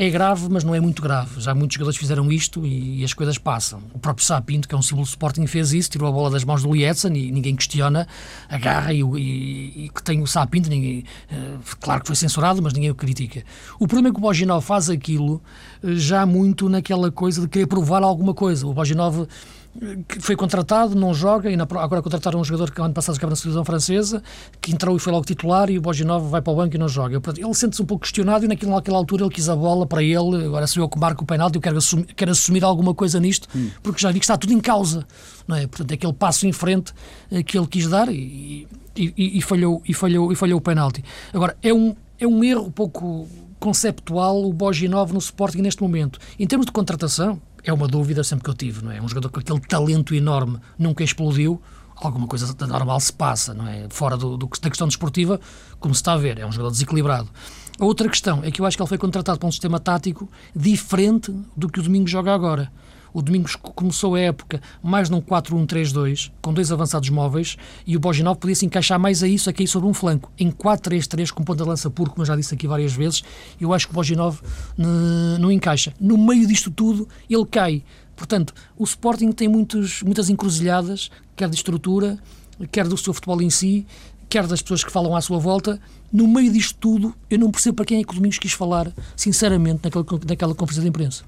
é 0.03 0.09
grave, 0.09 0.47
mas 0.49 0.63
não 0.63 0.73
é 0.73 0.79
muito 0.79 0.99
grave. 0.99 1.39
Já 1.39 1.53
muitos 1.53 1.75
jogadores 1.75 1.95
fizeram 1.95 2.31
isto 2.31 2.65
e, 2.65 3.01
e 3.01 3.03
as 3.03 3.13
coisas 3.13 3.37
passam. 3.37 3.83
O 3.93 3.99
próprio 3.99 4.25
Sapinto, 4.25 4.67
que 4.67 4.73
é 4.73 4.77
um 4.77 4.81
símbolo 4.81 5.05
do 5.05 5.09
Sporting, 5.09 5.45
fez 5.45 5.73
isso, 5.73 5.91
tirou 5.91 6.09
a 6.09 6.11
bola 6.11 6.31
das 6.31 6.43
mãos 6.43 6.63
do 6.63 6.73
Lietzen 6.73 7.15
e 7.15 7.31
ninguém 7.31 7.55
questiona, 7.55 8.07
agarra 8.49 8.91
e, 8.93 9.01
e, 9.01 9.85
e 9.85 9.91
que 9.93 10.01
tem 10.01 10.19
o 10.19 10.25
Sapinto, 10.25 10.71
ninguém, 10.71 11.05
uh, 11.31 11.59
claro 11.79 12.01
que 12.01 12.07
foi 12.07 12.15
censurado, 12.15 12.63
mas 12.63 12.73
ninguém 12.73 12.89
o 12.89 12.95
critica. 12.95 13.43
O 13.75 13.87
problema 13.87 14.09
é 14.09 14.11
que 14.11 14.17
o 14.17 14.21
Boginov 14.21 14.65
faz 14.65 14.89
aquilo 14.89 15.39
uh, 15.83 15.95
já 15.95 16.25
muito 16.25 16.67
naquela 16.67 17.11
coisa 17.11 17.41
de 17.41 17.47
querer 17.47 17.67
provar 17.67 18.01
alguma 18.01 18.33
coisa. 18.33 18.65
O 18.65 18.73
Boginov 18.73 19.27
que 20.07 20.19
foi 20.19 20.35
contratado, 20.35 20.95
não 20.95 21.13
joga, 21.13 21.49
e 21.49 21.55
na, 21.55 21.63
agora 21.63 22.01
contrataram 22.01 22.39
um 22.39 22.43
jogador 22.43 22.71
que 22.71 22.81
ano 22.81 22.93
passado 22.93 23.15
jogava 23.15 23.31
na 23.31 23.35
seleção 23.35 23.63
francesa, 23.63 24.21
que 24.59 24.73
entrou 24.73 24.95
e 24.95 24.99
foi 24.99 25.13
logo 25.13 25.25
titular, 25.25 25.69
e 25.69 25.77
o 25.77 25.81
Boginov 25.81 26.29
vai 26.29 26.41
para 26.41 26.51
o 26.51 26.55
banco 26.55 26.75
e 26.75 26.77
não 26.77 26.89
joga. 26.89 27.21
Ele 27.37 27.53
sente-se 27.53 27.81
um 27.81 27.85
pouco 27.85 28.03
questionado 28.03 28.45
e 28.45 28.47
naquela, 28.47 28.75
naquela 28.75 28.97
altura 28.97 29.23
ele 29.23 29.33
quis 29.33 29.47
a 29.47 29.55
bola 29.55 29.85
para 29.85 30.03
ele, 30.03 30.45
agora 30.45 30.67
sou 30.67 30.83
eu 30.83 30.89
que 30.89 30.99
marco 30.99 31.23
o 31.23 31.27
penalti, 31.27 31.55
eu 31.55 31.61
quero 31.61 31.77
assumir, 31.77 32.05
quero 32.13 32.31
assumir 32.31 32.63
alguma 32.63 32.93
coisa 32.93 33.19
nisto, 33.19 33.47
hum. 33.55 33.69
porque 33.81 34.01
já 34.01 34.11
vi 34.11 34.19
que 34.19 34.25
está 34.25 34.37
tudo 34.37 34.53
em 34.53 34.59
causa. 34.59 35.07
Não 35.47 35.55
é? 35.55 35.67
Portanto, 35.67 35.93
aquele 35.93 36.13
passo 36.13 36.45
em 36.45 36.51
frente 36.51 36.93
eh, 37.31 37.41
que 37.41 37.57
ele 37.57 37.67
quis 37.67 37.87
dar 37.87 38.09
e, 38.09 38.67
e, 38.95 39.37
e, 39.37 39.41
falhou, 39.41 39.81
e, 39.87 39.93
falhou, 39.93 40.31
e 40.31 40.35
falhou 40.35 40.59
o 40.59 40.61
penalti. 40.61 41.03
Agora, 41.33 41.55
é 41.61 41.73
um, 41.73 41.95
é 42.19 42.27
um 42.27 42.43
erro 42.43 42.71
pouco 42.71 43.27
conceptual 43.61 44.43
o 44.43 44.51
Boginov 44.51 45.13
no 45.13 45.19
Sporting 45.19 45.59
neste 45.59 45.81
momento. 45.81 46.19
Em 46.37 46.47
termos 46.47 46.65
de 46.65 46.71
contratação, 46.71 47.39
é 47.63 47.71
uma 47.71 47.87
dúvida 47.87 48.23
sempre 48.23 48.43
que 48.43 48.49
eu 48.49 48.53
tive, 48.53 48.83
não 48.83 48.91
é? 48.91 49.01
Um 49.01 49.07
jogador 49.07 49.29
com 49.29 49.39
aquele 49.39 49.59
talento 49.61 50.13
enorme 50.13 50.59
nunca 50.77 51.03
explodiu, 51.03 51.61
alguma 51.95 52.27
coisa 52.27 52.55
normal 52.67 52.99
se 52.99 53.13
passa, 53.13 53.53
não 53.53 53.67
é? 53.67 53.87
Fora 53.89 54.17
do, 54.17 54.37
do, 54.37 54.49
da 54.61 54.69
questão 54.69 54.87
desportiva, 54.87 55.39
como 55.79 55.93
se 55.93 56.01
está 56.01 56.13
a 56.13 56.17
ver, 56.17 56.39
é 56.39 56.45
um 56.45 56.51
jogador 56.51 56.71
desequilibrado. 56.71 57.29
A 57.79 57.85
outra 57.85 58.09
questão 58.09 58.43
é 58.43 58.51
que 58.51 58.61
eu 58.61 58.65
acho 58.65 58.77
que 58.77 58.83
ele 58.83 58.89
foi 58.89 58.97
contratado 58.97 59.39
para 59.39 59.47
um 59.47 59.51
sistema 59.51 59.79
tático 59.79 60.29
diferente 60.55 61.33
do 61.55 61.69
que 61.69 61.79
o 61.79 61.83
Domingo 61.83 62.07
joga 62.07 62.33
agora. 62.33 62.71
O 63.13 63.21
Domingos 63.21 63.55
começou 63.55 64.15
a 64.15 64.19
época 64.19 64.61
mais 64.81 65.09
num 65.09 65.21
4-1-3-2, 65.21 66.31
com 66.41 66.53
dois 66.53 66.71
avançados 66.71 67.09
móveis, 67.09 67.57
e 67.85 67.97
o 67.97 67.99
Boginov 67.99 68.37
podia 68.37 68.55
se 68.55 68.65
encaixar 68.65 68.99
mais 68.99 69.21
a 69.21 69.27
isso, 69.27 69.49
a 69.49 69.53
cair 69.53 69.67
sobre 69.67 69.89
um 69.89 69.93
flanco. 69.93 70.31
Em 70.39 70.51
4-3-3, 70.51 71.31
com 71.31 71.43
ponta 71.43 71.63
de 71.63 71.69
lança 71.69 71.89
puro, 71.89 72.11
como 72.11 72.21
eu 72.21 72.25
já 72.25 72.35
disse 72.35 72.53
aqui 72.53 72.67
várias 72.67 72.93
vezes, 72.93 73.23
eu 73.59 73.73
acho 73.73 73.87
que 73.87 73.93
o 73.93 73.95
Boginov 73.95 74.39
não 75.39 75.51
encaixa. 75.51 75.93
No 75.99 76.17
meio 76.17 76.47
disto 76.47 76.71
tudo, 76.71 77.07
ele 77.29 77.45
cai. 77.45 77.83
Portanto, 78.15 78.53
o 78.77 78.83
Sporting 78.83 79.31
tem 79.31 79.47
muitos, 79.47 80.03
muitas 80.03 80.29
encruzilhadas, 80.29 81.09
quer 81.35 81.49
de 81.49 81.55
estrutura, 81.55 82.19
quer 82.71 82.87
do 82.87 82.95
seu 82.97 83.13
futebol 83.13 83.41
em 83.41 83.49
si, 83.49 83.85
quer 84.29 84.47
das 84.47 84.61
pessoas 84.61 84.83
que 84.83 84.91
falam 84.91 85.15
à 85.15 85.21
sua 85.21 85.39
volta. 85.39 85.79
No 86.13 86.27
meio 86.27 86.51
disto 86.51 86.77
tudo, 86.79 87.15
eu 87.29 87.39
não 87.39 87.49
percebo 87.49 87.77
para 87.77 87.85
quem 87.85 87.99
é 87.99 88.03
que 88.03 88.11
o 88.11 88.15
Domingos 88.15 88.37
quis 88.37 88.53
falar, 88.53 88.93
sinceramente, 89.15 89.81
naquela, 89.83 90.05
naquela 90.27 90.55
conferência 90.55 90.83
de 90.83 90.89
imprensa. 90.89 91.23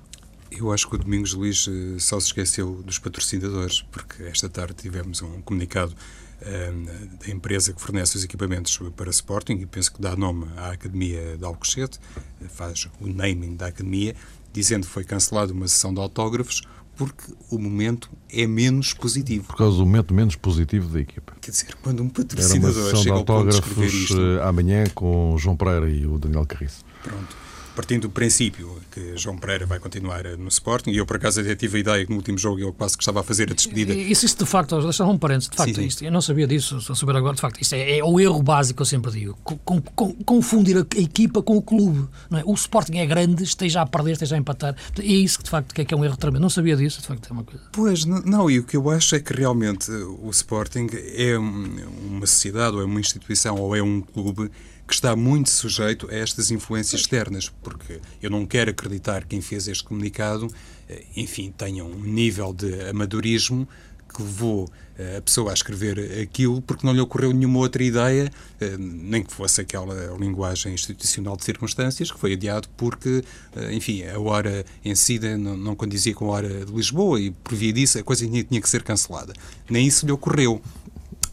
Eu 0.58 0.72
acho 0.72 0.88
que 0.88 0.96
o 0.96 0.98
Domingos 0.98 1.34
Luís 1.34 1.68
eh, 1.68 2.00
só 2.00 2.20
se 2.20 2.28
esqueceu 2.28 2.82
dos 2.86 3.00
patrocinadores, 3.00 3.82
porque 3.92 4.24
esta 4.24 4.48
tarde 4.48 4.74
tivemos 4.76 5.22
um 5.22 5.42
comunicado 5.42 5.94
ehm, 6.42 6.86
da 7.20 7.32
empresa 7.32 7.74
que 7.74 7.82
fornece 7.82 8.18
os 8.18 8.24
equipamentos 8.24 8.78
para 8.96 9.10
Sporting 9.10 9.54
e 9.54 9.66
penso 9.66 9.94
que 9.94 10.02
dá 10.02 10.16
nome 10.16 10.46
à 10.58 10.72
Academia 10.72 11.38
de 11.38 11.44
Alcochete, 11.44 12.00
eh, 12.42 12.48
faz 12.48 12.88
o 13.00 13.08
naming 13.08 13.56
da 13.56 13.68
Academia, 13.68 14.16
dizendo 14.52 14.86
que 14.86 14.94
foi 14.94 15.04
cancelada 15.04 15.52
uma 15.52 15.68
sessão 15.68 15.94
de 15.94 16.00
autógrafos 16.00 16.62
porque 16.96 17.34
o 17.50 17.58
momento 17.58 18.08
é 18.32 18.46
menos 18.46 18.94
positivo. 18.94 19.48
Por 19.48 19.58
causa 19.58 19.78
do 19.78 19.86
momento 19.86 20.14
menos 20.14 20.36
positivo 20.36 20.88
da 20.90 21.00
equipa. 21.00 21.34
Quer 21.42 21.50
dizer, 21.50 21.76
quando 21.82 22.04
um 22.04 22.10
patrocinador 22.10 22.96
chega 22.98 23.16
ao 23.16 23.26
ponto 23.26 23.50
de 23.50 23.56
escrever 23.56 23.88
isto... 23.88 24.22
Eh, 24.22 24.44
amanhã 24.44 24.86
com 24.94 25.34
o 25.34 25.38
João 25.40 25.58
Pereira 25.58 25.90
e 25.90 26.06
o 26.06 26.20
Daniel 26.20 26.46
Carriço. 26.46 26.86
Pronto 27.02 27.43
partindo 27.76 28.04
do 28.04 28.10
princípio 28.10 28.82
que 28.92 29.18
João 29.18 29.38
Pereira 29.38 29.66
vai 29.66 29.80
continuar 29.80 30.24
no 30.38 30.48
Sporting, 30.48 30.92
e 30.92 30.98
eu 30.98 31.06
por 31.06 31.18
acaso 31.18 31.42
até 31.42 31.56
tive 31.56 31.78
a 31.78 31.80
ideia 31.80 32.06
que 32.06 32.12
no 32.12 32.18
último 32.18 32.38
jogo 32.38 32.60
ele 32.60 32.72
quase 32.72 32.96
que 32.96 33.04
estava 33.04 33.22
a 33.22 33.24
fazer 33.24 33.52
a 33.52 33.54
despedida. 33.56 33.94
Isso, 33.94 34.26
isso 34.26 34.38
de 34.38 34.46
facto, 34.46 34.80
deixar 34.82 35.06
um 35.06 35.18
parênteses, 35.18 35.50
de 35.50 35.58
facto, 35.58 35.76
sim, 35.76 35.82
sim. 35.82 35.88
Isto, 35.88 36.06
eu 36.06 36.12
não 36.12 36.22
sabia 36.22 36.48
disso, 36.48 36.80
só 36.82 36.94
saber 36.94 37.16
agora, 37.16 37.36
de 37.36 37.42
facto, 37.42 37.62
isto 37.62 37.74
é, 37.74 37.98
é 37.98 38.04
o 38.04 38.20
erro 38.20 38.42
básico 38.42 38.78
que 38.78 38.82
eu 38.82 38.86
sempre 38.86 39.12
digo, 39.12 39.38
com, 39.44 39.58
com, 39.82 40.14
confundir 40.24 40.78
a, 40.78 40.82
equipa 41.00 41.42
com 41.42 41.58
o 41.58 41.62
clube. 41.62 42.08
É? 42.32 42.44
O 42.46 42.54
Sporting 42.54 42.98
é 42.98 43.06
grande, 43.06 43.44
esteja 43.44 43.82
a 43.82 43.86
perder, 43.86 44.14
esteja 44.14 44.36
a 44.36 44.38
empatar, 44.38 44.76
é 45.00 45.04
isso 45.04 45.40
que 45.40 45.44
de 45.44 45.50
facto 45.50 45.74
que 45.74 45.82
é, 45.82 45.86
que 45.86 45.94
é 45.94 45.98
um 45.98 46.06
erro 46.06 46.18
tremendo. 46.18 46.42
Não 46.42 46.50
sabia 46.50 46.76
disso, 46.76 47.02
de 47.02 47.08
facto 47.08 47.28
é 47.30 47.34
uma 47.34 47.44
coisa. 47.44 47.64
Pois, 47.72 48.06
não, 48.06 48.50
e 48.50 48.60
o 48.60 48.64
que 48.64 48.78
eu 48.78 48.90
acho 48.90 49.16
é 49.16 49.20
que 49.20 49.34
realmente 49.34 49.92
o 49.92 50.30
Sporting 50.30 50.88
é 50.94 51.38
uma 51.38 52.26
sociedade, 52.28 52.76
ou 52.76 52.82
é 52.82 52.86
uma 52.86 53.00
instituição, 53.00 53.56
ou 53.56 53.76
é 53.76 53.82
um 53.82 54.02
clube 54.02 54.52
que 54.88 54.94
está 54.94 55.16
muito 55.16 55.50
sujeito 55.50 56.10
a 56.10 56.16
estas 56.16 56.52
influências 56.52 57.02
externas, 57.02 57.50
porque 57.62 58.00
eu 58.22 58.30
não 58.30 58.46
quero 58.46 58.72
acreditar 58.72 59.22
que 59.22 59.30
quem 59.30 59.42
fez 59.42 59.68
este 59.68 59.84
comunicado, 59.84 60.48
eh, 60.90 61.04
enfim, 61.16 61.54
tenha 61.56 61.84
um 61.84 62.00
nível 62.00 62.54
de 62.54 62.90
amadorismo 62.90 63.68
que 64.14 64.22
levou 64.22 64.70
eh, 65.00 65.18
a 65.18 65.22
pessoa 65.22 65.52
a 65.52 65.54
escrever 65.54 66.22
aquilo 66.22 66.62
porque 66.62 66.86
não 66.86 66.94
lhe 66.94 67.00
ocorreu 67.00 67.32
nenhuma 67.34 67.60
outra 67.60 67.82
ideia, 67.82 68.32
eh, 68.60 68.76
nem 68.78 69.24
que 69.24 69.34
fosse 69.34 69.62
aquela 69.62 70.16
linguagem 70.20 70.74
institucional 70.74 71.38
de 71.38 71.46
circunstâncias, 71.46 72.12
que 72.12 72.20
foi 72.20 72.34
adiado 72.34 72.68
porque, 72.76 73.24
enfim, 73.72 74.04
a 74.04 74.20
hora 74.20 74.66
em 74.84 74.94
si 74.96 75.18
não 75.38 75.76
condizia 75.76 76.14
com 76.14 76.26
a 76.26 76.34
hora 76.34 76.66
de 76.66 76.72
Lisboa 76.72 77.20
e 77.20 77.32
por 77.32 77.56
via 77.56 77.72
disso 77.72 77.98
a 77.98 78.04
coisa 78.04 78.28
tinha 78.28 78.62
que 78.62 78.70
ser 78.70 78.84
cancelada. 78.84 79.34
Nem 79.70 79.88
isso 79.88 80.06
lhe 80.06 80.12
ocorreu. 80.12 80.62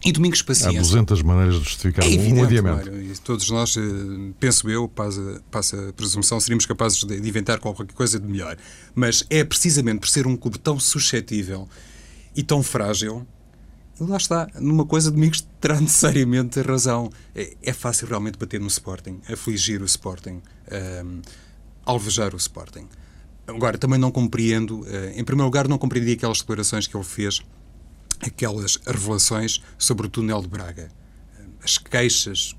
E 0.04 0.12
Domingos 0.12 0.40
Paciência. 0.40 0.78
Há 0.78 0.82
200 0.82 1.22
maneiras 1.22 1.54
de 1.56 1.64
justificar 1.64 2.04
é 2.04 2.08
evidente, 2.08 2.40
um 2.40 2.44
adiamento. 2.44 2.90
Claro, 2.90 3.18
todos 3.22 3.50
nós, 3.50 3.76
eh, 3.76 3.80
penso 4.40 4.70
eu, 4.70 4.88
passa, 4.88 5.42
passa 5.50 5.88
a 5.90 5.92
presunção, 5.92 6.40
seríamos 6.40 6.64
capazes 6.64 7.04
de 7.04 7.16
inventar 7.16 7.58
qualquer 7.58 7.86
coisa 7.92 8.18
de 8.18 8.26
melhor. 8.26 8.56
Mas 8.94 9.26
é 9.28 9.44
precisamente 9.44 10.00
por 10.00 10.08
ser 10.08 10.26
um 10.26 10.36
clube 10.36 10.58
tão 10.58 10.80
suscetível 10.80 11.68
e 12.34 12.42
tão 12.42 12.62
frágil, 12.62 13.26
lá 14.00 14.16
está, 14.16 14.48
numa 14.58 14.86
coisa 14.86 15.10
Domingos 15.10 15.46
terá 15.60 15.78
necessariamente 15.80 16.62
razão. 16.62 17.10
É, 17.34 17.54
é 17.62 17.72
fácil 17.74 18.08
realmente 18.08 18.38
bater 18.38 18.58
no 18.58 18.68
Sporting, 18.68 19.20
afligir 19.30 19.82
o 19.82 19.84
Sporting, 19.84 20.30
um, 20.30 20.40
ehm, 20.70 21.20
alvejar 21.84 22.34
o 22.34 22.38
Sporting. 22.38 22.88
Agora, 23.46 23.76
também 23.76 23.98
não 23.98 24.10
compreendo, 24.10 24.80
uh, 24.80 24.86
em 25.14 25.24
primeiro 25.24 25.46
lugar, 25.46 25.66
não 25.66 25.76
compreendi 25.76 26.12
aquelas 26.12 26.38
declarações 26.38 26.86
que 26.86 26.96
ele 26.96 27.04
fez 27.04 27.42
aquelas 28.20 28.76
revelações 28.86 29.62
sobre 29.78 30.06
o 30.06 30.10
túnel 30.10 30.42
de 30.42 30.48
Braga. 30.48 30.90
As 31.62 31.78
queixas 31.78 32.54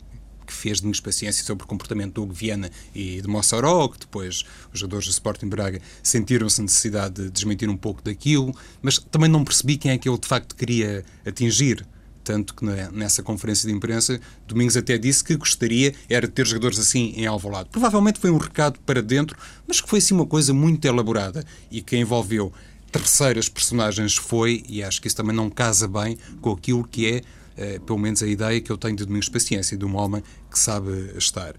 que 0.52 0.54
fez 0.54 0.82
de 0.82 1.02
Paciência 1.02 1.44
sobre 1.46 1.64
o 1.64 1.68
comportamento 1.68 2.16
do 2.16 2.24
Hugo 2.24 2.34
Viana 2.34 2.70
e 2.94 3.22
de 3.22 3.28
Mossoró, 3.28 3.88
que 3.88 4.00
depois 4.00 4.44
os 4.74 4.80
jogadores 4.80 5.08
do 5.08 5.12
Sporting 5.12 5.48
Braga 5.48 5.82
sentiram-se 6.04 6.62
necessidade 6.62 7.24
de 7.24 7.30
desmentir 7.30 7.70
um 7.70 7.78
pouco 7.78 8.02
daquilo, 8.04 8.54
mas 8.82 8.98
também 8.98 9.30
não 9.30 9.44
percebi 9.44 9.78
quem 9.78 9.92
é 9.92 9.98
que 9.98 10.10
ele 10.10 10.18
de 10.18 10.28
facto 10.28 10.56
queria 10.56 11.06
atingir. 11.26 11.86
Tanto 12.24 12.54
que 12.54 12.64
nessa 12.92 13.24
conferência 13.24 13.68
de 13.68 13.74
imprensa, 13.74 14.20
Domingos 14.48 14.78
até 14.78 14.96
disse 14.96 15.24
que 15.24 15.36
gostaria 15.36 15.96
era 16.08 16.28
de 16.28 16.34
ter 16.34 16.46
jogadores 16.46 16.78
assim 16.78 17.14
em 17.16 17.26
Alvalade. 17.26 17.70
Provavelmente 17.70 18.20
foi 18.20 18.30
um 18.30 18.38
recado 18.38 18.80
para 18.86 19.02
dentro, 19.02 19.36
mas 19.68 19.82
que 19.82 19.90
foi 19.90 19.98
assim 19.98 20.14
uma 20.14 20.28
coisa 20.28 20.54
muito 20.54 20.86
elaborada 20.86 21.44
e 21.72 21.82
que 21.82 21.98
envolveu 21.98 22.54
terceiras 22.92 23.48
personagens 23.48 24.16
foi, 24.16 24.64
e 24.68 24.84
acho 24.84 25.02
que 25.02 25.08
isso 25.08 25.16
também 25.16 25.36
não 25.36 25.50
casa 25.50 25.88
bem 25.88 26.18
com 26.42 26.52
aquilo 26.52 26.84
que 26.84 27.08
é, 27.08 27.22
eh, 27.58 27.80
pelo 27.80 27.98
menos, 27.98 28.22
a 28.22 28.28
ideia 28.28 28.60
que 28.60 28.72
eu 28.72 28.78
tenho 28.78 28.96
de 28.96 29.06
Domingos 29.06 29.30
Paciência, 29.30 29.78
de 29.78 29.86
um 29.86 29.96
homem 29.96 30.24
que 30.50 30.60
sabe 30.60 31.14
estar. 31.18 31.56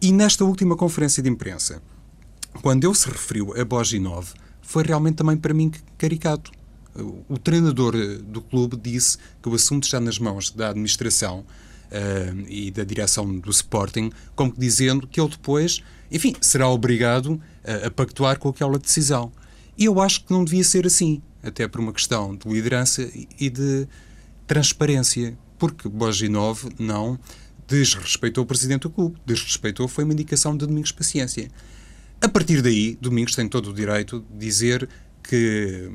E 0.00 0.12
nesta 0.12 0.44
última 0.44 0.76
conferência 0.76 1.22
de 1.22 1.28
imprensa, 1.28 1.82
quando 2.62 2.84
ele 2.84 2.94
se 2.94 3.08
referiu 3.08 3.54
a 3.58 3.64
Boginov, 3.64 4.28
foi 4.62 4.84
realmente 4.84 5.16
também 5.16 5.36
para 5.36 5.54
mim 5.54 5.70
caricato. 5.96 6.50
O 7.28 7.38
treinador 7.38 7.94
eh, 7.94 8.18
do 8.22 8.40
clube 8.40 8.76
disse 8.76 9.18
que 9.42 9.48
o 9.48 9.54
assunto 9.54 9.84
está 9.84 10.00
nas 10.00 10.18
mãos 10.18 10.50
da 10.50 10.70
administração 10.70 11.40
uh, 11.40 12.44
e 12.48 12.70
da 12.70 12.84
direção 12.84 13.38
do 13.38 13.50
Sporting, 13.50 14.10
como 14.34 14.52
que 14.52 14.58
dizendo 14.58 15.06
que 15.06 15.20
ele 15.20 15.28
depois, 15.28 15.82
enfim, 16.10 16.34
será 16.40 16.68
obrigado 16.68 17.40
a, 17.64 17.88
a 17.88 17.90
pactuar 17.90 18.38
com 18.38 18.48
aquela 18.48 18.78
decisão. 18.78 19.30
E 19.76 19.84
eu 19.84 20.00
acho 20.00 20.24
que 20.24 20.32
não 20.32 20.44
devia 20.44 20.64
ser 20.64 20.86
assim, 20.86 21.20
até 21.42 21.68
por 21.68 21.80
uma 21.80 21.92
questão 21.92 22.34
de 22.34 22.48
liderança 22.48 23.08
e 23.38 23.50
de 23.50 23.86
transparência, 24.46 25.36
porque 25.58 25.88
Boginov 25.88 26.64
não 26.78 27.18
desrespeitou 27.66 28.44
o 28.44 28.46
presidente 28.46 28.82
do 28.82 28.90
clube, 28.90 29.18
desrespeitou 29.26 29.88
foi 29.88 30.04
uma 30.04 30.12
indicação 30.12 30.56
de 30.56 30.66
Domingos 30.66 30.92
Paciência. 30.92 31.50
A 32.20 32.28
partir 32.28 32.62
daí, 32.62 32.96
Domingos 33.00 33.34
tem 33.34 33.48
todo 33.48 33.70
o 33.70 33.74
direito 33.74 34.24
de 34.30 34.38
dizer 34.38 34.88
que 35.22 35.90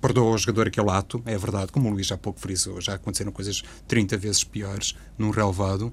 perdoa 0.00 0.30
ao 0.30 0.38
jogador 0.38 0.68
aquele 0.68 0.90
ato, 0.90 1.20
é 1.26 1.36
verdade, 1.36 1.72
como 1.72 1.88
o 1.88 1.92
Luís 1.92 2.10
há 2.12 2.16
pouco 2.16 2.40
frisou, 2.40 2.80
já 2.80 2.94
aconteceram 2.94 3.32
coisas 3.32 3.62
30 3.86 4.16
vezes 4.16 4.44
piores 4.44 4.94
num 5.18 5.30
relevado, 5.30 5.92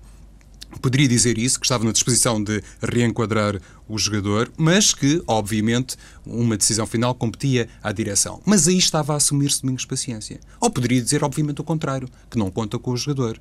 poderia 0.80 1.08
dizer 1.08 1.38
isso, 1.38 1.60
que 1.60 1.66
estava 1.66 1.84
na 1.84 1.92
disposição 1.92 2.44
de 2.44 2.62
reenquadrar 2.82 3.60
o 3.88 3.98
jogador, 3.98 4.52
mas 4.58 4.94
que, 4.94 5.22
obviamente, 5.28 5.96
uma 6.26 6.58
decisão 6.58 6.86
final 6.88 7.14
competia 7.14 7.68
à 7.84 7.92
direção. 7.92 8.42
Mas 8.46 8.68
aí 8.68 8.78
estava 8.78 9.14
a 9.14 9.18
assumir-se 9.18 9.62
Domingos 9.62 9.86
Paciência. 9.86 10.40
Ou 10.60 10.70
poderia 10.70 11.02
dizer, 11.02 11.24
obviamente, 11.24 11.62
o 11.62 11.64
contrário, 11.64 12.10
que 12.30 12.38
não 12.38 12.50
conta 12.50 12.80
com 12.80 12.92
o 12.92 12.98
jogador. 12.98 13.38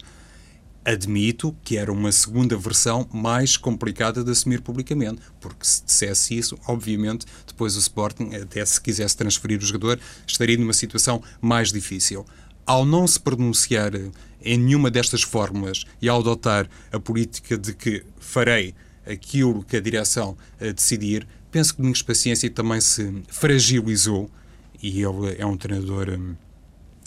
Admito 0.84 1.56
que 1.64 1.78
era 1.78 1.90
uma 1.90 2.12
segunda 2.12 2.58
versão 2.58 3.08
mais 3.10 3.56
complicada 3.56 4.22
de 4.22 4.30
assumir 4.30 4.60
publicamente, 4.60 5.22
porque 5.40 5.64
se 5.64 5.82
dissesse 5.82 6.36
isso, 6.36 6.58
obviamente, 6.68 7.24
depois 7.46 7.74
o 7.74 7.78
Sporting, 7.78 8.34
até 8.34 8.62
se 8.66 8.78
quisesse 8.78 9.16
transferir 9.16 9.58
o 9.58 9.64
jogador, 9.64 9.98
estaria 10.26 10.58
numa 10.58 10.74
situação 10.74 11.22
mais 11.40 11.72
difícil 11.72 12.26
ao 12.66 12.84
não 12.84 13.06
se 13.06 13.18
pronunciar 13.20 13.92
em 14.42 14.58
nenhuma 14.58 14.90
destas 14.90 15.22
fórmulas 15.22 15.84
e 16.00 16.08
ao 16.08 16.20
adotar 16.20 16.68
a 16.92 17.00
política 17.00 17.56
de 17.56 17.74
que 17.74 18.04
farei 18.18 18.74
aquilo 19.06 19.62
que 19.64 19.76
a 19.76 19.80
direção 19.80 20.36
a 20.60 20.72
decidir, 20.72 21.26
penso 21.50 21.72
que 21.72 21.78
Domingos 21.78 22.02
Paciência 22.02 22.50
também 22.50 22.80
se 22.80 23.22
fragilizou 23.28 24.30
e 24.82 25.02
ele 25.02 25.36
é 25.38 25.46
um 25.46 25.56
treinador, 25.56 26.10
hum, 26.10 26.34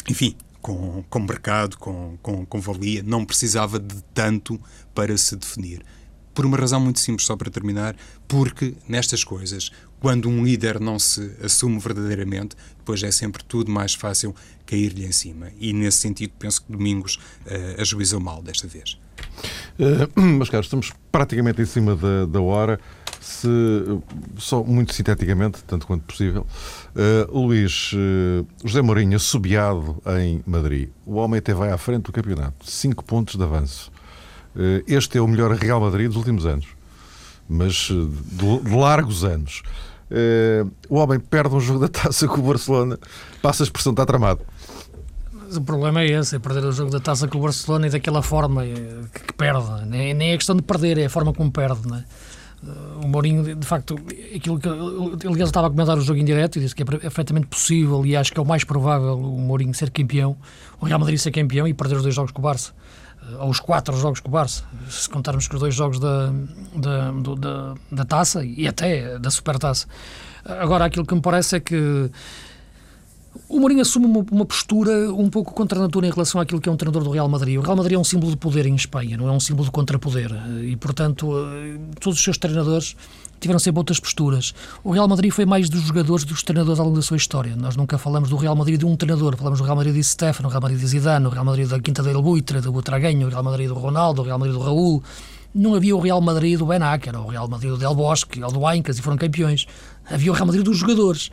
enfim, 0.09 0.35
com, 0.61 1.03
com 1.09 1.19
mercado, 1.19 1.77
com, 1.77 2.17
com, 2.21 2.45
com 2.45 2.59
valia, 2.59 3.03
não 3.03 3.23
precisava 3.23 3.79
de 3.79 4.01
tanto 4.13 4.59
para 4.93 5.15
se 5.17 5.35
definir. 5.35 5.83
Por 6.37 6.45
uma 6.45 6.55
razão 6.55 6.79
muito 6.79 6.99
simples, 6.99 7.25
só 7.25 7.35
para 7.35 7.49
terminar, 7.49 7.95
porque 8.27 8.75
nestas 8.87 9.23
coisas, 9.23 9.71
quando 9.99 10.29
um 10.29 10.45
líder 10.45 10.79
não 10.79 10.99
se 10.99 11.31
assume 11.43 11.79
verdadeiramente, 11.79 12.55
depois 12.77 13.01
é 13.01 13.09
sempre 13.09 13.43
tudo 13.43 13.71
mais 13.71 13.95
fácil 13.95 14.35
cair-lhe 14.63 15.03
em 15.03 15.11
cima. 15.11 15.47
E 15.59 15.73
nesse 15.73 15.97
sentido, 15.97 16.33
penso 16.37 16.61
que 16.61 16.71
Domingos 16.71 17.15
uh, 17.15 17.81
ajuizou 17.81 18.19
mal 18.19 18.43
desta 18.43 18.67
vez. 18.67 18.99
Uh, 19.79 20.21
mas, 20.37 20.47
caros, 20.47 20.67
estamos 20.67 20.93
praticamente 21.11 21.59
em 21.59 21.65
cima 21.65 21.95
da, 21.95 22.27
da 22.27 22.39
hora. 22.39 22.79
Se, 23.19 23.47
só 24.37 24.63
muito 24.63 24.93
sinteticamente, 24.93 25.63
tanto 25.63 25.87
quanto 25.87 26.03
possível, 26.03 26.45
uh, 26.95 27.35
Luís, 27.35 27.93
uh, 27.93 28.45
José 28.63 28.83
Mourinho 28.83 29.15
assobiado 29.15 29.99
em 30.19 30.43
Madrid. 30.45 30.89
O 31.03 31.15
homem 31.15 31.39
até 31.39 31.51
vai 31.51 31.71
à 31.71 31.79
frente 31.79 32.03
do 32.03 32.11
campeonato. 32.11 32.69
Cinco 32.69 33.03
pontos 33.03 33.37
de 33.37 33.43
avanço. 33.43 33.91
Uh, 34.57 34.83
este 34.87 35.19
é 35.19 35.21
o 35.21 35.27
melhor 35.27 35.51
Real 35.51 35.79
Madrid 35.79 36.07
dos 36.07 36.17
últimos 36.17 36.45
anos. 36.45 36.65
mas 37.47 37.75
de, 37.89 38.59
de 38.59 38.75
largos 38.75 39.23
anos. 39.23 39.61
Uh, 40.09 40.69
o 40.89 40.95
homem 40.95 41.19
perde 41.19 41.53
um 41.53 41.59
jogo 41.59 41.79
da 41.79 41.87
taça 41.87 42.27
com 42.27 42.39
o 42.39 42.43
Barcelona, 42.43 42.97
passa 43.41 43.63
a 43.63 43.65
expressão, 43.65 43.91
está 43.91 44.05
tramado. 44.05 44.41
O 45.55 45.61
problema 45.61 46.01
é 46.01 46.07
esse, 46.07 46.35
é 46.35 46.39
perder 46.39 46.65
o 46.65 46.71
jogo 46.71 46.91
da 46.91 46.99
taça 46.99 47.27
com 47.27 47.37
o 47.37 47.41
Barcelona 47.41 47.87
e 47.87 47.89
daquela 47.89 48.21
forma 48.21 48.63
que, 48.65 49.33
perde. 49.33 49.85
Nem, 49.85 50.13
nem 50.13 50.31
é 50.31 50.37
questão 50.37 50.55
de 50.55 50.61
perder, 50.61 50.97
é 50.97 51.05
a 51.05 51.09
forma 51.09 51.33
como 51.33 51.49
perde. 51.51 51.87
Não 51.87 51.97
é? 51.97 52.03
o 53.03 53.07
Mourinho, 53.07 53.55
de 53.55 53.65
facto, 53.65 53.95
aquilo 54.35 54.59
que 54.59 54.67
ele 54.67 55.43
estava 55.43 55.67
a 55.67 55.69
comentar 55.69 55.97
o 55.97 56.01
jogo 56.01 56.19
em 56.19 56.25
direto 56.25 56.57
e 56.57 56.61
disse 56.61 56.75
que 56.75 56.81
é 56.81 56.85
perfeitamente 56.85 57.47
possível 57.47 58.03
e 58.05 58.15
acho 58.15 58.33
que 58.33 58.39
é 58.39 58.41
o 58.41 58.45
mais 58.45 58.63
provável 58.63 59.17
o 59.17 59.39
Mourinho 59.39 59.73
ser 59.73 59.91
campeão, 59.91 60.35
o 60.79 60.85
Real 60.85 60.99
Madrid 60.99 61.19
ser 61.19 61.31
campeão 61.31 61.67
e 61.67 61.73
perder 61.73 61.97
os 61.97 62.03
dois 62.03 62.15
jogos 62.15 62.31
com 62.31 62.41
o 62.41 62.43
Barça, 62.43 62.73
eh, 63.29 63.35
ou 63.39 63.49
os 63.49 63.59
quatro 63.59 63.95
jogos 63.97 64.19
com 64.19 64.29
o 64.29 64.31
Barça, 64.31 64.63
se 64.89 65.09
contarmos 65.09 65.47
com 65.47 65.55
os 65.55 65.59
dois 65.59 65.75
jogos 65.75 65.99
da, 65.99 66.31
da, 66.75 67.11
da, 67.11 67.73
da 67.91 68.05
taça 68.05 68.43
e 68.43 68.67
até 68.67 69.19
da 69.19 69.29
supertaça. 69.29 69.87
Agora, 70.45 70.85
aquilo 70.85 71.05
que 71.05 71.13
me 71.13 71.21
parece 71.21 71.57
é 71.57 71.59
que 71.59 72.09
o 73.49 73.59
Mourinho 73.59 73.81
assume 73.81 74.05
uma, 74.05 74.25
uma, 74.31 74.45
postura 74.45 75.13
um 75.13 75.29
pouco 75.29 75.53
contra 75.53 75.79
a 75.79 75.81
natura 75.81 76.07
em 76.07 76.11
relação 76.11 76.39
àquilo 76.39 76.61
que 76.61 76.69
é 76.69 76.71
um 76.71 76.75
treinador 76.75 77.03
do 77.03 77.09
Real 77.09 77.27
Madrid. 77.27 77.57
O 77.57 77.61
Real 77.61 77.75
Madrid 77.75 77.95
é 77.95 77.99
um 77.99 78.03
símbolo 78.03 78.31
de 78.31 78.37
poder 78.37 78.65
em 78.65 78.75
Espanha, 78.75 79.17
não 79.17 79.27
é 79.27 79.31
um 79.31 79.39
símbolo 79.39 79.65
de 79.65 79.71
contrapoder. 79.71 80.31
E, 80.63 80.75
portanto, 80.75 81.31
eh, 81.35 81.77
todos 81.99 82.17
os 82.17 82.23
seus 82.23 82.37
treinadores 82.37 82.95
tiveram 83.39 83.59
sempre 83.59 83.79
outras 83.79 83.99
posturas. 83.99 84.53
O 84.83 84.91
Real 84.91 85.07
Madrid 85.07 85.31
foi 85.31 85.45
mais 85.45 85.69
dos 85.69 85.81
jogadores 85.81 86.25
dos 86.25 86.43
treinadores 86.43 86.79
ao 86.79 86.85
longo 86.85 86.97
da 86.97 87.03
sua 87.03 87.17
história. 87.17 87.55
Nós 87.55 87.75
nunca 87.75 87.97
falamos 87.97 88.29
do 88.29 88.35
Real 88.35 88.55
Madrid 88.55 88.79
de 88.79 88.85
um 88.85 88.95
treinador, 88.95 89.35
falamos 89.37 89.59
do 89.59 89.65
Real 89.65 89.75
Madrid 89.75 89.93
de 89.93 90.03
Stefano, 90.03 90.49
do 90.49 90.51
Real 90.51 90.61
Madrid 90.61 90.79
de 90.79 90.87
Zidane, 90.87 91.25
do 91.25 91.29
Real 91.29 91.45
Madrid 91.45 91.67
da 91.67 91.79
Quinta 91.79 92.01
del 92.03 92.21
Buitre, 92.21 92.61
do 92.61 92.71
Butragueño, 92.71 93.27
do 93.27 93.31
Real 93.31 93.43
Madrid 93.43 93.67
do 93.67 93.75
Ronaldo, 93.75 94.21
do 94.21 94.25
Real 94.25 94.39
Madrid 94.39 94.55
do 94.55 94.63
Raul. 94.63 95.03
Não 95.53 95.73
havia 95.73 95.95
o 95.95 95.99
Real 95.99 96.21
Madrid 96.21 96.57
do 96.57 96.65
Ben 96.65 96.81
Acker, 96.81 97.15
o 97.15 97.27
Real 97.27 97.47
Madrid 97.47 97.71
do 97.71 97.77
Del 97.77 97.95
Bosque, 97.95 98.43
ou 98.43 98.51
do 98.51 98.65
Aincas, 98.65 98.99
e 98.99 99.01
foram 99.01 99.17
campeões. 99.17 99.65
Havia 100.09 100.31
o 100.31 100.35
Real 100.35 100.45
Madrid 100.45 100.63
dos 100.63 100.77
jogadores. 100.77 101.31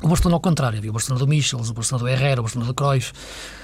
O 0.00 0.06
Barcelona 0.06 0.36
ao 0.36 0.40
contrário, 0.40 0.78
havia 0.78 0.90
o 0.90 0.92
Barcelona 0.92 1.24
do 1.24 1.28
Michels, 1.28 1.70
o 1.70 1.74
Barcelona 1.74 2.04
do 2.04 2.08
Herrera, 2.08 2.40
o 2.40 2.44
Barcelona 2.44 2.70
do 2.70 2.74
Cruyff, 2.74 3.12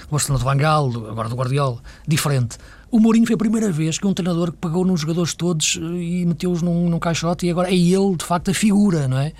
o 0.08 0.10
Barcelona 0.10 0.38
do 0.38 0.44
Van 0.44 0.56
Gaal, 0.56 0.86
agora 1.08 1.28
do 1.28 1.36
Guardiola, 1.36 1.78
diferente. 2.08 2.58
O 2.90 2.98
Mourinho 3.00 3.26
foi 3.26 3.34
a 3.34 3.38
primeira 3.38 3.70
vez 3.72 3.98
que 3.98 4.06
um 4.06 4.12
treinador 4.14 4.52
que 4.52 4.58
pagou 4.58 4.84
nos 4.84 5.00
jogadores 5.00 5.34
todos 5.34 5.78
eh, 5.80 5.96
e 5.96 6.26
meteu-os 6.26 6.62
num, 6.62 6.88
num 6.88 6.98
caixote 6.98 7.46
e 7.46 7.50
agora 7.50 7.68
é 7.68 7.74
ele, 7.74 8.16
de 8.16 8.24
facto, 8.24 8.50
a 8.50 8.54
figura, 8.54 9.08
não 9.08 9.18
é? 9.18 9.32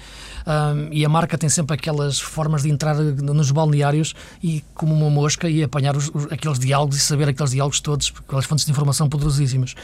Um, 0.47 0.93
e 0.93 1.05
a 1.05 1.09
marca 1.09 1.39
tem 1.39 1.49
sempre 1.49 1.75
aquelas 1.75 2.21
formas 2.21 2.63
de 2.63 2.71
entrar 2.71 2.97
nos 2.97 3.51
balneários 3.51 4.15
e 4.43 4.63
como 4.75 4.95
uma 4.95 5.09
mosca 5.09 5.49
e 5.49 5.63
apanhar 5.63 5.97
os, 5.97 6.11
os, 6.13 6.27
aqueles 6.31 6.59
diálogos 6.59 6.97
e 6.97 7.01
saber 7.01 7.29
aqueles 7.29 7.53
diálogos 7.53 7.81
todos, 7.81 8.13
aquelas 8.27 8.45
fontes 8.45 8.65
de 8.65 8.71
informação 8.71 9.09
poderosíssimas. 9.09 9.75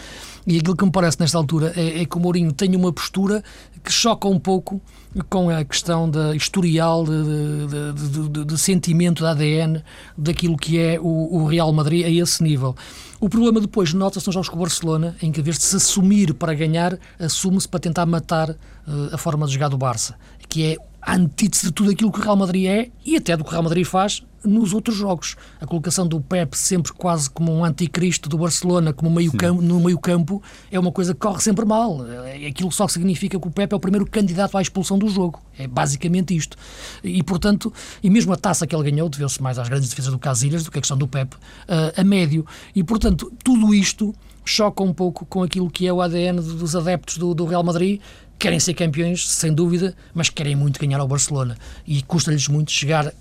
E 0.46 0.58
aquilo 0.58 0.76
que 0.76 0.84
me 0.84 0.90
parece 0.92 1.18
nesta 1.20 1.38
altura 1.38 1.72
é, 1.76 2.02
é 2.02 2.04
que 2.04 2.16
o 2.16 2.20
Mourinho 2.20 2.52
tem 2.52 2.74
uma 2.74 2.92
postura 2.92 3.42
que 3.84 3.92
choca 3.92 4.28
um 4.28 4.38
pouco 4.38 4.82
com 5.28 5.50
a 5.50 5.64
questão 5.64 6.08
da 6.08 6.34
historial 6.36 7.04
de, 7.04 7.10
de, 7.66 8.28
de, 8.28 8.44
de, 8.44 8.58
sentimento 8.58 9.22
da 9.22 9.32
ADN 9.32 9.82
daquilo 10.16 10.56
que 10.56 10.78
é 10.78 11.00
o, 11.00 11.42
o, 11.42 11.46
Real 11.46 11.72
Madrid 11.72 12.06
a 12.06 12.08
esse 12.08 12.42
nível. 12.42 12.76
O 13.18 13.28
problema 13.28 13.60
depois 13.60 13.92
nota-se 13.92 14.26
nos 14.26 14.34
jogos 14.34 14.48
com 14.48 14.56
o 14.56 14.60
Barcelona, 14.60 15.16
em 15.20 15.32
que, 15.32 15.40
em 15.40 15.42
vez 15.42 15.58
de 15.58 15.64
se 15.64 15.76
assumir 15.76 16.32
para 16.34 16.54
ganhar, 16.54 16.96
assume-se 17.18 17.68
para 17.68 17.80
tentar 17.80 18.06
matar 18.06 18.50
uh, 18.50 18.56
a 19.12 19.18
forma 19.18 19.46
de 19.46 19.52
jogar 19.52 19.68
do 19.68 19.76
Barça, 19.76 20.14
que 20.50 20.72
é 20.72 20.76
a 21.00 21.14
antítese 21.14 21.66
de 21.66 21.72
tudo 21.72 21.90
aquilo 21.90 22.12
que 22.12 22.20
o 22.20 22.22
Real 22.22 22.36
Madrid 22.36 22.66
é 22.66 22.90
e 23.06 23.16
até 23.16 23.34
do 23.36 23.42
que 23.42 23.48
o 23.48 23.52
Real 23.52 23.62
Madrid 23.62 23.86
faz 23.86 24.22
nos 24.44 24.72
outros 24.72 24.96
jogos. 24.96 25.36
A 25.60 25.66
colocação 25.66 26.06
do 26.06 26.20
Pep 26.20 26.56
sempre 26.56 26.92
quase 26.92 27.28
como 27.28 27.52
um 27.52 27.64
anticristo 27.64 28.28
do 28.28 28.38
Barcelona, 28.38 28.92
como 28.92 29.10
meio 29.10 29.32
campo, 29.32 29.62
no 29.62 29.80
meio 29.80 29.98
campo, 29.98 30.42
é 30.70 30.78
uma 30.78 30.90
coisa 30.90 31.14
que 31.14 31.20
corre 31.20 31.40
sempre 31.40 31.64
mal. 31.64 32.06
É 32.06 32.46
aquilo 32.46 32.72
só 32.72 32.88
significa 32.88 33.38
que 33.38 33.48
o 33.48 33.50
Pep 33.50 33.72
é 33.72 33.76
o 33.76 33.80
primeiro 33.80 34.06
candidato 34.06 34.56
à 34.56 34.62
expulsão 34.62 34.98
do 34.98 35.08
jogo. 35.08 35.42
É 35.58 35.66
basicamente 35.66 36.34
isto. 36.34 36.56
E, 37.04 37.22
portanto, 37.22 37.72
e 38.02 38.10
mesmo 38.10 38.32
a 38.32 38.36
taça 38.36 38.66
que 38.66 38.74
ele 38.74 38.90
ganhou 38.90 39.08
deveu-se 39.08 39.42
mais 39.42 39.58
às 39.58 39.68
grandes 39.68 39.88
defesas 39.88 40.12
do 40.12 40.18
Casilhas 40.18 40.64
do 40.64 40.70
que 40.70 40.78
a 40.78 40.82
questão 40.82 40.96
do 40.96 41.06
Pep 41.06 41.34
a 41.96 42.04
médio. 42.04 42.46
E, 42.74 42.82
portanto, 42.82 43.32
tudo 43.44 43.74
isto 43.74 44.14
choca 44.44 44.82
um 44.82 44.92
pouco 44.92 45.26
com 45.26 45.42
aquilo 45.42 45.70
que 45.70 45.86
é 45.86 45.92
o 45.92 46.00
ADN 46.00 46.40
dos 46.40 46.74
adeptos 46.74 47.18
do, 47.18 47.34
do 47.34 47.44
Real 47.44 47.62
Madrid, 47.62 48.00
querem 48.40 48.58
ser 48.58 48.72
campeões, 48.72 49.28
sem 49.28 49.52
dúvida, 49.52 49.94
mas 50.14 50.30
querem 50.30 50.56
muito 50.56 50.80
ganhar 50.80 50.98
ao 50.98 51.06
Barcelona. 51.06 51.56
E 51.86 52.02
custa-lhes 52.02 52.48
muito 52.48 52.72
chegar 52.72 53.12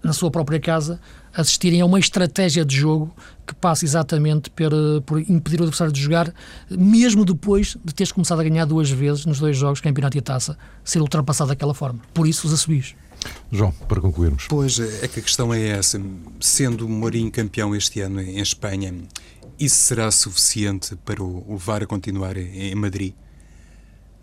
na 0.00 0.12
sua 0.12 0.30
própria 0.30 0.60
casa, 0.60 1.00
assistirem 1.34 1.80
a 1.80 1.86
uma 1.86 1.98
estratégia 1.98 2.64
de 2.64 2.76
jogo 2.76 3.12
que 3.44 3.52
passa 3.52 3.84
exatamente 3.84 4.48
por, 4.50 4.70
por 5.04 5.20
impedir 5.20 5.58
o 5.58 5.64
adversário 5.64 5.92
de 5.92 6.00
jogar, 6.00 6.32
mesmo 6.70 7.24
depois 7.24 7.76
de 7.84 7.92
teres 7.92 8.12
começado 8.12 8.40
a 8.40 8.44
ganhar 8.44 8.64
duas 8.64 8.88
vezes 8.88 9.26
nos 9.26 9.40
dois 9.40 9.56
jogos, 9.56 9.80
campeonato 9.80 10.16
e 10.16 10.20
taça, 10.20 10.56
ser 10.84 11.00
ultrapassado 11.00 11.48
daquela 11.48 11.74
forma. 11.74 11.98
Por 12.14 12.28
isso, 12.28 12.46
os 12.46 12.52
assobios. 12.52 12.94
João, 13.50 13.72
para 13.88 14.00
concluirmos. 14.00 14.46
Pois, 14.48 14.78
é 14.78 15.08
que 15.08 15.18
a 15.18 15.22
questão 15.22 15.52
é 15.52 15.60
essa. 15.70 16.00
Sendo 16.38 16.86
o 16.86 16.88
Mourinho 16.88 17.32
campeão 17.32 17.74
este 17.74 18.00
ano 18.00 18.20
em 18.20 18.38
Espanha, 18.38 18.94
isso 19.58 19.76
será 19.76 20.12
suficiente 20.12 20.94
para 21.04 21.20
o 21.20 21.44
levar 21.50 21.82
a 21.82 21.86
continuar 21.86 22.36
em 22.36 22.74
Madrid? 22.76 23.14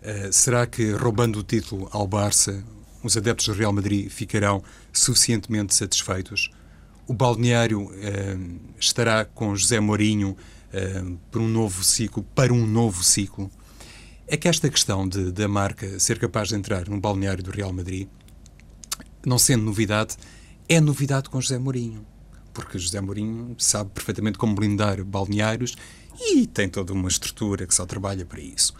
Uh, 0.02 0.32
será 0.32 0.66
que, 0.66 0.92
roubando 0.92 1.38
o 1.38 1.42
título 1.42 1.88
ao 1.92 2.06
Barça, 2.06 2.64
os 3.02 3.16
adeptos 3.16 3.46
do 3.46 3.54
Real 3.54 3.72
Madrid 3.72 4.08
ficarão 4.08 4.62
suficientemente 4.92 5.74
satisfeitos. 5.74 6.50
O 7.06 7.12
balneário 7.12 7.90
eh, 7.96 8.36
estará 8.78 9.24
com 9.24 9.56
José 9.56 9.80
Mourinho 9.80 10.36
eh, 10.72 11.02
por 11.30 11.42
um 11.42 11.48
novo 11.48 11.82
ciclo, 11.82 12.22
para 12.34 12.52
um 12.52 12.64
novo 12.64 13.02
ciclo. 13.02 13.50
É 14.26 14.36
que 14.36 14.48
esta 14.48 14.70
questão 14.70 15.08
de, 15.08 15.32
da 15.32 15.48
marca 15.48 15.98
ser 15.98 16.18
capaz 16.18 16.48
de 16.48 16.54
entrar 16.54 16.88
no 16.88 17.00
balneário 17.00 17.42
do 17.42 17.50
Real 17.50 17.72
Madrid, 17.72 18.08
não 19.26 19.38
sendo 19.38 19.64
novidade, 19.64 20.16
é 20.68 20.80
novidade 20.80 21.28
com 21.28 21.40
José 21.40 21.58
Mourinho. 21.58 22.06
Porque 22.54 22.78
José 22.78 23.00
Mourinho 23.00 23.56
sabe 23.58 23.90
perfeitamente 23.90 24.38
como 24.38 24.54
blindar 24.54 25.02
balneários 25.04 25.74
e 26.20 26.46
tem 26.46 26.68
toda 26.68 26.92
uma 26.92 27.08
estrutura 27.08 27.66
que 27.66 27.74
só 27.74 27.84
trabalha 27.84 28.24
para 28.24 28.40
isso. 28.40 28.74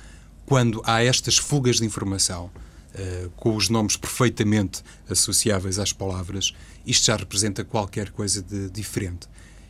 Quando 0.52 0.82
há 0.84 1.02
estas 1.02 1.38
fugas 1.38 1.76
de 1.76 1.86
informação, 1.86 2.50
uh, 2.94 3.30
com 3.36 3.56
os 3.56 3.70
nomes 3.70 3.96
perfeitamente 3.96 4.82
associáveis 5.08 5.78
às 5.78 5.94
palavras, 5.94 6.52
isto 6.84 7.06
já 7.06 7.16
representa 7.16 7.64
qualquer 7.64 8.10
coisa 8.10 8.42
de 8.42 8.68
diferente. 8.68 9.26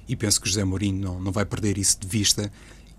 E 0.09 0.17
penso 0.17 0.41
que 0.41 0.49
José 0.49 0.65
Mourinho 0.65 1.01
não, 1.01 1.21
não 1.21 1.31
vai 1.31 1.45
perder 1.45 1.79
isso 1.79 2.01
de 2.01 2.09
vista. 2.09 2.51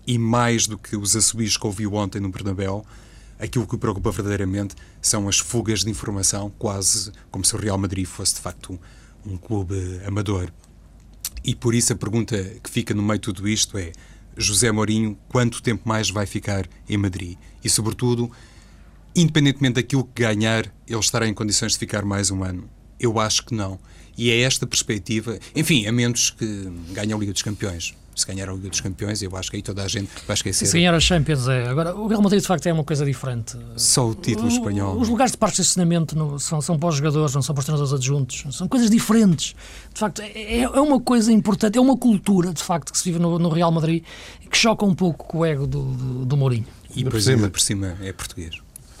E 0.06 0.16
mais 0.16 0.66
do 0.66 0.78
que 0.78 0.96
os 0.96 1.14
assobios 1.14 1.58
que 1.58 1.66
ouviu 1.66 1.92
ontem 1.92 2.20
no 2.20 2.30
Bernabéu, 2.30 2.86
aquilo 3.38 3.66
que 3.66 3.74
o 3.74 3.78
preocupa 3.78 4.10
verdadeiramente 4.10 4.74
são 5.02 5.28
as 5.28 5.38
fugas 5.38 5.84
de 5.84 5.90
informação, 5.90 6.50
quase 6.58 7.12
como 7.30 7.44
se 7.44 7.54
o 7.54 7.58
Real 7.58 7.76
Madrid 7.76 8.06
fosse 8.06 8.36
de 8.36 8.40
facto 8.40 8.80
um, 9.26 9.34
um 9.34 9.36
clube 9.36 10.00
amador. 10.06 10.50
E 11.44 11.54
por 11.54 11.74
isso 11.74 11.92
a 11.92 11.96
pergunta 11.96 12.42
que 12.62 12.70
fica 12.70 12.94
no 12.94 13.02
meio 13.02 13.18
de 13.18 13.24
tudo 13.24 13.46
isto 13.46 13.76
é: 13.76 13.92
José 14.36 14.70
Mourinho, 14.72 15.18
quanto 15.28 15.62
tempo 15.62 15.88
mais 15.88 16.10
vai 16.10 16.26
ficar 16.26 16.66
em 16.88 16.96
Madrid? 16.96 17.36
E, 17.62 17.70
sobretudo, 17.70 18.30
independentemente 19.14 19.74
daquilo 19.74 20.04
que 20.04 20.22
ganhar, 20.22 20.72
ele 20.86 20.98
estará 20.98 21.26
em 21.26 21.34
condições 21.34 21.72
de 21.72 21.78
ficar 21.78 22.04
mais 22.04 22.30
um 22.30 22.42
ano? 22.42 22.68
Eu 22.98 23.18
acho 23.18 23.44
que 23.44 23.54
não. 23.54 23.78
E 24.16 24.30
é 24.30 24.40
esta 24.40 24.66
perspectiva, 24.66 25.38
enfim, 25.54 25.86
a 25.86 25.92
menos 25.92 26.30
que 26.30 26.72
ganhe 26.92 27.12
a 27.12 27.16
Liga 27.16 27.32
dos 27.32 27.42
Campeões. 27.42 27.94
Se 28.14 28.26
ganhar 28.26 28.48
a 28.48 28.52
Liga 28.52 28.68
dos 28.68 28.80
Campeões, 28.80 29.22
eu 29.22 29.36
acho 29.36 29.50
que 29.50 29.56
aí 29.56 29.62
toda 29.62 29.82
a 29.82 29.88
gente 29.88 30.10
vai 30.26 30.34
esquecer. 30.34 30.66
Se 30.66 30.72
ganhar 30.72 30.94
a 30.94 31.00
Champions 31.00 31.48
é. 31.48 31.68
Agora, 31.68 31.94
o 31.94 32.06
Real 32.06 32.22
Madrid 32.22 32.40
de 32.40 32.46
facto 32.46 32.66
é 32.66 32.72
uma 32.72 32.84
coisa 32.84 33.04
diferente. 33.04 33.58
Só 33.76 34.08
o 34.08 34.14
título 34.14 34.48
espanhol. 34.48 34.96
Os 34.98 35.08
lugares 35.08 35.32
de 35.32 35.38
parte 35.38 35.56
de 35.56 35.62
estacionamento 35.62 36.16
no, 36.16 36.38
são, 36.38 36.60
são 36.60 36.78
para 36.78 36.88
os 36.88 36.96
jogadores, 36.96 37.34
não 37.34 37.42
são 37.42 37.54
para 37.54 37.60
os 37.60 37.64
treinadores 37.66 37.92
adjuntos. 37.92 38.44
São 38.56 38.68
coisas 38.68 38.88
diferentes. 38.88 39.54
De 39.92 39.98
facto, 39.98 40.22
é, 40.22 40.30
é, 40.30 40.62
é 40.62 40.80
uma 40.80 41.00
coisa 41.00 41.32
importante, 41.32 41.76
é 41.76 41.80
uma 41.80 41.96
cultura, 41.96 42.52
de 42.52 42.62
facto, 42.62 42.92
que 42.92 42.98
se 42.98 43.04
vive 43.04 43.18
no, 43.18 43.38
no 43.38 43.48
Real 43.48 43.72
Madrid 43.72 44.04
que 44.54 44.58
choca 44.58 44.84
um 44.84 44.94
pouco 44.94 45.26
com 45.26 45.38
o 45.38 45.44
ego 45.44 45.66
do, 45.66 45.82
do, 45.82 46.24
do 46.24 46.36
Mourinho. 46.36 46.66
E 46.94 47.04
por 47.04 47.20
cima, 47.20 47.50
por 47.50 47.60
cima 47.60 47.96
é 48.00 48.12
português. 48.12 48.54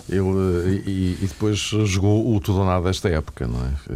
Ele, 0.08 0.82
e, 0.84 1.18
e, 1.22 1.26
depois 1.26 1.58
jogou 1.58 2.34
o 2.34 2.40
tudo 2.40 2.58
ou 2.58 2.66
nada 2.66 2.84
desta 2.86 3.08
época, 3.08 3.46
não 3.46 3.60
é? 3.64 3.70
Eh, 3.88 3.94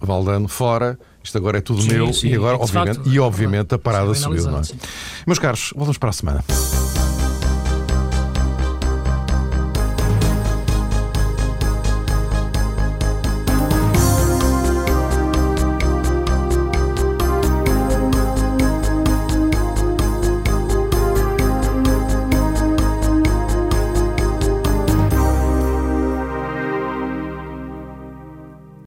Valdano 0.00 0.48
fora, 0.48 0.98
isto 1.28 1.38
agora 1.38 1.58
é 1.58 1.60
tudo 1.60 1.82
sim, 1.82 1.88
meu 1.88 2.12
sim, 2.12 2.28
e 2.28 2.34
agora, 2.34 2.56
obviamente, 2.56 2.96
facto, 2.96 3.10
e 3.10 3.20
obviamente 3.20 3.74
a 3.74 3.78
parada 3.78 4.14
subiu, 4.14 4.44
não 4.44 4.58
é? 4.58 4.62
Meus 5.26 5.38
caros, 5.38 5.70
voltamos 5.74 5.98
para 5.98 6.10
a 6.10 6.12
semana. 6.12 6.44